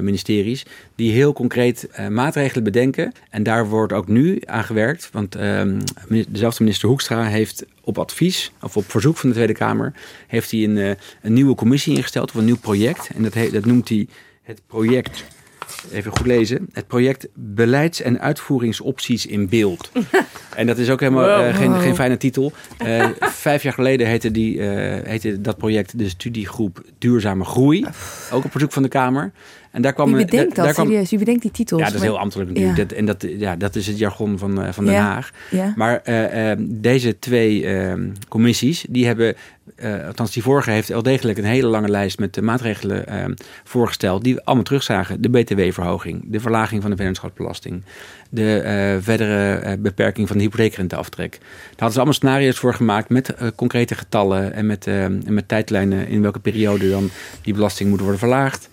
ministeries, 0.02 0.66
die 0.96 1.12
heel 1.12 1.34
concreet 1.34 1.90
maatregelen 2.10 2.64
bedenken. 2.64 3.12
En 3.30 3.44
daar 3.44 3.68
wordt 3.68 3.94
ook 3.94 4.08
nu 4.08 4.42
aan 4.46 4.64
gewerkt, 4.64 5.10
want 5.12 5.36
ehm, 5.36 5.80
dezelfde 6.28 6.64
minister 6.64 6.90
Hoekstra 6.90 7.24
heeft 7.24 7.66
op 7.82 8.00
advies, 8.00 8.52
of 8.62 8.78
op 8.78 8.92
verzoek 8.92 9.18
van 9.18 9.30
de 9.30 9.36
Tweede 9.36 9.54
Kamer, 9.54 9.94
heeft 10.28 10.52
hij 10.52 10.64
een, 10.64 10.98
een 11.22 11.34
nieuwe 11.34 11.56
commissie 11.56 11.96
ingesteld, 11.96 12.30
of 12.30 12.36
een 12.36 12.46
nieuw 12.46 12.60
project. 12.60 13.10
En 13.16 13.24
dat, 13.24 13.34
dat 13.52 13.66
noemt 13.66 13.90
hij 13.90 14.08
het 14.42 14.62
project 14.68 15.24
even 15.92 16.12
goed 16.12 16.26
lezen. 16.26 16.68
Het 16.72 16.88
project 16.88 17.28
Beleids- 17.34 18.02
en 18.02 18.20
Uitvoeringsopties 18.20 19.26
in 19.26 19.50
Beeld. 19.50 19.92
en 20.56 20.68
dat 20.68 20.78
is 20.78 20.90
ook 20.90 21.00
helemaal 21.00 21.30
eh, 21.30 21.56
geen, 21.56 21.80
geen 21.80 21.96
fijne 21.96 22.18
titel. 22.18 22.52
Uh, 22.84 23.06
vijf 23.48 23.64
jaar 23.64 23.74
geleden 23.74 24.08
heette, 24.08 24.32
die, 24.32 24.56
uh, 24.56 24.66
heette 25.04 25.42
dat 25.42 25.58
project 25.58 25.98
de 25.98 26.10
studiegroep 26.10 26.82
Duurzame 26.98 27.46
Groei. 27.46 27.86
Ook 28.32 28.44
op 28.46 28.52
verzoek 28.52 28.72
van 28.72 28.84
de 28.84 28.90
Kamer. 28.90 29.32
En 29.72 29.82
daar 29.82 29.94
kwam, 29.94 30.14
Wie 30.14 30.26
bedenkt 30.26 30.56
dat, 30.56 30.74
kwam, 30.74 30.88
serieus? 30.88 31.10
Wie 31.10 31.20
bedenkt 31.20 31.42
die 31.42 31.52
titels? 31.52 31.82
Ja, 31.82 31.88
dat 31.88 31.96
is 31.96 32.02
heel 32.02 32.20
ambtelijk 32.20 32.50
natuurlijk. 32.50 32.78
Dat, 32.78 32.92
en 32.92 33.06
dat, 33.06 33.26
ja, 33.38 33.56
dat 33.56 33.76
is 33.76 33.88
het 33.88 33.98
jargon 33.98 34.38
van, 34.38 34.74
van 34.74 34.86
Den 34.86 34.96
Haag. 34.96 35.32
Ja. 35.50 35.74
Maar 35.76 36.02
deze 36.60 37.20
twee 37.20 37.66
ehm, 37.66 38.10
commissies, 38.28 38.86
die 38.90 39.06
hebben 39.06 39.36
althans 40.06 40.32
die 40.32 40.44
vorige 40.44 40.72
heeft 40.72 40.88
wel 40.88 41.04
degelijk 41.04 41.38
een 41.38 41.44
hele 41.44 41.68
lange 41.68 41.90
lijst 41.90 42.20
met 42.20 42.42
maatregelen 42.42 43.06
uh, 43.10 43.26
voorgesteld 43.64 44.24
die 44.24 44.36
we 44.36 44.46
allemaal 44.46 44.64
terugzagen. 44.64 45.22
De 45.22 45.30
btw-verhoging, 45.30 46.24
de 46.26 46.40
verlaging 46.40 46.82
van 46.82 46.92
de 46.92 46.98
vennootschapsbelasting, 46.98 47.84
de 48.30 48.98
verdere 49.02 49.78
beperking 49.78 50.28
van 50.28 50.38
de 50.38 50.44
hypotheekrenteaftrek. 50.44 51.32
Daar 51.32 51.70
hadden 51.70 51.92
ze 51.92 51.96
allemaal 51.96 52.14
scenario's 52.14 52.60
voor 52.60 52.74
gemaakt 52.74 53.10
met 53.10 53.36
concrete 53.56 53.96
getallen 53.96 54.54
en 54.54 54.66
met, 54.66 54.88
en 54.88 55.34
met 55.34 55.48
tijdlijnen 55.48 56.08
in 56.08 56.22
welke 56.22 56.40
periode 56.40 56.90
dan 56.90 57.10
die 57.42 57.54
belasting 57.54 57.90
moet 57.90 58.00
worden 58.00 58.20
verlaagd. 58.20 58.70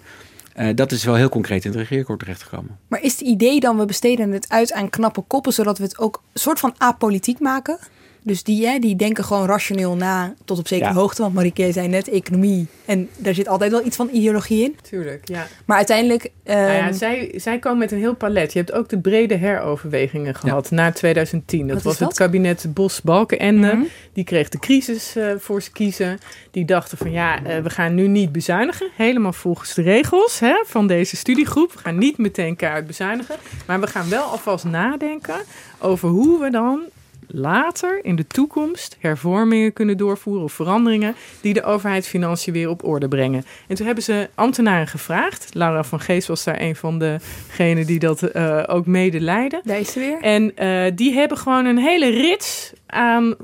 Dat 0.75 0.93
is 0.93 1.05
wel 1.05 1.15
heel 1.15 1.29
concreet 1.29 1.65
in 1.65 1.71
het 1.71 1.79
regeerakkoord 1.81 2.19
terechtgekomen. 2.19 2.79
Maar 2.89 3.03
is 3.03 3.13
het 3.13 3.21
idee 3.21 3.61
dan, 3.61 3.79
we 3.79 3.85
besteden 3.85 4.31
het 4.31 4.49
uit 4.49 4.73
aan 4.73 4.91
knappe 4.91 5.21
koppen, 5.21 5.53
zodat 5.53 5.79
we 5.79 5.85
het 5.85 5.99
ook 5.99 6.23
soort 6.35 6.59
van 6.59 6.75
apolitiek 6.79 7.41
maken? 7.41 7.79
Dus 8.23 8.43
die, 8.43 8.67
hè, 8.67 8.79
die 8.79 8.97
denken 8.97 9.25
gewoon 9.25 9.47
rationeel 9.47 9.97
na 9.97 10.35
tot 10.45 10.59
op 10.59 10.69
zekere 10.69 10.93
hoogte. 10.93 11.23
Want 11.23 11.35
Marieke 11.35 11.73
zei 11.73 11.89
net 11.89 12.09
economie. 12.09 12.67
En 12.85 13.09
daar 13.17 13.35
zit 13.35 13.49
altijd 13.49 13.71
wel 13.71 13.87
iets 13.87 13.97
van 13.97 14.09
ideologie 14.13 14.65
in. 14.65 14.77
Tuurlijk, 14.83 15.29
ja. 15.29 15.47
Maar 15.65 15.77
uiteindelijk... 15.77 16.25
Um... 16.25 16.55
Nou 16.55 16.73
ja, 16.73 16.93
zij, 16.93 17.33
zij 17.37 17.59
komen 17.59 17.79
met 17.79 17.93
een 17.93 17.99
heel 17.99 18.15
palet. 18.15 18.53
Je 18.53 18.59
hebt 18.59 18.73
ook 18.73 18.89
de 18.89 18.99
brede 18.99 19.35
heroverwegingen 19.35 20.35
gehad 20.35 20.71
na 20.71 20.93
2010. 20.93 21.69
Dat 21.69 21.83
was 21.83 21.99
het 21.99 22.15
kabinet 22.15 22.67
Bos-Balkenende. 22.75 23.73
Mm 23.73 23.87
Die 24.13 24.25
kreeg 24.25 24.49
de 24.49 24.59
crisis 24.59 25.17
uh, 25.17 25.33
voor 25.39 25.63
ze 25.63 25.73
kiezen. 25.73 26.19
Die 26.51 26.65
dachten 26.65 26.99
van 26.99 27.11
ja, 27.11 27.43
uh, 27.43 27.59
we 27.59 27.71
gaan 27.71 27.95
nu 27.95 28.09
niet 28.09 28.33
bezuinigen. 28.33 28.91
Helemaal 28.97 29.33
volgens 29.33 29.75
de 29.75 29.83
regels 29.83 30.39
hè, 30.41 30.63
van 30.67 30.87
deze 30.87 31.17
studiegroep. 31.17 31.73
We 31.73 31.79
gaan 31.79 31.99
niet 31.99 32.19
meteen 32.19 32.57
keihard 32.57 32.87
bezuinigen. 32.87 33.37
Maar 33.67 33.81
we 33.81 33.87
gaan 33.87 34.09
wel 34.09 34.23
alvast 34.23 34.65
nadenken 34.65 35.37
over 35.79 36.09
hoe 36.09 36.41
we 36.41 36.51
dan 36.51 36.81
later 37.29 38.05
in 38.05 38.17
de 38.17 38.27
toekomst 38.27 38.97
hervormingen 39.01 39.73
kunnen 39.73 39.97
doorvoeren 39.97 40.45
of 40.45 40.53
veranderingen 40.53 41.15
die 41.41 41.55
de 41.55 41.63
overheidsfinanciën 41.63 42.53
weer 42.53 42.69
op 42.69 42.85
orde 42.85 43.09
brengen. 43.09 43.45
En 43.69 43.77
toen 43.77 43.87
hebben 43.87 44.05
ze 44.05 44.29
ambtenaren 44.35 44.87
gevraagd. 44.87 45.55
Laura 45.55 45.85
van 45.85 46.01
Geest 46.01 46.29
was 46.29 46.45
daar 46.45 46.61
een 46.61 46.77
van 46.77 46.99
degenen 46.99 47.87
die 47.87 47.99
dat 47.99 48.37
uh, 48.37 48.63
ook 48.67 48.87
mede 48.87 49.21
leidden. 49.21 49.61
Deze 49.65 49.99
weer. 49.99 50.21
En 50.21 50.53
uh, 50.63 50.93
die 50.95 51.13
hebben 51.15 51.39
gewoon 51.39 51.65
een 51.65 51.79
hele 51.79 52.09
rits 52.11 52.73
aan 52.87 53.37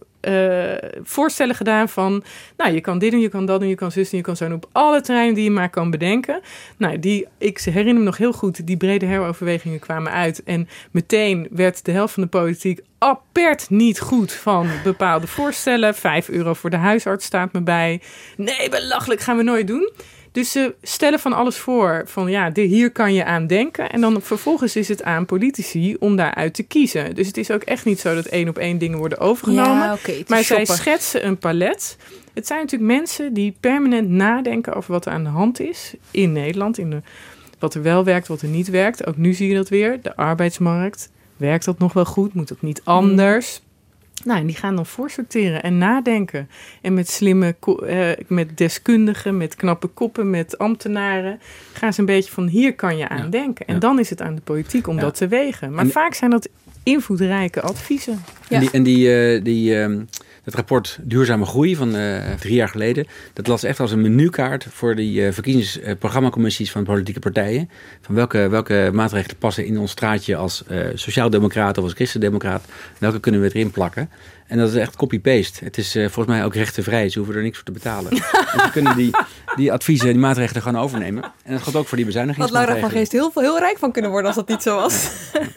voorstellen 1.03 1.55
gedaan 1.55 1.89
van, 1.89 2.25
nou, 2.57 2.73
je 2.73 2.81
kan 2.81 2.99
dit 2.99 3.11
doen, 3.11 3.21
je 3.21 3.29
kan 3.29 3.47
dat 3.47 3.61
doen, 3.61 3.69
je 3.69 3.75
kan 3.75 3.93
zus 3.93 4.11
doen, 4.11 4.19
je 4.19 4.25
kan 4.25 4.37
zo 4.37 4.47
doen 4.47 4.57
op 4.57 4.69
alle 4.73 5.01
terreinen 5.01 5.35
die 5.35 5.45
je 5.45 5.51
maar 5.51 5.71
kan 5.71 5.91
bedenken. 5.91 6.41
Nou, 6.77 6.99
die, 6.99 7.27
ik 7.39 7.61
herinner 7.61 7.95
me 7.95 8.01
nog 8.01 8.17
heel 8.17 8.33
goed, 8.33 8.67
die 8.67 8.77
brede 8.77 9.07
heroverwegingen 9.07 9.79
kwamen 9.79 10.13
uit 10.13 10.43
en 10.43 10.69
meteen 10.91 11.49
werd 11.51 11.85
de 11.85 11.93
helft 11.93 12.15
van 12.15 12.23
de 12.23 12.29
politiek 12.29 12.81
apert 12.99 13.71
niet 13.71 14.01
goed 14.01 14.33
van 14.33 14.69
bepaalde 14.85 15.27
voorstellen. 15.27 15.95
Vijf 15.95 16.29
euro 16.29 16.55
voor 16.55 16.71
de 16.71 16.77
huisarts 16.77 17.25
staat 17.25 17.53
me 17.53 17.63
bij. 17.63 18.01
Nee, 18.37 18.69
belachelijk, 18.69 19.21
gaan 19.21 19.37
we 19.37 19.43
nooit 19.43 19.67
doen. 19.67 19.93
Dus 20.35 20.51
ze 20.53 20.75
stellen 20.83 21.19
van 21.19 21.33
alles 21.33 21.57
voor. 21.57 22.03
Van 22.07 22.31
ja, 22.31 22.51
hier 22.55 22.91
kan 22.91 23.15
je 23.15 23.25
aan 23.25 23.47
denken. 23.47 23.91
En 23.91 24.01
dan 24.01 24.23
vervolgens 24.23 24.77
is 24.77 24.89
het 24.89 25.03
aan 25.03 25.27
politici 25.27 25.97
om 25.99 26.17
daaruit 26.17 26.55
te 26.55 26.63
kiezen. 26.63 27.15
Dus 27.15 27.27
het 27.27 27.37
is 27.37 27.51
ook 27.51 27.63
echt 27.63 27.85
niet 27.85 28.01
zo 28.01 28.15
dat 28.15 28.27
één 28.27 28.49
op 28.49 28.59
één 28.59 28.79
dingen 28.79 28.99
worden 28.99 29.19
overgenomen. 29.19 29.99
Ja, 30.07 30.15
maar 30.27 30.45
zij 30.45 30.65
schetsen 30.65 31.27
een 31.27 31.39
palet. 31.39 31.97
Het 32.33 32.47
zijn 32.47 32.61
natuurlijk 32.61 32.93
mensen 32.93 33.33
die 33.33 33.57
permanent 33.61 34.09
nadenken 34.09 34.75
over 34.75 34.93
wat 34.93 35.07
er 35.07 35.13
aan 35.13 35.25
de 35.25 35.31
hand 35.31 35.61
is 35.61 35.95
in 36.11 36.33
Nederland. 36.33 36.79
In 36.79 36.91
de, 36.91 37.03
wat 37.59 37.75
er 37.75 37.83
wel 37.83 38.05
werkt, 38.05 38.29
wat 38.29 38.43
er 38.43 38.49
niet 38.49 38.69
werkt. 38.69 39.07
Ook 39.07 39.17
nu 39.17 39.33
zie 39.33 39.49
je 39.49 39.55
dat 39.55 39.69
weer. 39.69 40.03
De 40.03 40.17
arbeidsmarkt. 40.17 41.11
Werkt 41.37 41.65
dat 41.65 41.79
nog 41.79 41.93
wel 41.93 42.05
goed? 42.05 42.35
Moet 42.35 42.49
dat 42.49 42.63
niet 42.63 42.81
anders? 42.85 43.63
Nou, 44.25 44.41
en 44.41 44.47
die 44.47 44.57
gaan 44.57 44.77
dan 44.77 44.87
voorsorteren 44.87 45.63
en 45.63 45.79
nadenken. 45.79 46.49
En 46.81 46.95
met 46.95 47.09
slimme, 47.11 47.55
uh, 47.83 48.09
met 48.27 48.57
deskundigen, 48.57 49.37
met 49.37 49.57
knappe 49.57 49.87
koppen, 49.87 50.31
met 50.31 50.59
ambtenaren... 50.59 51.41
gaan 51.73 51.93
ze 51.93 52.01
een 52.01 52.07
beetje 52.07 52.33
van 52.33 52.47
hier 52.47 52.75
kan 52.75 52.97
je 52.97 53.09
aan 53.09 53.31
denken. 53.31 53.67
En 53.67 53.79
dan 53.79 53.99
is 53.99 54.11
het 54.11 54.23
aan 54.23 54.35
de 54.35 54.41
politiek 54.41 54.87
om 54.87 54.99
dat 54.99 55.15
te 55.15 55.29
wegen. 55.29 55.75
Maar 55.75 55.87
vaak 55.87 56.15
zijn 56.15 56.31
dat 56.31 56.49
invloedrijke 56.83 57.61
adviezen. 57.61 58.25
En 58.49 58.61
die, 58.61 58.71
en 58.71 58.83
die, 58.83 59.35
uh, 59.37 59.45
die 59.45 59.75
uh, 59.75 60.01
het 60.45 60.55
rapport 60.55 60.99
Duurzame 61.03 61.45
Groei 61.45 61.77
van 61.77 61.97
uh, 61.97 62.33
drie 62.41 62.55
jaar 62.55 62.69
geleden, 62.69 63.07
dat 63.33 63.47
las 63.47 63.63
echt 63.63 63.81
als 63.81 63.93
een 63.93 64.01
menukaart 64.01 64.67
voor 64.71 64.95
die 64.95 65.21
uh, 65.21 65.33
verkiezingsprogrammacommissies 65.33 66.71
van 66.71 66.85
politieke 66.85 67.21
partijen. 67.21 67.71
Van 68.01 68.15
welke, 68.15 68.49
welke 68.49 68.91
maatregelen 68.93 69.37
passen 69.37 69.67
in 69.67 69.79
ons 69.79 69.91
straatje 69.91 70.37
als 70.37 70.65
uh, 70.71 70.87
sociaaldemocraat 70.95 71.79
of 71.79 71.85
als 71.85 71.93
christendemocraat. 71.93 72.65
Welke 72.99 73.21
kunnen 73.21 73.41
we 73.41 73.47
erin 73.53 73.71
plakken? 73.71 74.11
En 74.47 74.59
dat 74.59 74.69
is 74.69 74.75
echt 74.75 74.97
copy-paste. 74.97 75.65
Het 75.65 75.79
is 75.79 75.97
uh, 75.97 76.03
volgens 76.03 76.37
mij 76.37 76.45
ook 76.45 76.55
rechtenvrij. 76.55 77.09
Ze 77.09 77.19
hoeven 77.19 77.37
er 77.37 77.43
niks 77.43 77.57
voor 77.57 77.67
te 77.67 77.73
betalen. 77.73 78.11
dus 78.11 78.21
ze 78.63 78.69
kunnen 78.73 78.97
die, 78.97 79.11
die 79.57 79.73
adviezen, 79.73 80.07
die 80.07 80.19
maatregelen 80.19 80.63
gewoon 80.63 80.83
overnemen. 80.83 81.23
En 81.45 81.53
dat 81.53 81.63
gaat 81.63 81.77
ook 81.77 81.87
voor 81.87 81.97
die 81.97 82.07
bezuinigingsmaatregelen. 82.07 82.83
Had 82.83 82.83
Laura 82.83 83.09
van 83.09 83.21
Geest 83.21 83.35
heel, 83.35 83.45
heel 83.45 83.59
rijk 83.59 83.79
van 83.79 83.93
kunnen 83.93 84.11
worden 84.11 84.29
als 84.29 84.37
dat 84.37 84.49
niet 84.49 84.63
zo 84.63 84.77
was. 84.77 85.11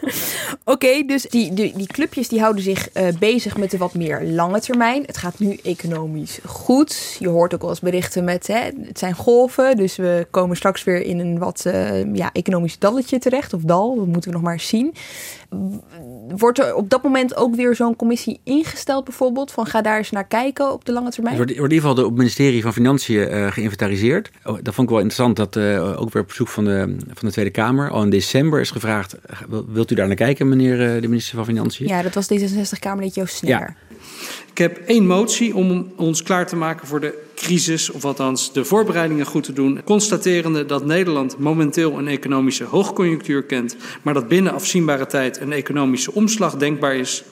Oké, 0.64 1.02
dus 1.06 1.22
die, 1.22 1.54
die, 1.54 1.72
die, 1.76 1.86
clubjes 1.86 2.28
die 2.28 2.40
houden 2.40 2.62
zich 2.62 2.88
uh, 2.94 3.08
bezig 3.18 3.56
met 3.56 3.70
de 3.70 3.76
wat 3.76 3.94
meer 3.94 4.22
lange 4.22 4.60
termijn. 4.60 4.77
Het 4.86 5.16
gaat 5.16 5.38
nu 5.38 5.58
economisch 5.62 6.38
goed. 6.44 7.16
Je 7.18 7.28
hoort 7.28 7.54
ook 7.54 7.60
wel 7.60 7.70
eens 7.70 7.80
berichten 7.80 8.24
met 8.24 8.46
hè, 8.46 8.70
het 8.82 8.98
zijn 8.98 9.14
golven. 9.14 9.76
Dus 9.76 9.96
we 9.96 10.26
komen 10.30 10.56
straks 10.56 10.84
weer 10.84 11.02
in 11.02 11.18
een 11.18 11.38
wat 11.38 11.64
uh, 11.66 12.14
ja, 12.14 12.32
economisch 12.32 12.78
dalletje 12.78 13.18
terecht. 13.18 13.52
Of 13.52 13.62
dal, 13.62 13.96
dat 13.96 14.06
moeten 14.06 14.30
we 14.30 14.36
nog 14.36 14.46
maar 14.46 14.60
zien. 14.60 14.94
Wordt 16.36 16.58
er 16.58 16.74
op 16.74 16.90
dat 16.90 17.02
moment 17.02 17.36
ook 17.36 17.54
weer 17.54 17.74
zo'n 17.74 17.96
commissie 17.96 18.40
ingesteld 18.44 19.04
bijvoorbeeld? 19.04 19.50
Van 19.50 19.66
ga 19.66 19.82
daar 19.82 19.96
eens 19.96 20.10
naar 20.10 20.26
kijken 20.26 20.72
op 20.72 20.84
de 20.84 20.92
lange 20.92 21.10
termijn? 21.10 21.34
Er 21.34 21.40
wordt, 21.40 21.56
in 21.56 21.62
ieder 21.62 21.78
geval 21.78 22.04
op 22.04 22.10
het 22.10 22.18
ministerie 22.18 22.62
van 22.62 22.72
Financiën 22.72 23.32
uh, 23.32 23.52
geïnventariseerd. 23.52 24.30
Oh, 24.44 24.58
dat 24.62 24.74
vond 24.74 24.88
ik 24.88 24.94
wel 24.94 25.02
interessant 25.04 25.36
dat 25.36 25.56
uh, 25.56 26.00
ook 26.00 26.12
weer 26.12 26.22
op 26.22 26.28
bezoek 26.28 26.48
van 26.48 26.64
de, 26.64 26.96
van 27.12 27.28
de 27.28 27.32
Tweede 27.32 27.50
Kamer 27.50 27.90
al 27.90 28.02
in 28.02 28.10
december 28.10 28.60
is 28.60 28.70
gevraagd. 28.70 29.16
Wilt 29.68 29.90
u 29.90 29.94
daar 29.94 30.06
naar 30.06 30.16
kijken 30.16 30.48
meneer 30.48 30.94
uh, 30.94 31.02
de 31.02 31.08
minister 31.08 31.36
van 31.36 31.44
Financiën? 31.44 31.86
Ja, 31.86 32.02
dat 32.02 32.14
was 32.14 32.28
D66-Kamerlid 32.32 33.14
Joost 33.14 33.34
Sneer. 33.34 33.50
Ja. 33.50 33.74
Ik 34.50 34.58
heb 34.58 34.76
één 34.86 35.06
motie 35.06 35.54
om 35.54 35.92
ons 35.96 36.22
klaar 36.22 36.46
te 36.46 36.56
maken 36.56 36.86
voor 36.86 37.00
de 37.00 37.26
crisis, 37.38 37.90
of 37.90 38.04
althans 38.04 38.52
de 38.52 38.64
voorbereidingen 38.64 39.26
goed 39.26 39.44
te 39.44 39.52
doen. 39.52 39.80
Constaterende 39.84 40.66
dat 40.66 40.86
Nederland 40.86 41.38
momenteel 41.38 41.98
een 41.98 42.08
economische 42.08 42.64
hoogconjunctuur 42.64 43.42
kent, 43.42 43.76
maar 44.02 44.14
dat 44.14 44.28
binnen 44.28 44.52
afzienbare 44.52 45.06
tijd 45.06 45.40
een 45.40 45.52
economische 45.52 46.12
omslag 46.12 46.56
denkbaar 46.56 46.96
is. 46.96 47.24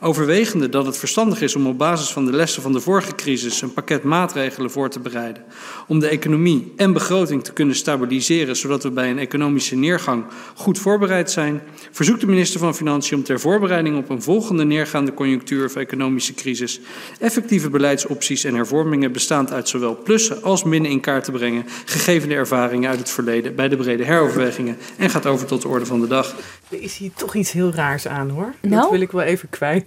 Overwegende 0.00 0.68
dat 0.68 0.86
het 0.86 0.98
verstandig 0.98 1.40
is 1.40 1.56
om 1.56 1.66
op 1.66 1.78
basis 1.78 2.12
van 2.12 2.26
de 2.26 2.32
lessen 2.32 2.62
van 2.62 2.72
de 2.72 2.80
vorige 2.80 3.14
crisis 3.14 3.62
een 3.62 3.72
pakket 3.72 4.02
maatregelen 4.02 4.70
voor 4.70 4.88
te 4.88 5.00
bereiden. 5.00 5.44
Om 5.86 5.98
de 5.98 6.08
economie 6.08 6.72
en 6.76 6.92
begroting 6.92 7.44
te 7.44 7.52
kunnen 7.52 7.76
stabiliseren, 7.76 8.56
zodat 8.56 8.82
we 8.82 8.90
bij 8.90 9.10
een 9.10 9.18
economische 9.18 9.76
neergang 9.76 10.24
goed 10.54 10.78
voorbereid 10.78 11.30
zijn, 11.30 11.62
verzoekt 11.90 12.20
de 12.20 12.26
minister 12.26 12.60
van 12.60 12.74
Financiën 12.74 13.16
om 13.16 13.24
ter 13.24 13.40
voorbereiding 13.40 13.96
op 13.96 14.08
een 14.08 14.22
volgende 14.22 14.64
neergaande 14.64 15.14
conjunctuur 15.14 15.64
of 15.64 15.76
economische 15.76 16.34
crisis 16.34 16.80
effectieve 17.20 17.70
beleidsopties 17.70 18.44
en 18.44 18.54
hervormingen 18.54 19.12
bestaand 19.12 19.52
uit 19.52 19.68
zowel 19.68 19.96
plussen 19.96 20.42
als 20.42 20.64
minnen 20.64 20.90
in 20.90 21.00
kaart 21.00 21.24
te 21.24 21.30
brengen, 21.30 21.64
gegeven 21.84 22.28
de 22.28 22.34
ervaringen 22.34 22.90
uit 22.90 22.98
het 22.98 23.10
verleden 23.10 23.54
bij 23.54 23.68
de 23.68 23.76
brede 23.76 24.04
heroverwegingen 24.04 24.76
en 24.96 25.10
gaat 25.10 25.26
over 25.26 25.46
tot 25.46 25.62
de 25.62 25.68
orde 25.68 25.86
van 25.86 26.00
de 26.00 26.06
dag. 26.06 26.34
Er 26.70 26.82
is 26.82 26.96
hier 26.96 27.10
toch 27.16 27.34
iets 27.34 27.52
heel 27.52 27.72
raars 27.72 28.06
aan 28.06 28.28
hoor. 28.28 28.54
Nou? 28.60 28.82
Dat 28.82 28.90
wil 28.90 29.00
ik 29.00 29.10
wel 29.10 29.22
even 29.22 29.48
kwijt. 29.48 29.83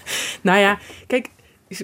nou 0.40 0.58
ja, 0.58 0.78
kijk, 1.06 1.28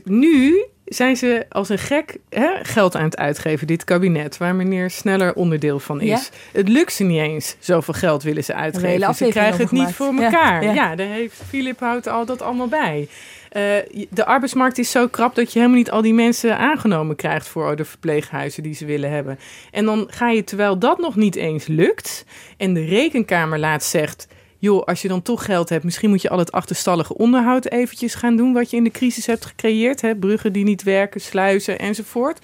nu 0.05 0.65
zijn 0.85 1.17
ze 1.17 1.47
als 1.49 1.69
een 1.69 1.79
gek 1.79 2.17
hè, 2.29 2.49
geld 2.63 2.97
aan 2.97 3.05
het 3.05 3.17
uitgeven, 3.17 3.67
dit 3.67 3.85
kabinet, 3.85 4.37
waar 4.37 4.55
meneer 4.55 4.91
Sneller 4.91 5.35
onderdeel 5.35 5.79
van 5.79 6.01
is. 6.01 6.09
Ja. 6.09 6.39
Het 6.53 6.69
lukt 6.69 6.93
ze 6.93 7.05
niet 7.05 7.21
eens, 7.21 7.57
zoveel 7.59 7.95
geld 7.95 8.23
willen 8.23 8.45
ze 8.45 8.55
uitgeven. 8.55 9.15
Ze 9.15 9.29
krijgen 9.29 9.61
het 9.61 9.71
niet 9.71 9.93
voor. 9.93 10.15
Ja, 10.15 10.25
elkaar. 10.25 10.65
Ja, 10.65 10.73
ja. 10.73 10.95
daar 10.95 11.07
heeft 11.07 11.43
Filip 11.49 11.81
houdt 11.81 12.09
al 12.09 12.25
dat 12.25 12.43
allemaal 12.43 12.69
bij. 12.69 13.09
Eh, 13.57 13.63
de 14.11 14.27
arbeidsmarkt 14.27 14.79
is 14.79 14.91
zo 14.91 15.09
krap 15.09 15.35
dat 15.35 15.53
je 15.53 15.59
helemaal 15.59 15.79
niet 15.79 15.91
al 15.91 16.03
die 16.03 16.15
mensen 16.15 16.59
aangenomen 16.59 17.17
krijgt 17.17 17.49
voor 17.49 17.77
de 17.77 17.85
verpleeghuizen 17.85 18.63
die 18.63 18.75
ze 18.75 18.85
willen 18.85 19.11
hebben. 19.11 19.39
En 19.71 19.85
dan 19.85 20.07
ga 20.11 20.29
je, 20.29 20.45
terwijl 20.45 20.79
dat 20.79 20.99
nog 20.99 21.17
niet 21.17 21.37
eens 21.37 21.67
lukt, 21.67 22.25
en 22.57 22.75
de 22.75 22.85
rekenkamer 22.85 23.59
laatst 23.59 23.91
zegt. 23.91 24.27
Joh, 24.59 24.83
als 24.83 25.03
je 25.03 25.09
dan 25.09 25.23
toch 25.23 25.45
geld 25.45 25.69
hebt, 25.69 25.85
misschien 25.85 26.11
moet 26.11 26.23
je 26.23 26.31
al 26.31 26.39
het 26.39 26.53
achterstallige 26.53 27.15
onderhoud 27.15 27.67
eventjes 27.67 28.15
gaan 28.15 28.37
doen. 28.37 28.53
wat 28.53 28.71
je 28.71 28.77
in 28.77 28.85
de 28.85 28.91
crisis 28.91 29.27
hebt 29.27 29.47
gecreëerd. 29.47 30.01
Hè? 30.01 30.17
Bruggen 30.17 30.53
die 30.53 30.65
niet 30.65 30.83
werken, 30.83 31.21
sluizen 31.21 31.79
enzovoort. 31.79 32.39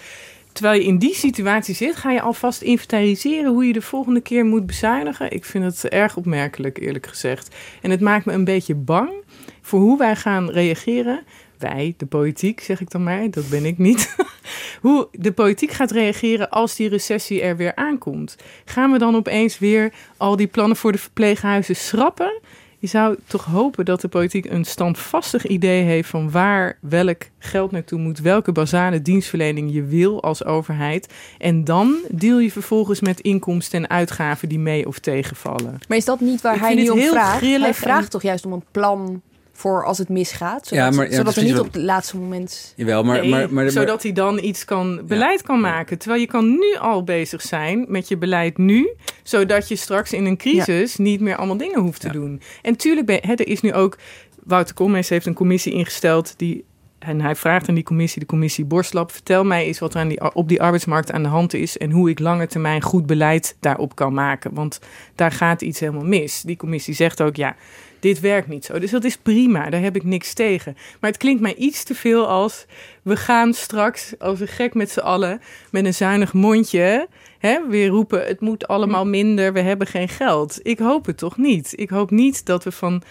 Terwijl 0.53 0.81
je 0.81 0.87
in 0.87 0.99
die 0.99 1.15
situatie 1.15 1.75
zit, 1.75 1.97
ga 1.97 2.11
je 2.11 2.21
alvast 2.21 2.63
inventariseren 2.63 3.53
hoe 3.53 3.67
je 3.67 3.73
de 3.73 3.83
volgende 3.83 4.21
keer 4.21 4.45
moet 4.45 4.67
bezuinigen. 4.67 5.33
Ik 5.33 5.45
vind 5.45 5.65
het 5.65 5.89
erg 5.89 6.17
opmerkelijk, 6.17 6.79
eerlijk 6.79 7.07
gezegd. 7.07 7.55
En 7.83 7.91
het 7.91 8.01
maakt 8.01 8.25
me 8.25 8.33
een 8.33 8.45
beetje 8.45 8.75
bang 8.75 9.11
voor 9.61 9.81
hoe 9.81 9.99
wij 9.99 10.17
gaan 10.17 10.51
reageren. 10.51 11.21
Wij, 11.63 11.95
de 11.97 12.07
politiek, 12.07 12.61
zeg 12.61 12.81
ik 12.81 12.91
dan 12.91 13.03
maar, 13.03 13.31
dat 13.31 13.49
ben 13.49 13.65
ik 13.65 13.79
niet. 13.79 14.17
hoe 14.81 15.09
de 15.13 15.33
politiek 15.33 15.71
gaat 15.71 15.91
reageren 15.91 16.51
als 16.51 16.77
die 16.77 16.89
recessie 16.89 17.43
er 17.43 17.57
weer 17.57 17.75
aankomt. 17.75 18.37
Gaan 18.65 18.93
we 18.93 18.99
dan 18.99 19.15
opeens 19.17 19.59
weer 19.59 19.93
al 20.17 20.37
die 20.37 20.47
plannen 20.47 20.77
voor 20.77 20.93
de 20.93 20.99
verpleeghuizen 20.99 21.77
schrappen? 21.77 22.41
Je 22.79 22.89
zou 22.89 23.17
toch 23.27 23.45
hopen 23.45 23.85
dat 23.85 24.01
de 24.01 24.09
politiek 24.09 24.45
een 24.45 24.65
standvastig 24.65 25.47
idee 25.47 25.83
heeft 25.83 26.09
van 26.09 26.31
waar 26.31 26.79
welk 26.81 27.23
geld 27.39 27.71
naartoe 27.71 27.99
moet, 27.99 28.19
welke 28.19 28.53
basale 28.53 29.03
dienstverlening 29.03 29.73
je 29.73 29.83
wil 29.83 30.23
als 30.23 30.45
overheid. 30.45 31.13
En 31.39 31.65
dan 31.65 31.95
deal 32.11 32.39
je 32.39 32.51
vervolgens 32.51 33.01
met 33.01 33.21
inkomsten 33.21 33.83
en 33.83 33.91
uitgaven 33.91 34.49
die 34.49 34.59
mee 34.59 34.87
of 34.87 34.99
tegenvallen. 34.99 35.79
Maar 35.89 35.97
is 35.97 36.05
dat 36.05 36.21
niet 36.21 36.41
waar 36.41 36.55
Ik 36.55 36.61
hij 36.61 36.75
nu 36.75 36.89
om 36.89 37.01
vraagt? 37.01 37.41
Hij 37.41 37.75
vraagt 37.75 38.05
en- 38.05 38.11
toch 38.11 38.23
juist 38.23 38.47
om 38.47 38.53
een 38.53 38.65
plan 38.71 39.23
voor 39.63 39.85
als 39.85 39.99
het 39.99 40.09
misgaat? 40.09 40.67
Zodat, 40.67 40.85
Ja, 40.85 40.91
maar- 40.97 41.11
ja, 41.11 41.17
zodat 41.17 41.37
is 41.37 41.43
niet 41.43 41.53
wat- 41.53 41.67
op 41.67 41.73
het 41.73 41.83
laatste 41.83 42.17
moment... 42.17 42.73
Jawel, 42.77 43.03
maar, 43.05 43.21
Nee, 43.21 43.31
maar, 43.31 43.41
maar, 43.41 43.53
maar- 43.65 43.71
zodat 43.71 44.03
hij 44.03 44.13
dan 44.13 44.39
iets 44.39 44.65
kan, 44.65 45.01
beleid 45.07 45.43
kan 45.43 45.61
maken. 45.61 45.99
Terwijl 45.99 46.21
je 46.21 46.27
kan 46.27 46.51
nu 46.51 46.77
al 46.81 47.05
bezig 47.05 47.43
zijn 47.43 47.85
met 47.89 48.09
je 48.09 48.17
beleid 48.17 48.59
nu, 48.59 48.91
zodat 49.23 49.69
je 49.69 49.77
straks 49.77 50.13
in 50.13 50.25
een 50.25 50.37
crisis 50.37 50.97
niet 50.97 51.21
meer 51.21 51.37
allemaal 51.37 51.57
dingen 51.57 51.81
hoeft 51.81 52.01
te 52.01 52.11
doen. 52.13 52.41
En 52.63 52.77
tuurlijk, 52.77 53.07
ben, 53.07 53.19
hè, 53.23 53.33
er 53.35 53.49
is 53.49 53.61
nu 53.61 53.73
ook, 53.73 53.99
Wouter 54.45 54.75
Koolmees 54.75 55.09
heeft 55.09 55.27
een 55.27 55.35
commissie 55.35 55.73
ingesteld 55.73 56.35
die 56.37 56.65
en 56.99 57.21
hij 57.21 57.37
vraagt 57.37 57.69
aan 57.69 57.75
die 57.75 57.85
commissie, 57.85 58.21
de 58.21 58.27
commissie 58.27 58.65
Borstlap, 58.65 59.13
vertel 59.13 59.45
mij 59.45 59.65
eens 59.65 59.79
wat 59.79 59.95
er 59.95 60.01
aan 60.01 60.09
die, 60.09 60.35
op 60.35 60.49
die 60.49 60.63
arbeidsmarkt 60.63 61.13
aan 61.13 61.23
de 61.23 61.29
hand 61.29 61.55
is 61.55 61.79
en 61.79 61.91
hoe 61.91 62.11
ik 62.11 62.19
lange 62.19 62.47
termijn 62.47 62.83
goed 62.83 63.07
beleid 63.07 63.57
daarop 63.61 63.95
kan 63.95 64.15
maken. 64.15 64.55
Want 64.55 64.79
daar 65.15 65.33
gaat 65.33 65.63
iets 65.63 65.81
helemaal 65.81 66.05
mis. 66.05 66.43
Die 66.43 66.57
commissie 66.57 66.95
zegt 66.95 67.23
ook, 67.23 67.37
ja, 67.37 67.57
dit 68.03 68.21
werkt 68.21 68.49
niet 68.49 68.65
zo. 68.65 68.79
Dus 68.79 68.91
dat 68.91 69.05
is 69.05 69.17
prima, 69.17 69.71
daar 69.71 69.81
heb 69.81 69.97
ik 69.97 70.05
niks 70.05 70.33
tegen. 70.33 70.77
Maar 71.01 71.11
het 71.11 71.19
klinkt 71.19 71.41
mij 71.41 71.55
iets 71.55 71.83
te 71.85 71.95
veel 71.95 72.29
als, 72.29 72.67
we 73.03 73.17
gaan 73.17 73.55
straks 73.55 74.15
als 74.19 74.41
een 74.41 74.49
gek 74.49 74.75
met 74.75 74.91
z'n 74.91 75.01
allen 75.01 75.41
met 75.71 75.85
een 75.85 75.95
zuinig 75.95 76.33
mondje 76.33 77.09
hè, 77.39 77.69
weer 77.69 77.89
roepen, 77.89 78.27
het 78.27 78.41
moet 78.41 78.69
allemaal 78.69 79.07
minder, 79.07 79.53
we 79.53 79.61
hebben 79.61 79.87
geen 79.87 80.09
geld. 80.09 80.59
Ik 80.63 80.79
hoop 80.79 81.07
het 81.07 81.19
toch 81.19 81.37
niet. 81.37 81.73
Ik 81.77 81.91
hoop 81.91 82.11
niet 82.11 82.47
dat 82.47 82.65
we 82.65 82.73
van 82.73 83.03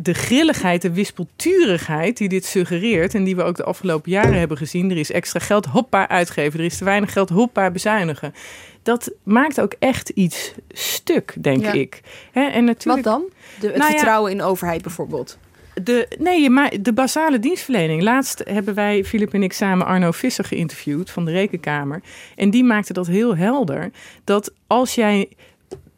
de 0.00 0.14
grilligheid, 0.14 0.82
de 0.82 0.92
wispelturigheid 0.92 2.16
die 2.16 2.28
dit 2.28 2.44
suggereert... 2.44 3.14
en 3.14 3.24
die 3.24 3.36
we 3.36 3.42
ook 3.42 3.56
de 3.56 3.64
afgelopen 3.64 4.10
jaren 4.10 4.38
hebben 4.38 4.56
gezien... 4.56 4.90
er 4.90 4.96
is 4.96 5.10
extra 5.10 5.40
geld, 5.40 5.66
hoppa, 5.66 6.08
uitgeven. 6.08 6.58
Er 6.58 6.64
is 6.64 6.78
te 6.78 6.84
weinig 6.84 7.12
geld, 7.12 7.28
hoppa, 7.28 7.70
bezuinigen. 7.70 8.34
Dat 8.82 9.10
maakt 9.22 9.60
ook 9.60 9.74
echt 9.78 10.08
iets 10.08 10.54
stuk, 10.68 11.34
denk 11.40 11.62
Ja. 11.62 11.72
ik. 11.72 12.00
Hè, 12.32 12.44
en 12.46 12.64
natuurlijk, 12.64 13.04
Wat 13.04 13.14
dan? 13.14 13.22
De, 13.60 13.66
het 13.66 13.76
Nou 13.76 13.90
ja, 13.90 13.96
vertrouwen 13.96 14.30
in 14.30 14.38
de 14.38 14.44
overheid 14.44 14.82
bijvoorbeeld. 14.82 15.38
de, 15.82 16.08
nee, 16.18 16.50
maar 16.50 16.72
de 16.80 16.92
basale 16.92 17.38
dienstverlening. 17.38 18.02
Laatst 18.02 18.42
hebben 18.44 18.74
wij, 18.74 19.04
Filip 19.04 19.34
en 19.34 19.42
ik, 19.42 19.52
samen 19.52 19.86
Arno 19.86 20.10
Visser 20.10 20.44
geïnterviewd 20.44 21.10
van 21.10 21.24
de 21.24 21.30
Rekenkamer. 21.30 22.02
En 22.36 22.50
die 22.50 22.64
maakte 22.64 22.92
dat 22.92 23.06
heel 23.06 23.36
helder. 23.36 23.90
Dat 24.24 24.52
als 24.66 24.94
jij 24.94 25.28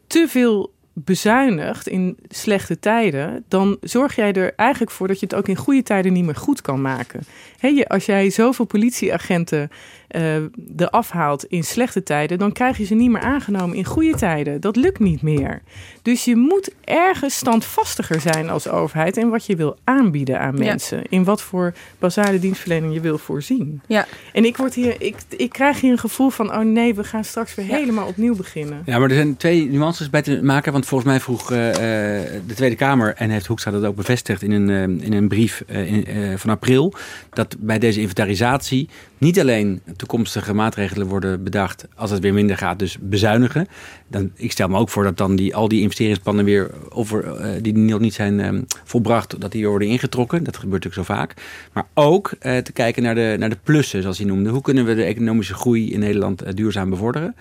te 0.07 0.27
veel 0.27 0.72
bezuinigt 0.93 1.87
in 1.87 2.17
slechte 2.27 2.79
tijden, 2.79 3.43
dan 3.47 3.77
zorg 3.81 4.15
jij 4.15 4.33
er 4.33 4.53
eigenlijk 4.55 4.91
voor 4.91 5.07
dat 5.07 5.19
je 5.19 5.25
het 5.25 5.35
ook 5.35 5.47
in 5.47 5.55
goede 5.55 5.83
tijden 5.83 6.13
niet 6.13 6.25
meer 6.25 6.35
goed 6.35 6.61
kan 6.61 6.81
maken. 6.81 7.23
Hè, 7.59 7.67
je, 7.67 7.87
als 7.87 8.05
jij 8.05 8.29
zoveel 8.29 8.65
politieagenten 8.65 9.69
eh 10.13 10.35
eraf 10.77 11.09
haalt 11.09 11.45
in 11.45 11.63
slechte 11.63 12.03
tijden, 12.03 12.37
dan 12.37 12.51
krijg 12.51 12.77
je 12.77 12.85
ze 12.85 12.93
niet 12.95 13.11
meer 13.11 13.21
aangenomen 13.21 13.77
in 13.77 13.85
goede 13.85 14.15
tijden. 14.15 14.61
Dat 14.61 14.75
lukt 14.75 14.99
niet 14.99 15.21
meer. 15.21 15.61
Dus 16.01 16.25
je 16.25 16.35
moet 16.35 16.71
ergens 16.83 17.35
standvastiger 17.35 18.21
zijn 18.21 18.49
als 18.49 18.67
overheid 18.67 19.17
in 19.17 19.29
wat 19.29 19.45
je 19.45 19.55
wil 19.55 19.77
aanbieden 19.83 20.39
aan 20.39 20.57
Ja. 20.57 20.63
mensen. 20.63 21.01
In 21.09 21.23
wat 21.23 21.41
voor 21.41 21.73
basale 21.99 22.39
dienstverlening 22.39 22.93
je 22.93 22.99
wil 22.99 23.17
voorzien. 23.17 23.81
Ja. 23.87 24.05
En 24.33 24.45
ik, 24.45 24.57
word 24.57 24.73
hier, 24.73 24.95
ik, 25.01 25.15
ik 25.29 25.49
krijg 25.49 25.81
hier 25.81 25.91
een 25.91 25.97
gevoel 25.97 26.29
van, 26.29 26.51
oh 26.51 26.59
nee, 26.59 26.93
we 26.95 27.03
gaan 27.03 27.23
straks 27.23 27.55
weer 27.55 27.65
helemaal 27.65 28.07
opnieuw 28.07 28.35
beginnen. 28.35 28.81
Ja, 28.85 28.99
maar 28.99 29.09
er 29.09 29.15
zijn 29.15 29.37
twee 29.37 29.69
nuances 29.69 30.09
bij 30.09 30.21
te 30.21 30.43
maken. 30.43 30.71
Want 30.71 30.85
volgens 30.85 31.09
mij 31.09 31.19
vroeg 31.19 31.51
eh, 31.51 31.69
eh, 31.69 32.41
de 32.47 32.53
Tweede 32.53 32.75
Kamer, 32.75 33.13
en 33.17 33.29
heeft 33.29 33.45
Hoekstra 33.45 33.71
dat 33.71 33.83
ook 33.85 33.95
bevestigd 33.95 34.41
in 34.41 34.51
een, 34.51 35.01
in 35.01 35.13
een 35.13 35.27
brief 35.27 35.63
eh, 35.67 35.93
in, 35.93 36.05
eh, 36.05 36.37
van 36.37 36.49
april, 36.49 36.93
dat 37.29 37.55
bij 37.59 37.79
deze 37.79 37.99
inventarisatie 37.99 38.89
niet 39.23 39.39
alleen 39.39 39.81
toekomstige 39.95 40.53
maatregelen 40.53 41.07
worden 41.07 41.43
bedacht 41.43 41.87
als 41.95 42.11
het 42.11 42.19
weer 42.19 42.33
minder 42.33 42.57
gaat, 42.57 42.79
dus 42.79 42.97
bezuinigen. 42.99 43.67
Dan, 44.07 44.31
ik 44.35 44.51
stel 44.51 44.67
me 44.67 44.77
ook 44.77 44.89
voor 44.89 45.03
dat 45.03 45.17
dan 45.17 45.35
die, 45.35 45.55
al 45.55 45.67
die 45.67 45.81
investeringsplannen 45.81 46.45
weer 46.45 46.71
over, 46.89 47.35
eh, 47.35 47.49
die 47.61 47.77
nog 47.77 47.99
niet 47.99 48.13
zijn 48.13 48.39
eh, 48.39 48.49
volbracht, 48.83 49.41
dat 49.41 49.51
die 49.51 49.67
worden 49.67 49.87
ingetrokken. 49.87 50.43
Dat 50.43 50.57
gebeurt 50.57 50.83
natuurlijk 50.83 51.07
zo 51.07 51.15
vaak. 51.15 51.33
Maar 51.73 51.85
ook 51.93 52.33
eh, 52.39 52.57
te 52.57 52.71
kijken 52.71 53.03
naar 53.03 53.15
de, 53.15 53.35
naar 53.39 53.49
de 53.49 53.57
plussen, 53.63 54.01
zoals 54.01 54.17
hij 54.17 54.27
noemde. 54.27 54.49
Hoe 54.49 54.61
kunnen 54.61 54.85
we 54.85 54.95
de 54.95 55.03
economische 55.03 55.53
groei 55.53 55.93
in 55.93 55.99
Nederland 55.99 56.41
eh, 56.41 56.53
duurzaam 56.53 56.89
bevorderen? 56.89 57.35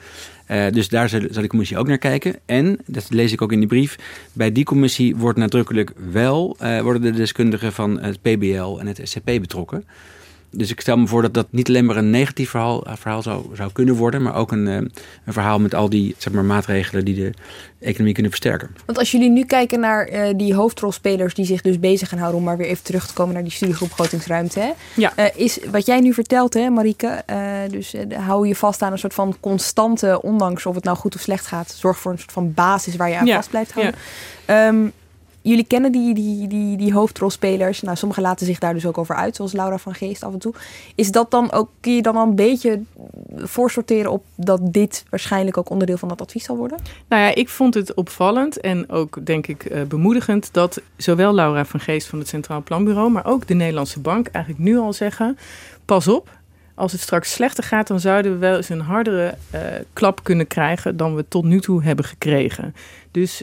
Dus 0.73 0.89
daar 0.89 1.09
zal, 1.09 1.21
zal 1.31 1.43
de 1.43 1.49
commissie 1.49 1.79
ook 1.79 1.87
naar 1.87 1.99
kijken. 1.99 2.35
En, 2.47 2.79
dat 2.87 3.07
lees 3.11 3.33
ik 3.33 3.43
ook 3.43 3.53
in 3.53 3.59
die 3.59 3.69
brief, 3.69 3.99
bij 4.33 4.53
die 4.53 4.65
commissie 4.65 5.17
wordt 5.17 5.39
nadrukkelijk 5.39 5.93
wel, 6.11 6.57
worden 6.83 7.03
de 7.03 7.11
deskundigen 7.11 7.73
van 7.73 8.01
het 8.01 8.21
PBL 8.23 8.79
en 8.79 8.87
het 8.87 9.01
SCP 9.03 9.25
betrokken. 9.25 9.85
Dus 10.53 10.71
ik 10.71 10.81
stel 10.81 10.97
me 10.97 11.07
voor 11.07 11.23
dat 11.23 11.35
dat 11.35 11.47
niet 11.51 11.69
alleen 11.69 11.85
maar 11.85 11.97
een 11.97 12.11
negatief 12.11 12.51
verhaal, 12.51 12.87
eh, 12.87 12.93
verhaal 12.97 13.23
zou, 13.23 13.45
zou 13.55 13.73
kunnen 13.73 13.95
worden, 13.95 14.23
maar 14.23 14.35
ook 14.35 14.53
een, 14.53 14.69
eh, 14.69 14.75
een 14.75 15.33
verhaal 15.33 15.59
met 15.59 15.75
al 15.75 15.89
die 15.89 16.15
zeg 16.19 16.33
maar, 16.33 16.45
maatregelen 16.45 17.05
die 17.05 17.15
de 17.15 17.33
economie 17.79 18.13
kunnen 18.13 18.33
versterken. 18.33 18.77
Want 18.87 18.99
als 18.99 19.11
jullie 19.11 19.31
nu 19.31 19.45
kijken 19.45 19.81
naar 19.81 20.07
eh, 20.07 20.35
die 20.37 20.55
hoofdrolspelers 20.55 21.35
die 21.35 21.45
zich 21.45 21.63
dus 21.63 21.79
bezig 21.79 22.09
gaan 22.09 22.19
houden, 22.19 22.41
om 22.41 22.47
maar 22.47 22.57
weer 22.57 22.67
even 22.67 22.85
terug 22.85 23.07
te 23.07 23.13
komen 23.13 23.35
naar 23.35 23.43
die 23.43 23.53
studiegroep 23.53 23.89
begrotingsruimte. 23.89 24.61
Hè? 24.61 24.71
Ja. 24.95 25.13
Eh, 25.17 25.27
is 25.35 25.59
wat 25.71 25.87
jij 25.87 26.01
nu 26.01 26.15
vertelt, 26.15 26.55
hè, 26.55 26.71
Marieke, 26.71 27.23
eh, 27.27 27.39
dus 27.71 27.95
eh, 27.95 28.19
hou 28.27 28.49
je 28.49 28.57
vast 28.57 28.83
aan 28.83 28.93
een 28.93 28.99
soort 28.99 29.15
van 29.15 29.37
constante, 29.41 30.23
ondanks 30.23 30.67
of 30.67 30.75
het 30.75 30.85
nou 30.85 30.97
goed 30.97 31.15
of 31.15 31.21
slecht 31.21 31.47
gaat, 31.47 31.75
zorg 31.79 31.99
voor 31.99 32.13
een 32.13 32.19
soort 32.19 32.33
van 32.33 32.55
basis 32.55 32.97
waar 32.97 33.09
je 33.09 33.17
aan 33.17 33.27
Ja, 33.27 33.35
vast 33.35 33.51
blijft 33.51 33.73
houden. 33.73 33.95
Ehm, 34.45 34.87
jullie 35.43 35.67
kennen 35.67 35.93
die, 35.93 36.15
die, 36.15 36.49
die, 36.49 36.77
die 36.77 36.93
hoofdrolspelers. 36.93 37.83
Nou, 37.83 37.97
sommigen 37.97 38.23
laten 38.23 38.47
zich 38.47 38.59
daar 38.59 38.75
dus 38.75 38.87
ook 38.87 38.99
over 38.99 39.15
uit, 39.15 39.37
zoals 39.37 39.53
Laura 39.53 39.79
van 39.79 39.95
Geest 39.95 40.23
af 40.23 40.33
en 40.33 40.39
toe. 40.39 40.55
Is 40.95 41.11
dat 41.11 41.31
dan 41.31 41.53
ook, 41.53 41.69
kun 41.81 41.95
je 41.95 42.03
dan 42.03 42.17
al 42.17 42.27
een 42.27 42.35
beetje 42.35 42.83
voorsorteren 43.37 44.11
op 44.11 44.25
dat 44.35 44.61
dit 44.63 45.05
waarschijnlijk 45.11 45.57
ook 45.57 45.71
onderdeel 45.71 45.97
van 45.97 46.09
dat 46.09 46.21
advies 46.21 46.45
zal 46.45 46.57
worden? 46.57 46.79
Nou 47.09 47.23
ja, 47.23 47.35
ik 47.35 47.49
vond 47.49 47.75
het 47.75 47.95
opvallend 47.95 48.61
en 48.61 48.91
ook 48.91 49.27
denk 49.27 49.47
ik 49.47 49.65
eh, 49.65 49.83
bemoedigend 49.83 50.53
dat 50.53 50.81
zowel 50.97 51.35
Laura 51.35 51.65
van 51.65 51.81
Geest 51.81 52.07
van 52.07 52.19
het 52.19 52.29
Centraal 52.29 52.63
Planbureau, 52.63 53.11
maar 53.11 53.27
ook 53.27 53.47
de 53.47 53.55
Nederlandse 53.55 54.01
Bank 54.01 54.29
eigenlijk 54.29 54.65
nu 54.65 54.79
al 54.79 54.93
zeggen: 54.93 55.39
pas 55.85 56.09
op. 56.09 56.41
Als 56.75 56.93
het 56.93 57.01
straks 57.01 57.33
slechter 57.33 57.65
gaat, 57.65 57.87
dan 57.87 58.01
zouden 58.01 58.33
we 58.33 58.39
wel 58.39 58.57
eens 58.57 58.69
een 58.69 58.81
hardere 58.81 59.35
eh, 59.51 59.61
klap 59.93 60.23
kunnen 60.23 60.47
krijgen 60.47 60.97
dan 60.97 61.15
we 61.15 61.25
tot 61.29 61.45
nu 61.45 61.61
toe 61.61 61.83
hebben 61.83 62.05
gekregen. 62.05 62.75
Dus 63.11 63.43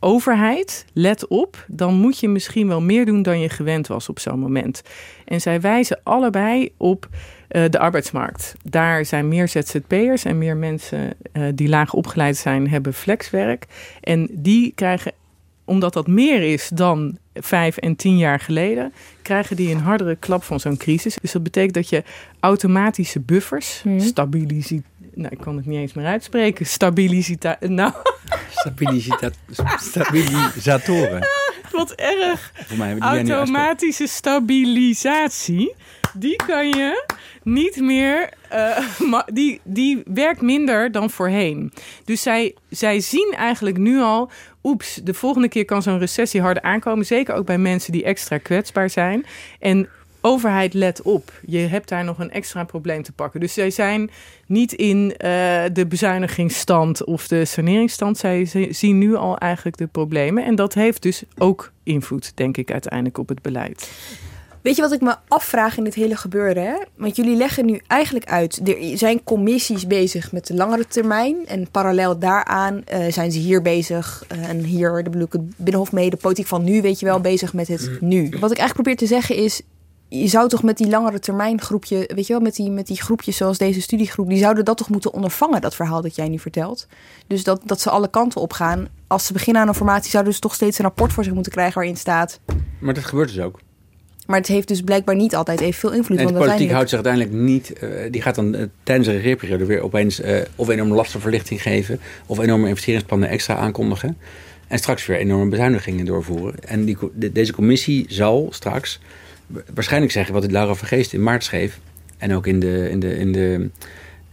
overheid, 0.00 0.84
let 0.92 1.26
op, 1.26 1.64
dan 1.68 1.94
moet 1.94 2.18
je 2.18 2.28
misschien 2.28 2.68
wel 2.68 2.80
meer 2.80 3.04
doen 3.04 3.22
dan 3.22 3.40
je 3.40 3.48
gewend 3.48 3.86
was 3.86 4.08
op 4.08 4.18
zo'n 4.18 4.38
moment. 4.38 4.82
En 5.24 5.40
zij 5.40 5.60
wijzen 5.60 6.00
allebei 6.02 6.72
op 6.76 7.08
eh, 7.48 7.64
de 7.70 7.78
arbeidsmarkt. 7.78 8.54
Daar 8.62 9.04
zijn 9.04 9.28
meer 9.28 9.48
ZZP'ers 9.48 10.24
en 10.24 10.38
meer 10.38 10.56
mensen 10.56 11.14
eh, 11.32 11.42
die 11.54 11.68
laag 11.68 11.92
opgeleid 11.92 12.36
zijn, 12.36 12.68
hebben 12.68 12.94
flexwerk. 12.94 13.66
En 14.00 14.28
die 14.32 14.72
krijgen, 14.74 15.12
omdat 15.64 15.92
dat 15.92 16.06
meer 16.06 16.42
is 16.42 16.68
dan 16.68 17.18
vijf 17.34 17.76
en 17.76 17.96
tien 17.96 18.18
jaar 18.18 18.40
geleden, 18.40 18.92
krijgen 19.22 19.56
die 19.56 19.70
een 19.70 19.80
hardere 19.80 20.16
klap 20.16 20.42
van 20.42 20.60
zo'n 20.60 20.76
crisis. 20.76 21.16
Dus 21.20 21.32
dat 21.32 21.42
betekent 21.42 21.74
dat 21.74 21.88
je 21.88 22.02
automatische 22.40 23.20
buffers, 23.20 23.84
stabilisi 23.98 24.82
nou, 25.14 25.28
ik 25.32 25.38
kan 25.38 25.56
het 25.56 25.66
niet 25.66 25.78
eens 25.78 25.92
meer 25.92 26.06
uitspreken, 26.06 26.66
stabilisita, 26.66 27.56
nou, 27.60 27.92
Stabilisita- 28.50 29.30
stabilisatoren. 29.78 31.20
wat 31.72 31.92
erg. 31.92 32.52
Voor 32.66 32.76
mij. 32.76 32.98
Automatische 32.98 34.06
stabilisatie. 34.06 35.74
die 36.14 36.36
kan 36.36 36.68
je 36.68 37.04
niet 37.42 37.76
meer. 37.80 38.28
Uh, 38.54 39.20
die, 39.32 39.60
die 39.64 40.02
werkt 40.04 40.40
minder 40.40 40.92
dan 40.92 41.10
voorheen. 41.10 41.72
Dus 42.04 42.22
zij, 42.22 42.54
zij 42.68 43.00
zien 43.00 43.34
eigenlijk 43.36 43.76
nu 43.78 44.00
al. 44.00 44.30
Oeps, 44.62 44.94
de 44.94 45.14
volgende 45.14 45.48
keer 45.48 45.64
kan 45.64 45.82
zo'n 45.82 45.98
recessie 45.98 46.40
harder 46.40 46.62
aankomen. 46.62 47.06
Zeker 47.06 47.34
ook 47.34 47.46
bij 47.46 47.58
mensen 47.58 47.92
die 47.92 48.04
extra 48.04 48.38
kwetsbaar 48.38 48.90
zijn. 48.90 49.26
En 49.58 49.88
overheid, 50.24 50.74
let 50.74 51.02
op. 51.02 51.32
Je 51.46 51.58
hebt 51.58 51.88
daar 51.88 52.04
nog 52.04 52.18
een 52.18 52.30
extra 52.30 52.64
probleem 52.64 53.02
te 53.02 53.12
pakken. 53.12 53.40
Dus 53.40 53.52
zij 53.52 53.70
zijn 53.70 54.10
niet 54.46 54.72
in 54.72 54.96
uh, 54.96 55.16
de 55.72 55.86
bezuinigingsstand 55.88 57.04
of 57.04 57.28
de 57.28 57.44
saneringsstand. 57.44 58.18
Zij 58.18 58.48
zien 58.70 58.98
nu 58.98 59.14
al 59.14 59.38
eigenlijk 59.38 59.76
de 59.76 59.86
problemen. 59.86 60.44
En 60.44 60.54
dat 60.54 60.74
heeft 60.74 61.02
dus 61.02 61.22
ook 61.38 61.72
invloed, 61.82 62.32
denk 62.34 62.56
ik, 62.56 62.70
uiteindelijk 62.72 63.18
op 63.18 63.28
het 63.28 63.42
beleid. 63.42 63.90
Weet 64.62 64.76
je 64.76 64.82
wat 64.82 64.92
ik 64.92 65.00
me 65.00 65.14
afvraag 65.28 65.76
in 65.76 65.84
dit 65.84 65.94
hele 65.94 66.16
gebeuren? 66.16 66.62
Hè? 66.62 66.74
Want 66.96 67.16
jullie 67.16 67.36
leggen 67.36 67.66
nu 67.66 67.80
eigenlijk 67.86 68.26
uit, 68.26 68.68
er 68.68 68.98
zijn 68.98 69.24
commissies 69.24 69.86
bezig 69.86 70.32
met 70.32 70.46
de 70.46 70.54
langere 70.54 70.86
termijn. 70.86 71.36
En 71.46 71.70
parallel 71.70 72.18
daaraan 72.18 72.74
uh, 72.92 73.12
zijn 73.12 73.32
ze 73.32 73.38
hier 73.38 73.62
bezig. 73.62 74.24
Uh, 74.32 74.48
en 74.48 74.58
hier, 74.58 75.02
de 75.02 75.10
bedoel 75.10 75.26
ik 75.26 75.32
het 75.32 75.56
Binnenhof 75.56 75.92
mee, 75.92 76.10
de 76.10 76.16
politiek 76.16 76.46
van 76.46 76.64
nu, 76.64 76.82
weet 76.82 77.00
je 77.00 77.06
wel, 77.06 77.20
bezig 77.20 77.52
met 77.52 77.68
het 77.68 78.00
nu. 78.00 78.22
Wat 78.22 78.50
ik 78.50 78.58
eigenlijk 78.58 78.72
probeer 78.72 78.96
te 78.96 79.06
zeggen 79.06 79.36
is, 79.36 79.62
je 80.08 80.28
zou 80.28 80.48
toch 80.48 80.62
met 80.62 80.76
die 80.76 80.88
langere 80.88 81.18
termijn 81.18 81.60
groepje, 81.60 82.10
weet 82.14 82.26
je 82.26 82.32
wel, 82.32 82.42
met 82.42 82.54
die, 82.54 82.70
met 82.70 82.86
die 82.86 83.02
groepjes 83.02 83.36
zoals 83.36 83.58
deze 83.58 83.80
studiegroep, 83.80 84.28
die 84.28 84.38
zouden 84.38 84.64
dat 84.64 84.76
toch 84.76 84.88
moeten 84.88 85.12
ondervangen, 85.12 85.60
dat 85.60 85.74
verhaal 85.74 86.02
dat 86.02 86.16
jij 86.16 86.28
nu 86.28 86.38
vertelt. 86.38 86.86
Dus 87.26 87.44
dat, 87.44 87.60
dat 87.64 87.80
ze 87.80 87.90
alle 87.90 88.10
kanten 88.10 88.40
op 88.40 88.52
gaan. 88.52 88.88
Als 89.06 89.26
ze 89.26 89.32
beginnen 89.32 89.62
aan 89.62 89.68
een 89.68 89.74
formatie, 89.74 90.10
zouden 90.10 90.34
ze 90.34 90.40
toch 90.40 90.54
steeds 90.54 90.78
een 90.78 90.84
rapport 90.84 91.12
voor 91.12 91.24
zich 91.24 91.34
moeten 91.34 91.52
krijgen 91.52 91.74
waarin 91.74 91.96
staat. 91.96 92.40
Maar 92.78 92.94
dat 92.94 93.04
gebeurt 93.04 93.28
dus 93.28 93.40
ook. 93.40 93.60
Maar 94.26 94.38
het 94.38 94.46
heeft 94.46 94.68
dus 94.68 94.80
blijkbaar 94.80 95.16
niet 95.16 95.34
altijd 95.34 95.60
evenveel 95.60 95.92
invloed. 95.92 96.18
En 96.18 96.26
de 96.26 96.32
politiek 96.32 96.70
houdt 96.70 96.88
zich 96.88 97.04
uiteindelijk 97.04 97.44
niet. 97.44 97.72
Uh, 97.82 97.90
die 98.10 98.22
gaat 98.22 98.34
dan 98.34 98.54
uh, 98.54 98.62
tijdens 98.82 99.08
de 99.08 99.14
regeerperiode 99.14 99.64
weer 99.64 99.80
opeens 99.80 100.20
uh, 100.20 100.38
of 100.56 100.68
enorme 100.68 100.94
lastenverlichting 100.94 101.62
geven. 101.62 102.00
of 102.26 102.38
enorme 102.38 102.68
investeringsplannen 102.68 103.28
extra 103.28 103.56
aankondigen. 103.56 104.16
En 104.68 104.78
straks 104.78 105.06
weer 105.06 105.18
enorme 105.18 105.50
bezuinigingen 105.50 106.04
doorvoeren. 106.04 106.64
En 106.64 106.84
die, 106.84 106.96
de, 107.14 107.32
deze 107.32 107.52
commissie 107.52 108.04
zal 108.08 108.48
straks 108.50 109.00
waarschijnlijk 109.74 110.12
zeggen 110.12 110.34
wat 110.34 110.42
Laura 110.50 110.74
Vergeest 110.74 111.12
in 111.12 111.22
maart 111.22 111.44
schreef. 111.44 111.78
En 112.18 112.34
ook 112.34 112.46
in, 112.46 112.60
de, 112.60 112.90
in, 112.90 113.00
de, 113.00 113.16
in, 113.16 113.32
de, 113.32 113.70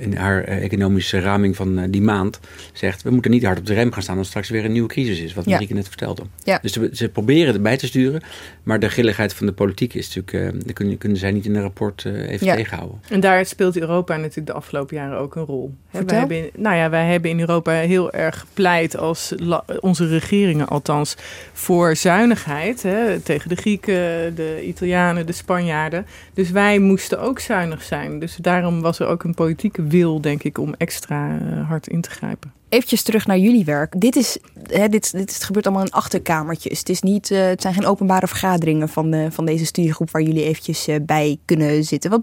in 0.02 0.16
haar 0.16 0.50
uh, 0.50 0.64
economische 0.64 1.20
raming 1.20 1.56
van 1.56 1.80
uh, 1.80 1.86
die 1.90 2.02
maand 2.02 2.40
zegt... 2.74 3.02
we 3.02 3.10
moeten 3.10 3.32
niet 3.32 3.44
hard 3.44 3.60
op 3.60 3.66
de 3.66 3.74
rem 3.74 3.92
gaan 3.92 4.04
staan 4.04 4.18
als 4.18 4.28
straks 4.28 4.50
weer 4.50 4.66
een 4.66 4.72
nieuwe 4.72 4.88
crisis 4.88 5.20
is. 5.20 5.34
Wat 5.34 5.46
ja. 5.46 5.52
Marieke 5.52 5.74
net 5.74 5.88
vertelde. 5.88 6.24
Ja. 6.44 6.60
Dus 6.62 6.72
ze, 6.72 6.90
ze, 6.94 7.10
proberen 7.10 7.54
erbij 7.54 7.78
te 7.78 7.88
sturen. 7.88 8.22
Maar 8.64 8.80
de 8.80 8.90
grilligheid 8.90 9.34
van 9.34 9.46
de 9.46 9.54
politiek 9.54 9.94
is 9.94 10.16
natuurlijk... 10.16 10.56
Uh, 10.56 10.62
dat 10.66 10.74
kunnen, 10.74 10.98
kunnen 10.98 11.18
zij 11.18 11.32
niet 11.32 11.46
in 11.46 11.56
een 11.56 11.62
rapport 11.62 12.06
even 12.06 12.46
ja. 12.46 12.56
tegenhouden. 12.56 13.02
En 13.10 13.20
daar 13.20 13.46
speelt 13.46 13.78
Europa 13.78 14.16
natuurlijk 14.16 14.48
de 14.48 14.54
afgelopen 14.54 14.96
jaren 14.96 15.18
ook 15.18 15.36
een 15.36 15.46
rol. 15.46 15.74
Hè, 15.90 16.06
wij 16.06 16.18
hebben, 16.18 16.50
nou 16.56 16.76
ja, 16.76 16.90
wij 16.90 17.06
hebben 17.06 17.30
in 17.30 17.40
Europa 17.40 17.72
heel 17.72 18.12
erg 18.12 18.40
gepleit... 18.40 18.98
als 18.98 19.36
onze 19.80 20.08
regeringen 20.08 20.68
althans 20.68 21.16
voor 21.54 21.96
zuinigheid. 21.96 22.84
Hè, 22.84 23.20
tegen 23.20 23.50
de 23.50 23.56
Grieken, 23.56 24.36
de 24.36 24.64
Italianen, 24.66 25.26
de 25.26 25.32
Spanjaarden. 25.32 26.06
Dus 26.34 26.52
wij 26.52 26.80
moesten 26.80 27.20
ook 27.20 27.40
zuinig 27.40 27.84
zijn. 27.84 28.20
Dus 28.20 28.36
daarom 28.36 28.82
was 28.82 29.00
er 29.00 29.08
ook 29.08 29.24
een 29.24 29.34
politieke 29.34 29.82
wil, 29.92 30.22
denk 30.22 30.44
ik, 30.44 30.58
om 30.58 30.74
extra 30.78 31.40
uh, 31.42 31.68
hard 31.68 31.88
in 31.88 32.02
te 32.02 32.10
grijpen. 32.10 32.54
Eventjes 32.70 33.04
terug 33.04 33.28
naar 33.28 33.38
jullie 33.38 33.66
werk. 33.66 34.00
Dit, 34.00 34.16
is, 34.16 34.38
hè, 34.70 34.90
dit, 34.90 35.12
dit 35.12 35.30
is, 35.30 35.44
gebeurt 35.44 35.66
allemaal 35.66 35.86
in 35.86 35.92
achterkamertjes. 35.92 36.80
Het, 36.80 36.90
is 36.90 37.02
niet, 37.02 37.30
uh, 37.30 37.46
het 37.46 37.62
zijn 37.62 37.74
geen 37.74 37.86
openbare 37.86 38.28
vergaderingen 38.28 38.90
van, 38.90 39.14
uh, 39.14 39.26
van 39.30 39.46
deze 39.46 39.66
studiegroep 39.66 40.12
waar 40.12 40.22
jullie 40.22 40.44
eventjes 40.44 40.88
bij 41.02 41.38
kunnen 41.46 41.84
zitten. 41.84 42.10
Wat, 42.10 42.22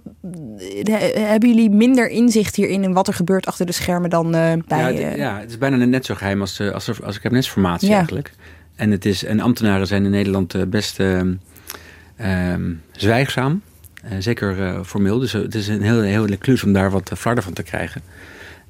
hebben 1.13 1.49
jullie 1.49 1.71
minder 1.71 2.09
inzicht 2.09 2.57
hierin 2.57 2.83
in 2.83 2.93
wat 2.93 3.09
er 3.09 3.15
gebeurt 3.15 3.47
achter 3.47 3.67
de 3.67 3.73
schermen 3.73 4.11
dan 4.11 4.31
bij... 4.31 4.63
Ja 4.69 4.93
het, 4.93 5.17
ja, 5.17 5.39
het 5.39 5.51
is 5.51 5.59
bijna 5.59 5.77
net 5.85 6.07
zo 6.07 6.15
geheim 6.15 6.41
als, 6.41 6.61
als, 6.61 6.89
als, 6.89 7.03
als 7.03 7.21
kabinetsformatie 7.21 7.89
ja. 7.89 7.97
eigenlijk. 7.97 8.33
En, 8.75 8.91
het 8.91 9.05
is, 9.05 9.25
en 9.25 9.41
ambtenaren 9.41 9.87
zijn 9.87 10.05
in 10.05 10.11
Nederland 10.11 10.71
best 10.71 10.99
um, 10.99 11.41
zwijgzaam. 12.93 13.63
Uh, 14.05 14.11
zeker 14.19 14.59
uh, 14.59 14.81
formeel. 14.85 15.19
Dus 15.19 15.33
het 15.33 15.55
is 15.55 15.69
een 15.69 15.83
heel, 15.83 16.01
heel 16.01 16.27
klus 16.39 16.63
om 16.63 16.73
daar 16.73 16.91
wat 16.91 17.11
flarden 17.17 17.45
van 17.45 17.53
te 17.53 17.63
krijgen. 17.63 18.03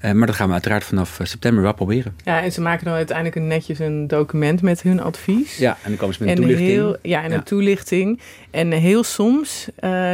Uh, 0.05 0.12
maar 0.12 0.26
dat 0.26 0.37
gaan 0.37 0.47
we 0.47 0.53
uiteraard 0.53 0.85
vanaf 0.85 1.20
september 1.22 1.62
wel 1.62 1.74
proberen. 1.74 2.16
Ja, 2.24 2.43
en 2.43 2.53
ze 2.53 2.61
maken 2.61 2.85
dan 2.85 2.95
uiteindelijk 2.95 3.37
een 3.37 3.47
netjes 3.47 3.79
een 3.79 4.07
document 4.07 4.62
met 4.62 4.83
hun 4.83 5.01
advies. 5.01 5.57
Ja, 5.57 5.70
en 5.83 5.89
dan 5.89 5.97
komen 5.97 6.14
ze 6.14 6.24
met 6.24 6.31
een 6.31 6.37
en 6.37 6.43
toelichting. 6.43 6.70
Heel, 6.70 6.97
ja, 7.03 7.22
en 7.22 7.31
ja. 7.31 7.37
een 7.37 7.43
toelichting. 7.43 8.20
En 8.51 8.72
heel 8.72 9.05
soms 9.05 9.68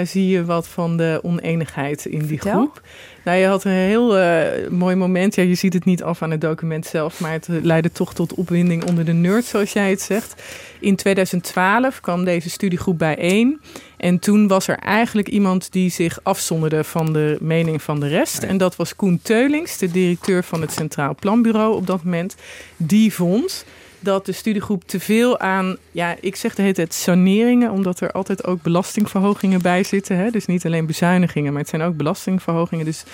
zie 0.04 0.28
je 0.28 0.44
wat 0.44 0.68
van 0.68 0.96
de 0.96 1.20
oneenigheid 1.22 2.04
in 2.04 2.18
die 2.18 2.28
Vertel. 2.28 2.52
groep. 2.52 2.82
Nou, 3.24 3.38
je 3.38 3.46
had 3.46 3.64
een 3.64 3.70
heel 3.70 4.18
uh, 4.18 4.68
mooi 4.70 4.96
moment. 4.96 5.34
Ja, 5.34 5.42
je 5.42 5.54
ziet 5.54 5.72
het 5.72 5.84
niet 5.84 6.02
af 6.02 6.22
aan 6.22 6.30
het 6.30 6.40
document 6.40 6.86
zelf, 6.86 7.20
maar 7.20 7.32
het 7.32 7.48
leidde 7.48 7.92
toch 7.92 8.14
tot 8.14 8.34
opwinding 8.34 8.84
onder 8.84 9.04
de 9.04 9.12
nerds, 9.12 9.48
zoals 9.48 9.72
jij 9.72 9.90
het 9.90 10.00
zegt. 10.00 10.42
In 10.84 10.96
2012 10.96 12.00
kwam 12.00 12.24
deze 12.24 12.50
studiegroep 12.50 12.98
bijeen. 12.98 13.60
En 13.96 14.18
toen 14.18 14.48
was 14.48 14.68
er 14.68 14.78
eigenlijk 14.78 15.28
iemand 15.28 15.72
die 15.72 15.90
zich 15.90 16.18
afzonderde 16.22 16.84
van 16.84 17.12
de 17.12 17.36
mening 17.40 17.82
van 17.82 18.00
de 18.00 18.08
rest. 18.08 18.42
En 18.42 18.56
dat 18.56 18.76
was 18.76 18.96
Koen 18.96 19.20
Teulings, 19.22 19.78
de 19.78 19.90
directeur 19.90 20.44
van 20.44 20.60
het 20.60 20.72
Centraal 20.72 21.14
Planbureau 21.14 21.76
op 21.76 21.86
dat 21.86 22.04
moment. 22.04 22.36
Die 22.76 23.12
vond 23.12 23.64
dat 24.00 24.26
de 24.26 24.32
studiegroep 24.32 24.82
te 24.86 25.00
veel 25.00 25.38
aan, 25.38 25.76
ja, 25.90 26.16
ik 26.20 26.36
zeg 26.36 26.54
de 26.54 26.62
hele 26.62 26.74
tijd 26.74 26.94
saneringen, 26.94 27.70
omdat 27.70 28.00
er 28.00 28.12
altijd 28.12 28.46
ook 28.46 28.62
belastingverhogingen 28.62 29.62
bij 29.62 29.82
zitten. 29.82 30.16
Hè? 30.16 30.30
Dus 30.30 30.46
niet 30.46 30.66
alleen 30.66 30.86
bezuinigingen, 30.86 31.52
maar 31.52 31.60
het 31.60 31.70
zijn 31.70 31.82
ook 31.82 31.96
belastingverhogingen. 31.96 32.84
Dus 32.84 33.04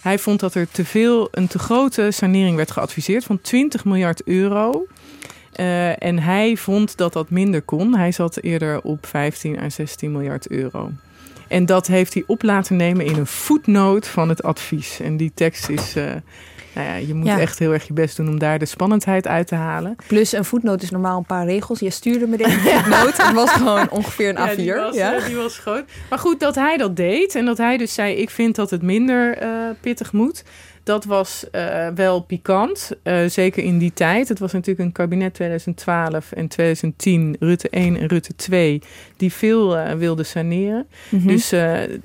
hij 0.00 0.18
vond 0.18 0.40
dat 0.40 0.54
er 0.54 0.68
te 0.70 0.84
veel, 0.84 1.28
een 1.30 1.46
te 1.46 1.58
grote 1.58 2.10
sanering 2.10 2.56
werd 2.56 2.70
geadviseerd 2.70 3.24
van 3.24 3.40
20 3.40 3.84
miljard 3.84 4.22
euro. 4.22 4.86
Uh, 5.60 6.02
en 6.02 6.18
hij 6.18 6.56
vond 6.56 6.96
dat 6.96 7.12
dat 7.12 7.30
minder 7.30 7.62
kon. 7.62 7.96
Hij 7.96 8.12
zat 8.12 8.36
eerder 8.42 8.82
op 8.82 9.06
15 9.06 9.58
à 9.60 9.68
16 9.68 10.12
miljard 10.12 10.48
euro. 10.48 10.90
En 11.48 11.66
dat 11.66 11.86
heeft 11.86 12.14
hij 12.14 12.24
op 12.26 12.42
laten 12.42 12.76
nemen 12.76 13.04
in 13.04 13.16
een 13.16 13.26
voetnoot 13.26 14.06
van 14.06 14.28
het 14.28 14.42
advies. 14.42 15.00
En 15.00 15.16
die 15.16 15.32
tekst 15.34 15.68
is. 15.68 15.96
Uh, 15.96 16.04
nou 16.74 16.88
ja, 16.88 16.94
je 16.94 17.14
moet 17.14 17.26
ja. 17.26 17.38
echt 17.38 17.58
heel 17.58 17.72
erg 17.72 17.86
je 17.86 17.92
best 17.92 18.16
doen 18.16 18.28
om 18.28 18.38
daar 18.38 18.58
de 18.58 18.64
spannendheid 18.64 19.26
uit 19.26 19.46
te 19.46 19.54
halen. 19.54 19.96
Plus 20.06 20.32
een 20.32 20.44
voetnoot 20.44 20.82
is 20.82 20.90
normaal 20.90 21.18
een 21.18 21.26
paar 21.26 21.46
regels. 21.46 21.78
Je 21.78 21.90
stuurde 21.90 22.26
me 22.26 22.36
deze 22.36 22.60
voetnoot. 22.68 23.16
Het 23.16 23.32
was 23.32 23.50
gewoon 23.50 23.90
ongeveer 23.90 24.28
een 24.28 24.36
A4. 24.36 24.38
Ja, 24.38 24.54
die 24.54 24.74
was, 24.74 24.94
ja. 24.94 25.16
Uh, 25.16 25.26
die 25.26 25.36
was 25.36 25.58
groot. 25.58 25.84
Maar 26.10 26.18
goed, 26.18 26.40
dat 26.40 26.54
hij 26.54 26.76
dat 26.76 26.96
deed. 26.96 27.34
En 27.34 27.44
dat 27.44 27.58
hij 27.58 27.76
dus 27.76 27.94
zei, 27.94 28.14
ik 28.14 28.30
vind 28.30 28.56
dat 28.56 28.70
het 28.70 28.82
minder 28.82 29.42
uh, 29.42 29.48
pittig 29.80 30.12
moet. 30.12 30.44
Dat 30.86 31.04
was 31.04 31.44
uh, 31.52 31.88
wel 31.94 32.20
pikant, 32.20 32.90
uh, 33.02 33.18
zeker 33.26 33.64
in 33.64 33.78
die 33.78 33.92
tijd. 33.92 34.28
Het 34.28 34.38
was 34.38 34.52
natuurlijk 34.52 34.86
een 34.86 34.92
kabinet 34.92 35.34
2012 35.34 36.32
en 36.32 36.48
2010, 36.48 37.36
Rutte 37.40 37.68
1 37.68 37.96
en 37.96 38.06
Rutte 38.06 38.34
2, 38.36 38.82
die 39.16 39.32
veel 39.32 39.76
uh, 39.76 39.92
wilden 39.92 40.26
saneren. 40.26 40.86
Mm 41.08 41.18
-hmm. 41.18 41.28
Dus 41.28 41.54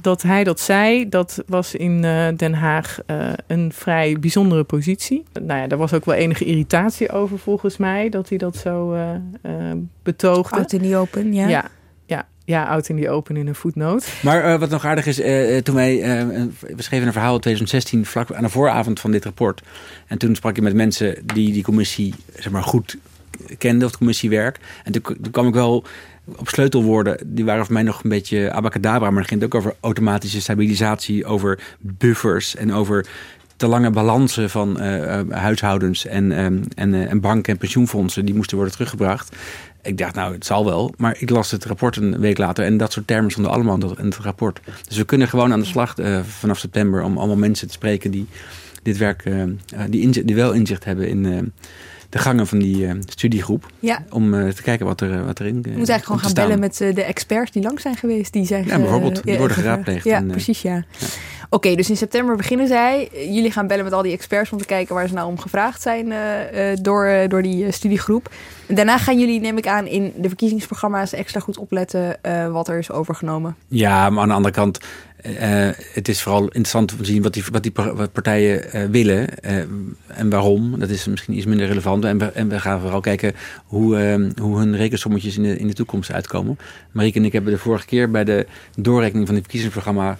dat 0.01 0.21
hij 0.21 0.43
dat 0.43 0.59
zei, 0.59 1.09
dat 1.09 1.43
was 1.47 1.75
in 1.75 2.01
Den 2.35 2.53
Haag 2.53 2.99
een 3.47 3.71
vrij 3.73 4.17
bijzondere 4.19 4.63
positie. 4.63 5.23
Nou 5.41 5.59
ja, 5.59 5.67
daar 5.67 5.77
was 5.77 5.93
ook 5.93 6.05
wel 6.05 6.15
enige 6.15 6.45
irritatie 6.45 7.11
over 7.11 7.39
volgens 7.39 7.77
mij, 7.77 8.09
dat 8.09 8.29
hij 8.29 8.37
dat 8.37 8.55
zo 8.55 8.97
betoogde. 10.03 10.55
Out 10.55 10.73
in 10.73 10.81
the 10.81 10.95
open, 10.97 11.33
ja. 11.33 11.47
Ja, 11.47 11.65
ja, 12.51 12.65
oud 12.65 12.89
in 12.89 12.95
die 12.95 13.09
open 13.09 13.37
in 13.37 13.47
een 13.47 13.55
voetnoot. 13.55 14.13
Maar 14.21 14.53
uh, 14.53 14.59
wat 14.59 14.69
nog 14.69 14.85
aardig 14.85 15.05
is, 15.05 15.19
uh, 15.19 15.57
toen 15.57 15.75
wij, 15.75 15.95
we 16.59 16.81
schreven 16.81 17.07
een 17.07 17.13
verhaal 17.13 17.33
in 17.33 17.39
2016, 17.39 18.05
vlak 18.05 18.33
aan 18.33 18.43
de 18.43 18.49
vooravond 18.49 18.99
van 18.99 19.11
dit 19.11 19.23
rapport. 19.23 19.61
En 20.07 20.17
toen 20.17 20.35
sprak 20.35 20.55
je 20.55 20.61
met 20.61 20.73
mensen 20.73 21.17
die 21.25 21.53
die 21.53 21.63
commissie 21.63 22.13
zeg 22.35 22.51
maar, 22.51 22.63
goed 22.63 22.97
kenden, 23.57 23.83
of 23.83 23.89
het 23.89 23.97
commissiewerk. 23.97 24.59
En 24.83 24.91
toen, 24.91 25.31
kwam 25.31 25.47
ik 25.47 25.53
wel 25.53 25.83
op 26.37 26.47
sleutelwoorden, 26.47 27.17
die 27.25 27.45
waren 27.45 27.65
voor 27.65 27.73
mij 27.73 27.83
nog 27.83 28.03
een 28.03 28.09
beetje 28.09 28.51
abacadabra, 28.51 29.09
maar 29.09 29.21
het 29.21 29.29
ging 29.29 29.43
ook 29.43 29.55
over 29.55 29.75
automatische 29.79 30.41
stabilisatie, 30.41 31.25
over 31.25 31.59
buffers 31.79 32.55
en 32.55 32.73
over 32.73 33.05
te 33.55 33.67
lange 33.67 33.89
balansen 33.89 34.49
van 34.49 34.79
huishoudens 35.29 36.05
en, 36.05 36.39
um, 36.43 36.63
en, 36.75 36.93
en 36.93 37.19
banken 37.19 37.53
en 37.53 37.59
pensioenfondsen, 37.59 38.25
die 38.25 38.35
moesten 38.35 38.55
worden 38.55 38.73
teruggebracht. 38.73 39.35
Ik 39.83 39.97
dacht, 39.97 40.15
nou, 40.15 40.33
het 40.33 40.45
zal 40.45 40.65
wel. 40.65 40.93
Maar 40.97 41.15
ik 41.19 41.29
las 41.29 41.51
het 41.51 41.65
rapport 41.65 41.95
een 41.95 42.19
week 42.19 42.37
later 42.37 42.65
en 42.65 42.77
dat 42.77 42.91
soort 42.91 43.07
termen 43.07 43.31
stonden 43.31 43.51
allemaal 43.51 43.97
in 43.97 44.05
het 44.05 44.15
rapport. 44.15 44.59
Dus 44.87 44.97
we 44.97 45.05
kunnen 45.05 45.27
gewoon 45.27 45.51
aan 45.51 45.59
de 45.59 45.65
slag 45.65 45.97
uh, 45.97 46.19
vanaf 46.23 46.57
september 46.57 47.03
om 47.03 47.17
allemaal 47.17 47.37
mensen 47.37 47.67
te 47.67 47.73
spreken 47.73 48.11
die 48.11 48.27
dit 48.83 48.97
werk, 48.97 49.25
uh, 49.25 49.43
die, 49.89 50.01
inzicht, 50.01 50.27
die 50.27 50.35
wel 50.35 50.51
inzicht 50.51 50.83
hebben 50.83 51.07
in 51.07 51.23
uh, 51.23 51.39
de 52.09 52.17
gangen 52.17 52.47
van 52.47 52.59
die 52.59 52.87
studiegroep. 53.05 53.65
Ja. 53.79 54.03
Om 54.09 54.31
te 54.31 54.61
kijken 54.61 54.85
wat, 54.85 55.01
er, 55.01 55.25
wat 55.25 55.39
erin 55.39 55.53
Je 55.53 55.59
moet 55.59 55.89
eigenlijk 55.89 56.05
gewoon 56.05 56.19
gaan 56.19 56.33
bellen 56.33 56.59
met 56.59 56.77
de 56.77 57.03
experts 57.03 57.51
die 57.51 57.63
lang 57.63 57.79
zijn 57.79 57.95
geweest. 57.95 58.33
Die 58.33 58.45
zijn 58.45 58.65
ja, 58.65 58.77
bijvoorbeeld. 58.77 59.23
Die 59.23 59.37
worden 59.37 59.57
geraadpleegd. 59.61 60.03
Ja, 60.03 60.17
en, 60.17 60.27
precies, 60.27 60.61
ja. 60.61 60.73
ja. 60.73 61.07
Oké, 61.53 61.75
dus 61.75 61.89
in 61.89 61.97
september 61.97 62.35
beginnen 62.35 62.67
zij. 62.67 63.09
Jullie 63.13 63.51
gaan 63.51 63.67
bellen 63.67 63.83
met 63.83 63.93
al 63.93 64.01
die 64.01 64.11
experts 64.11 64.51
om 64.51 64.57
te 64.57 64.65
kijken 64.65 64.95
waar 64.95 65.07
ze 65.07 65.13
nou 65.13 65.27
om 65.27 65.39
gevraagd 65.39 65.81
zijn 65.81 66.07
uh, 66.07 66.17
door, 66.81 67.07
uh, 67.07 67.27
door 67.27 67.41
die 67.41 67.71
studiegroep. 67.71 68.31
Daarna 68.67 68.97
gaan 68.97 69.19
jullie, 69.19 69.39
neem 69.39 69.57
ik 69.57 69.67
aan, 69.67 69.87
in 69.87 70.13
de 70.15 70.27
verkiezingsprogramma's 70.27 71.13
extra 71.13 71.39
goed 71.39 71.57
opletten 71.57 72.17
wat 72.51 72.67
er 72.67 72.77
is 72.77 72.91
overgenomen. 72.91 73.55
Ja, 73.67 74.09
maar 74.09 74.21
aan 74.21 74.27
de 74.27 74.33
andere 74.33 74.53
kant, 74.53 74.79
uh, 75.25 75.33
het 75.93 76.07
is 76.07 76.21
vooral 76.21 76.43
interessant 76.43 76.91
om 76.91 76.97
te 76.97 77.05
zien 77.05 77.21
wat 77.21 77.33
die, 77.33 77.43
wat 77.51 77.63
die 77.63 77.71
partijen 78.11 78.91
willen 78.91 79.43
en 80.07 80.29
waarom. 80.29 80.79
Dat 80.79 80.89
is 80.89 81.07
misschien 81.07 81.37
iets 81.37 81.45
minder 81.45 81.67
relevant. 81.67 82.05
En 82.05 82.17
we, 82.17 82.25
en 82.25 82.49
we 82.49 82.59
gaan 82.59 82.79
vooral 82.79 83.01
kijken 83.01 83.33
hoe, 83.65 84.31
hoe 84.41 84.57
hun 84.57 84.75
rekensommetjes 84.75 85.37
in 85.37 85.43
de, 85.43 85.57
in 85.57 85.67
de 85.67 85.73
toekomst 85.73 86.11
uitkomen. 86.11 86.59
Marieke 86.91 87.19
en 87.19 87.25
ik 87.25 87.33
hebben 87.33 87.53
de 87.53 87.59
vorige 87.59 87.85
keer 87.85 88.11
bij 88.11 88.23
de 88.23 88.45
doorrekening 88.75 89.25
van 89.25 89.35
het 89.35 89.43
verkiezingsprogramma 89.43 90.17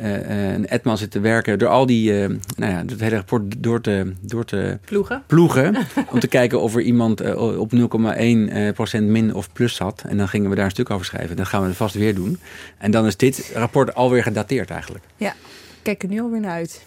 een 0.00 0.64
Edman 0.64 0.98
zitten 0.98 1.22
werken 1.22 1.58
door 1.58 1.68
al 1.68 1.86
die, 1.86 2.12
nou 2.12 2.38
ja, 2.56 2.82
het 2.86 3.00
hele 3.00 3.16
rapport 3.16 3.42
door 3.58 3.80
te, 3.80 4.12
door 4.20 4.44
te 4.44 4.78
ploegen. 4.84 5.22
ploegen 5.26 5.76
om 6.12 6.20
te 6.20 6.28
kijken 6.28 6.60
of 6.60 6.74
er 6.74 6.82
iemand 6.82 7.34
op 7.36 7.72
0,1% 7.74 9.02
min 9.02 9.34
of 9.34 9.52
plus 9.52 9.74
zat. 9.74 10.04
En 10.06 10.16
dan 10.16 10.28
gingen 10.28 10.50
we 10.50 10.56
daar 10.56 10.64
een 10.64 10.70
stuk 10.70 10.90
over 10.90 11.06
schrijven. 11.06 11.36
Dat 11.36 11.46
gaan 11.46 11.66
we 11.66 11.74
vast 11.74 11.94
weer 11.94 12.14
doen. 12.14 12.38
En 12.78 12.90
dan 12.90 13.06
is 13.06 13.16
dit 13.16 13.50
rapport 13.54 13.94
alweer 13.94 14.22
gedateerd 14.22 14.70
eigenlijk. 14.70 15.04
Ja, 15.16 15.34
kijk 15.82 16.02
er 16.02 16.08
nu 16.08 16.20
alweer 16.20 16.40
naar 16.40 16.50
uit. 16.50 16.82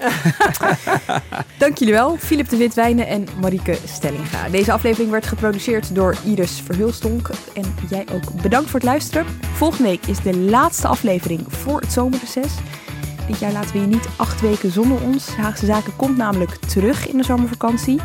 Dank 1.58 1.78
jullie 1.78 1.94
wel, 1.94 2.18
Filip 2.18 2.50
de 2.50 2.58
Witwijnen 2.58 3.08
en 3.08 3.26
Marieke 3.42 3.78
Stellinga. 3.88 4.50
Deze 4.50 4.72
aflevering 4.72 5.12
werd 5.12 5.26
geproduceerd 5.26 5.96
door 5.96 6.16
Iris 6.26 6.62
Verhulstonk. 6.66 7.30
En 7.54 7.76
jij 7.90 8.06
ook 8.14 8.42
bedankt 8.42 8.70
voor 8.70 8.80
het 8.80 8.90
luisteren. 8.90 9.26
Volgende 9.54 9.90
week 9.90 10.06
is 10.06 10.22
de 10.22 10.38
laatste 10.38 10.88
aflevering 10.88 11.42
voor 11.48 11.80
het 11.80 11.92
zomerreces. 11.92 12.54
Dit 13.28 13.40
jaar 13.40 13.52
laten 13.52 13.74
we 13.74 13.80
je 13.80 13.88
niet 13.88 14.08
acht 14.16 14.42
weken 14.42 14.72
zonder 14.72 15.02
ons. 15.02 15.36
Haagse 15.36 15.66
Zaken 15.66 15.96
komt 15.96 16.18
namelijk 16.18 16.56
terug 16.56 17.08
in 17.08 17.18
de 17.18 17.24
zomervakantie. 17.24 18.00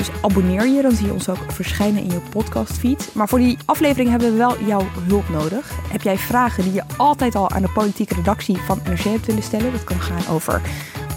Dus 0.00 0.10
abonneer 0.22 0.66
je, 0.66 0.82
dan 0.82 0.92
zie 0.92 1.06
je 1.06 1.12
ons 1.12 1.28
ook 1.28 1.52
verschijnen 1.52 2.02
in 2.02 2.10
je 2.10 2.20
podcastfeed. 2.30 3.10
Maar 3.14 3.28
voor 3.28 3.38
die 3.38 3.58
aflevering 3.64 4.10
hebben 4.10 4.30
we 4.30 4.36
wel 4.36 4.64
jouw 4.64 4.86
hulp 5.06 5.28
nodig. 5.28 5.70
Heb 5.88 6.02
jij 6.02 6.18
vragen 6.18 6.62
die 6.62 6.72
je 6.72 6.82
altijd 6.96 7.34
al 7.34 7.50
aan 7.50 7.62
de 7.62 7.70
politieke 7.74 8.14
redactie 8.14 8.56
van 8.56 8.80
NRC 8.84 9.00
hebt 9.00 9.26
willen 9.26 9.42
stellen? 9.42 9.72
Dat 9.72 9.84
kan 9.84 10.00
gaan 10.00 10.34
over 10.34 10.60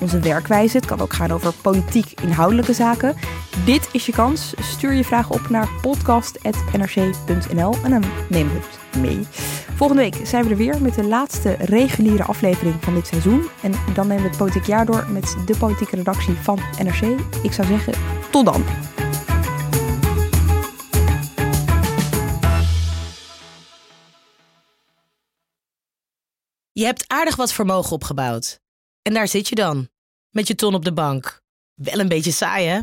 onze 0.01 0.19
werkwijze. 0.19 0.77
Het 0.77 0.85
kan 0.85 0.99
ook 0.99 1.13
gaan 1.13 1.31
over 1.31 1.53
politiek 1.61 2.13
inhoudelijke 2.21 2.73
zaken. 2.73 3.15
Dit 3.65 3.89
is 3.91 4.05
je 4.05 4.11
kans. 4.11 4.53
Stuur 4.61 4.93
je 4.93 5.03
vragen 5.03 5.35
op 5.35 5.49
naar 5.49 5.69
podcast.nrc.nl 5.81 7.75
en 7.83 7.89
dan 7.89 8.03
nemen 8.29 8.53
we 8.53 8.59
het 8.59 8.82
mee. 8.95 9.19
Volgende 9.75 10.01
week 10.01 10.27
zijn 10.27 10.43
we 10.43 10.49
er 10.49 10.57
weer 10.57 10.81
met 10.81 10.95
de 10.95 11.03
laatste 11.03 11.55
reguliere 11.59 12.23
aflevering 12.23 12.75
van 12.83 12.93
dit 12.93 13.07
seizoen. 13.07 13.49
En 13.61 13.73
dan 13.93 14.07
nemen 14.07 14.23
we 14.23 14.29
het 14.29 14.37
politiek 14.37 14.65
jaar 14.65 14.85
door 14.85 15.05
met 15.09 15.35
de 15.45 15.57
politieke 15.57 15.95
redactie 15.95 16.33
van 16.33 16.59
NRC. 16.83 17.19
Ik 17.43 17.53
zou 17.53 17.67
zeggen, 17.67 17.93
tot 18.31 18.45
dan. 18.45 18.63
Je 26.71 26.85
hebt 26.85 27.03
aardig 27.07 27.35
wat 27.35 27.53
vermogen 27.53 27.91
opgebouwd. 27.91 28.59
En 29.01 29.13
daar 29.13 29.27
zit 29.27 29.47
je 29.47 29.55
dan, 29.55 29.89
met 30.29 30.47
je 30.47 30.55
ton 30.55 30.73
op 30.73 30.85
de 30.85 30.93
bank. 30.93 31.41
Wel 31.73 31.99
een 31.99 32.07
beetje 32.07 32.31
saai, 32.31 32.67
hè? 32.67 32.79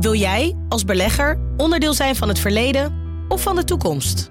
Wil 0.00 0.14
jij, 0.14 0.56
als 0.68 0.84
belegger, 0.84 1.40
onderdeel 1.56 1.94
zijn 1.94 2.16
van 2.16 2.28
het 2.28 2.38
verleden 2.38 3.06
of 3.28 3.42
van 3.42 3.56
de 3.56 3.64
toekomst? 3.64 4.30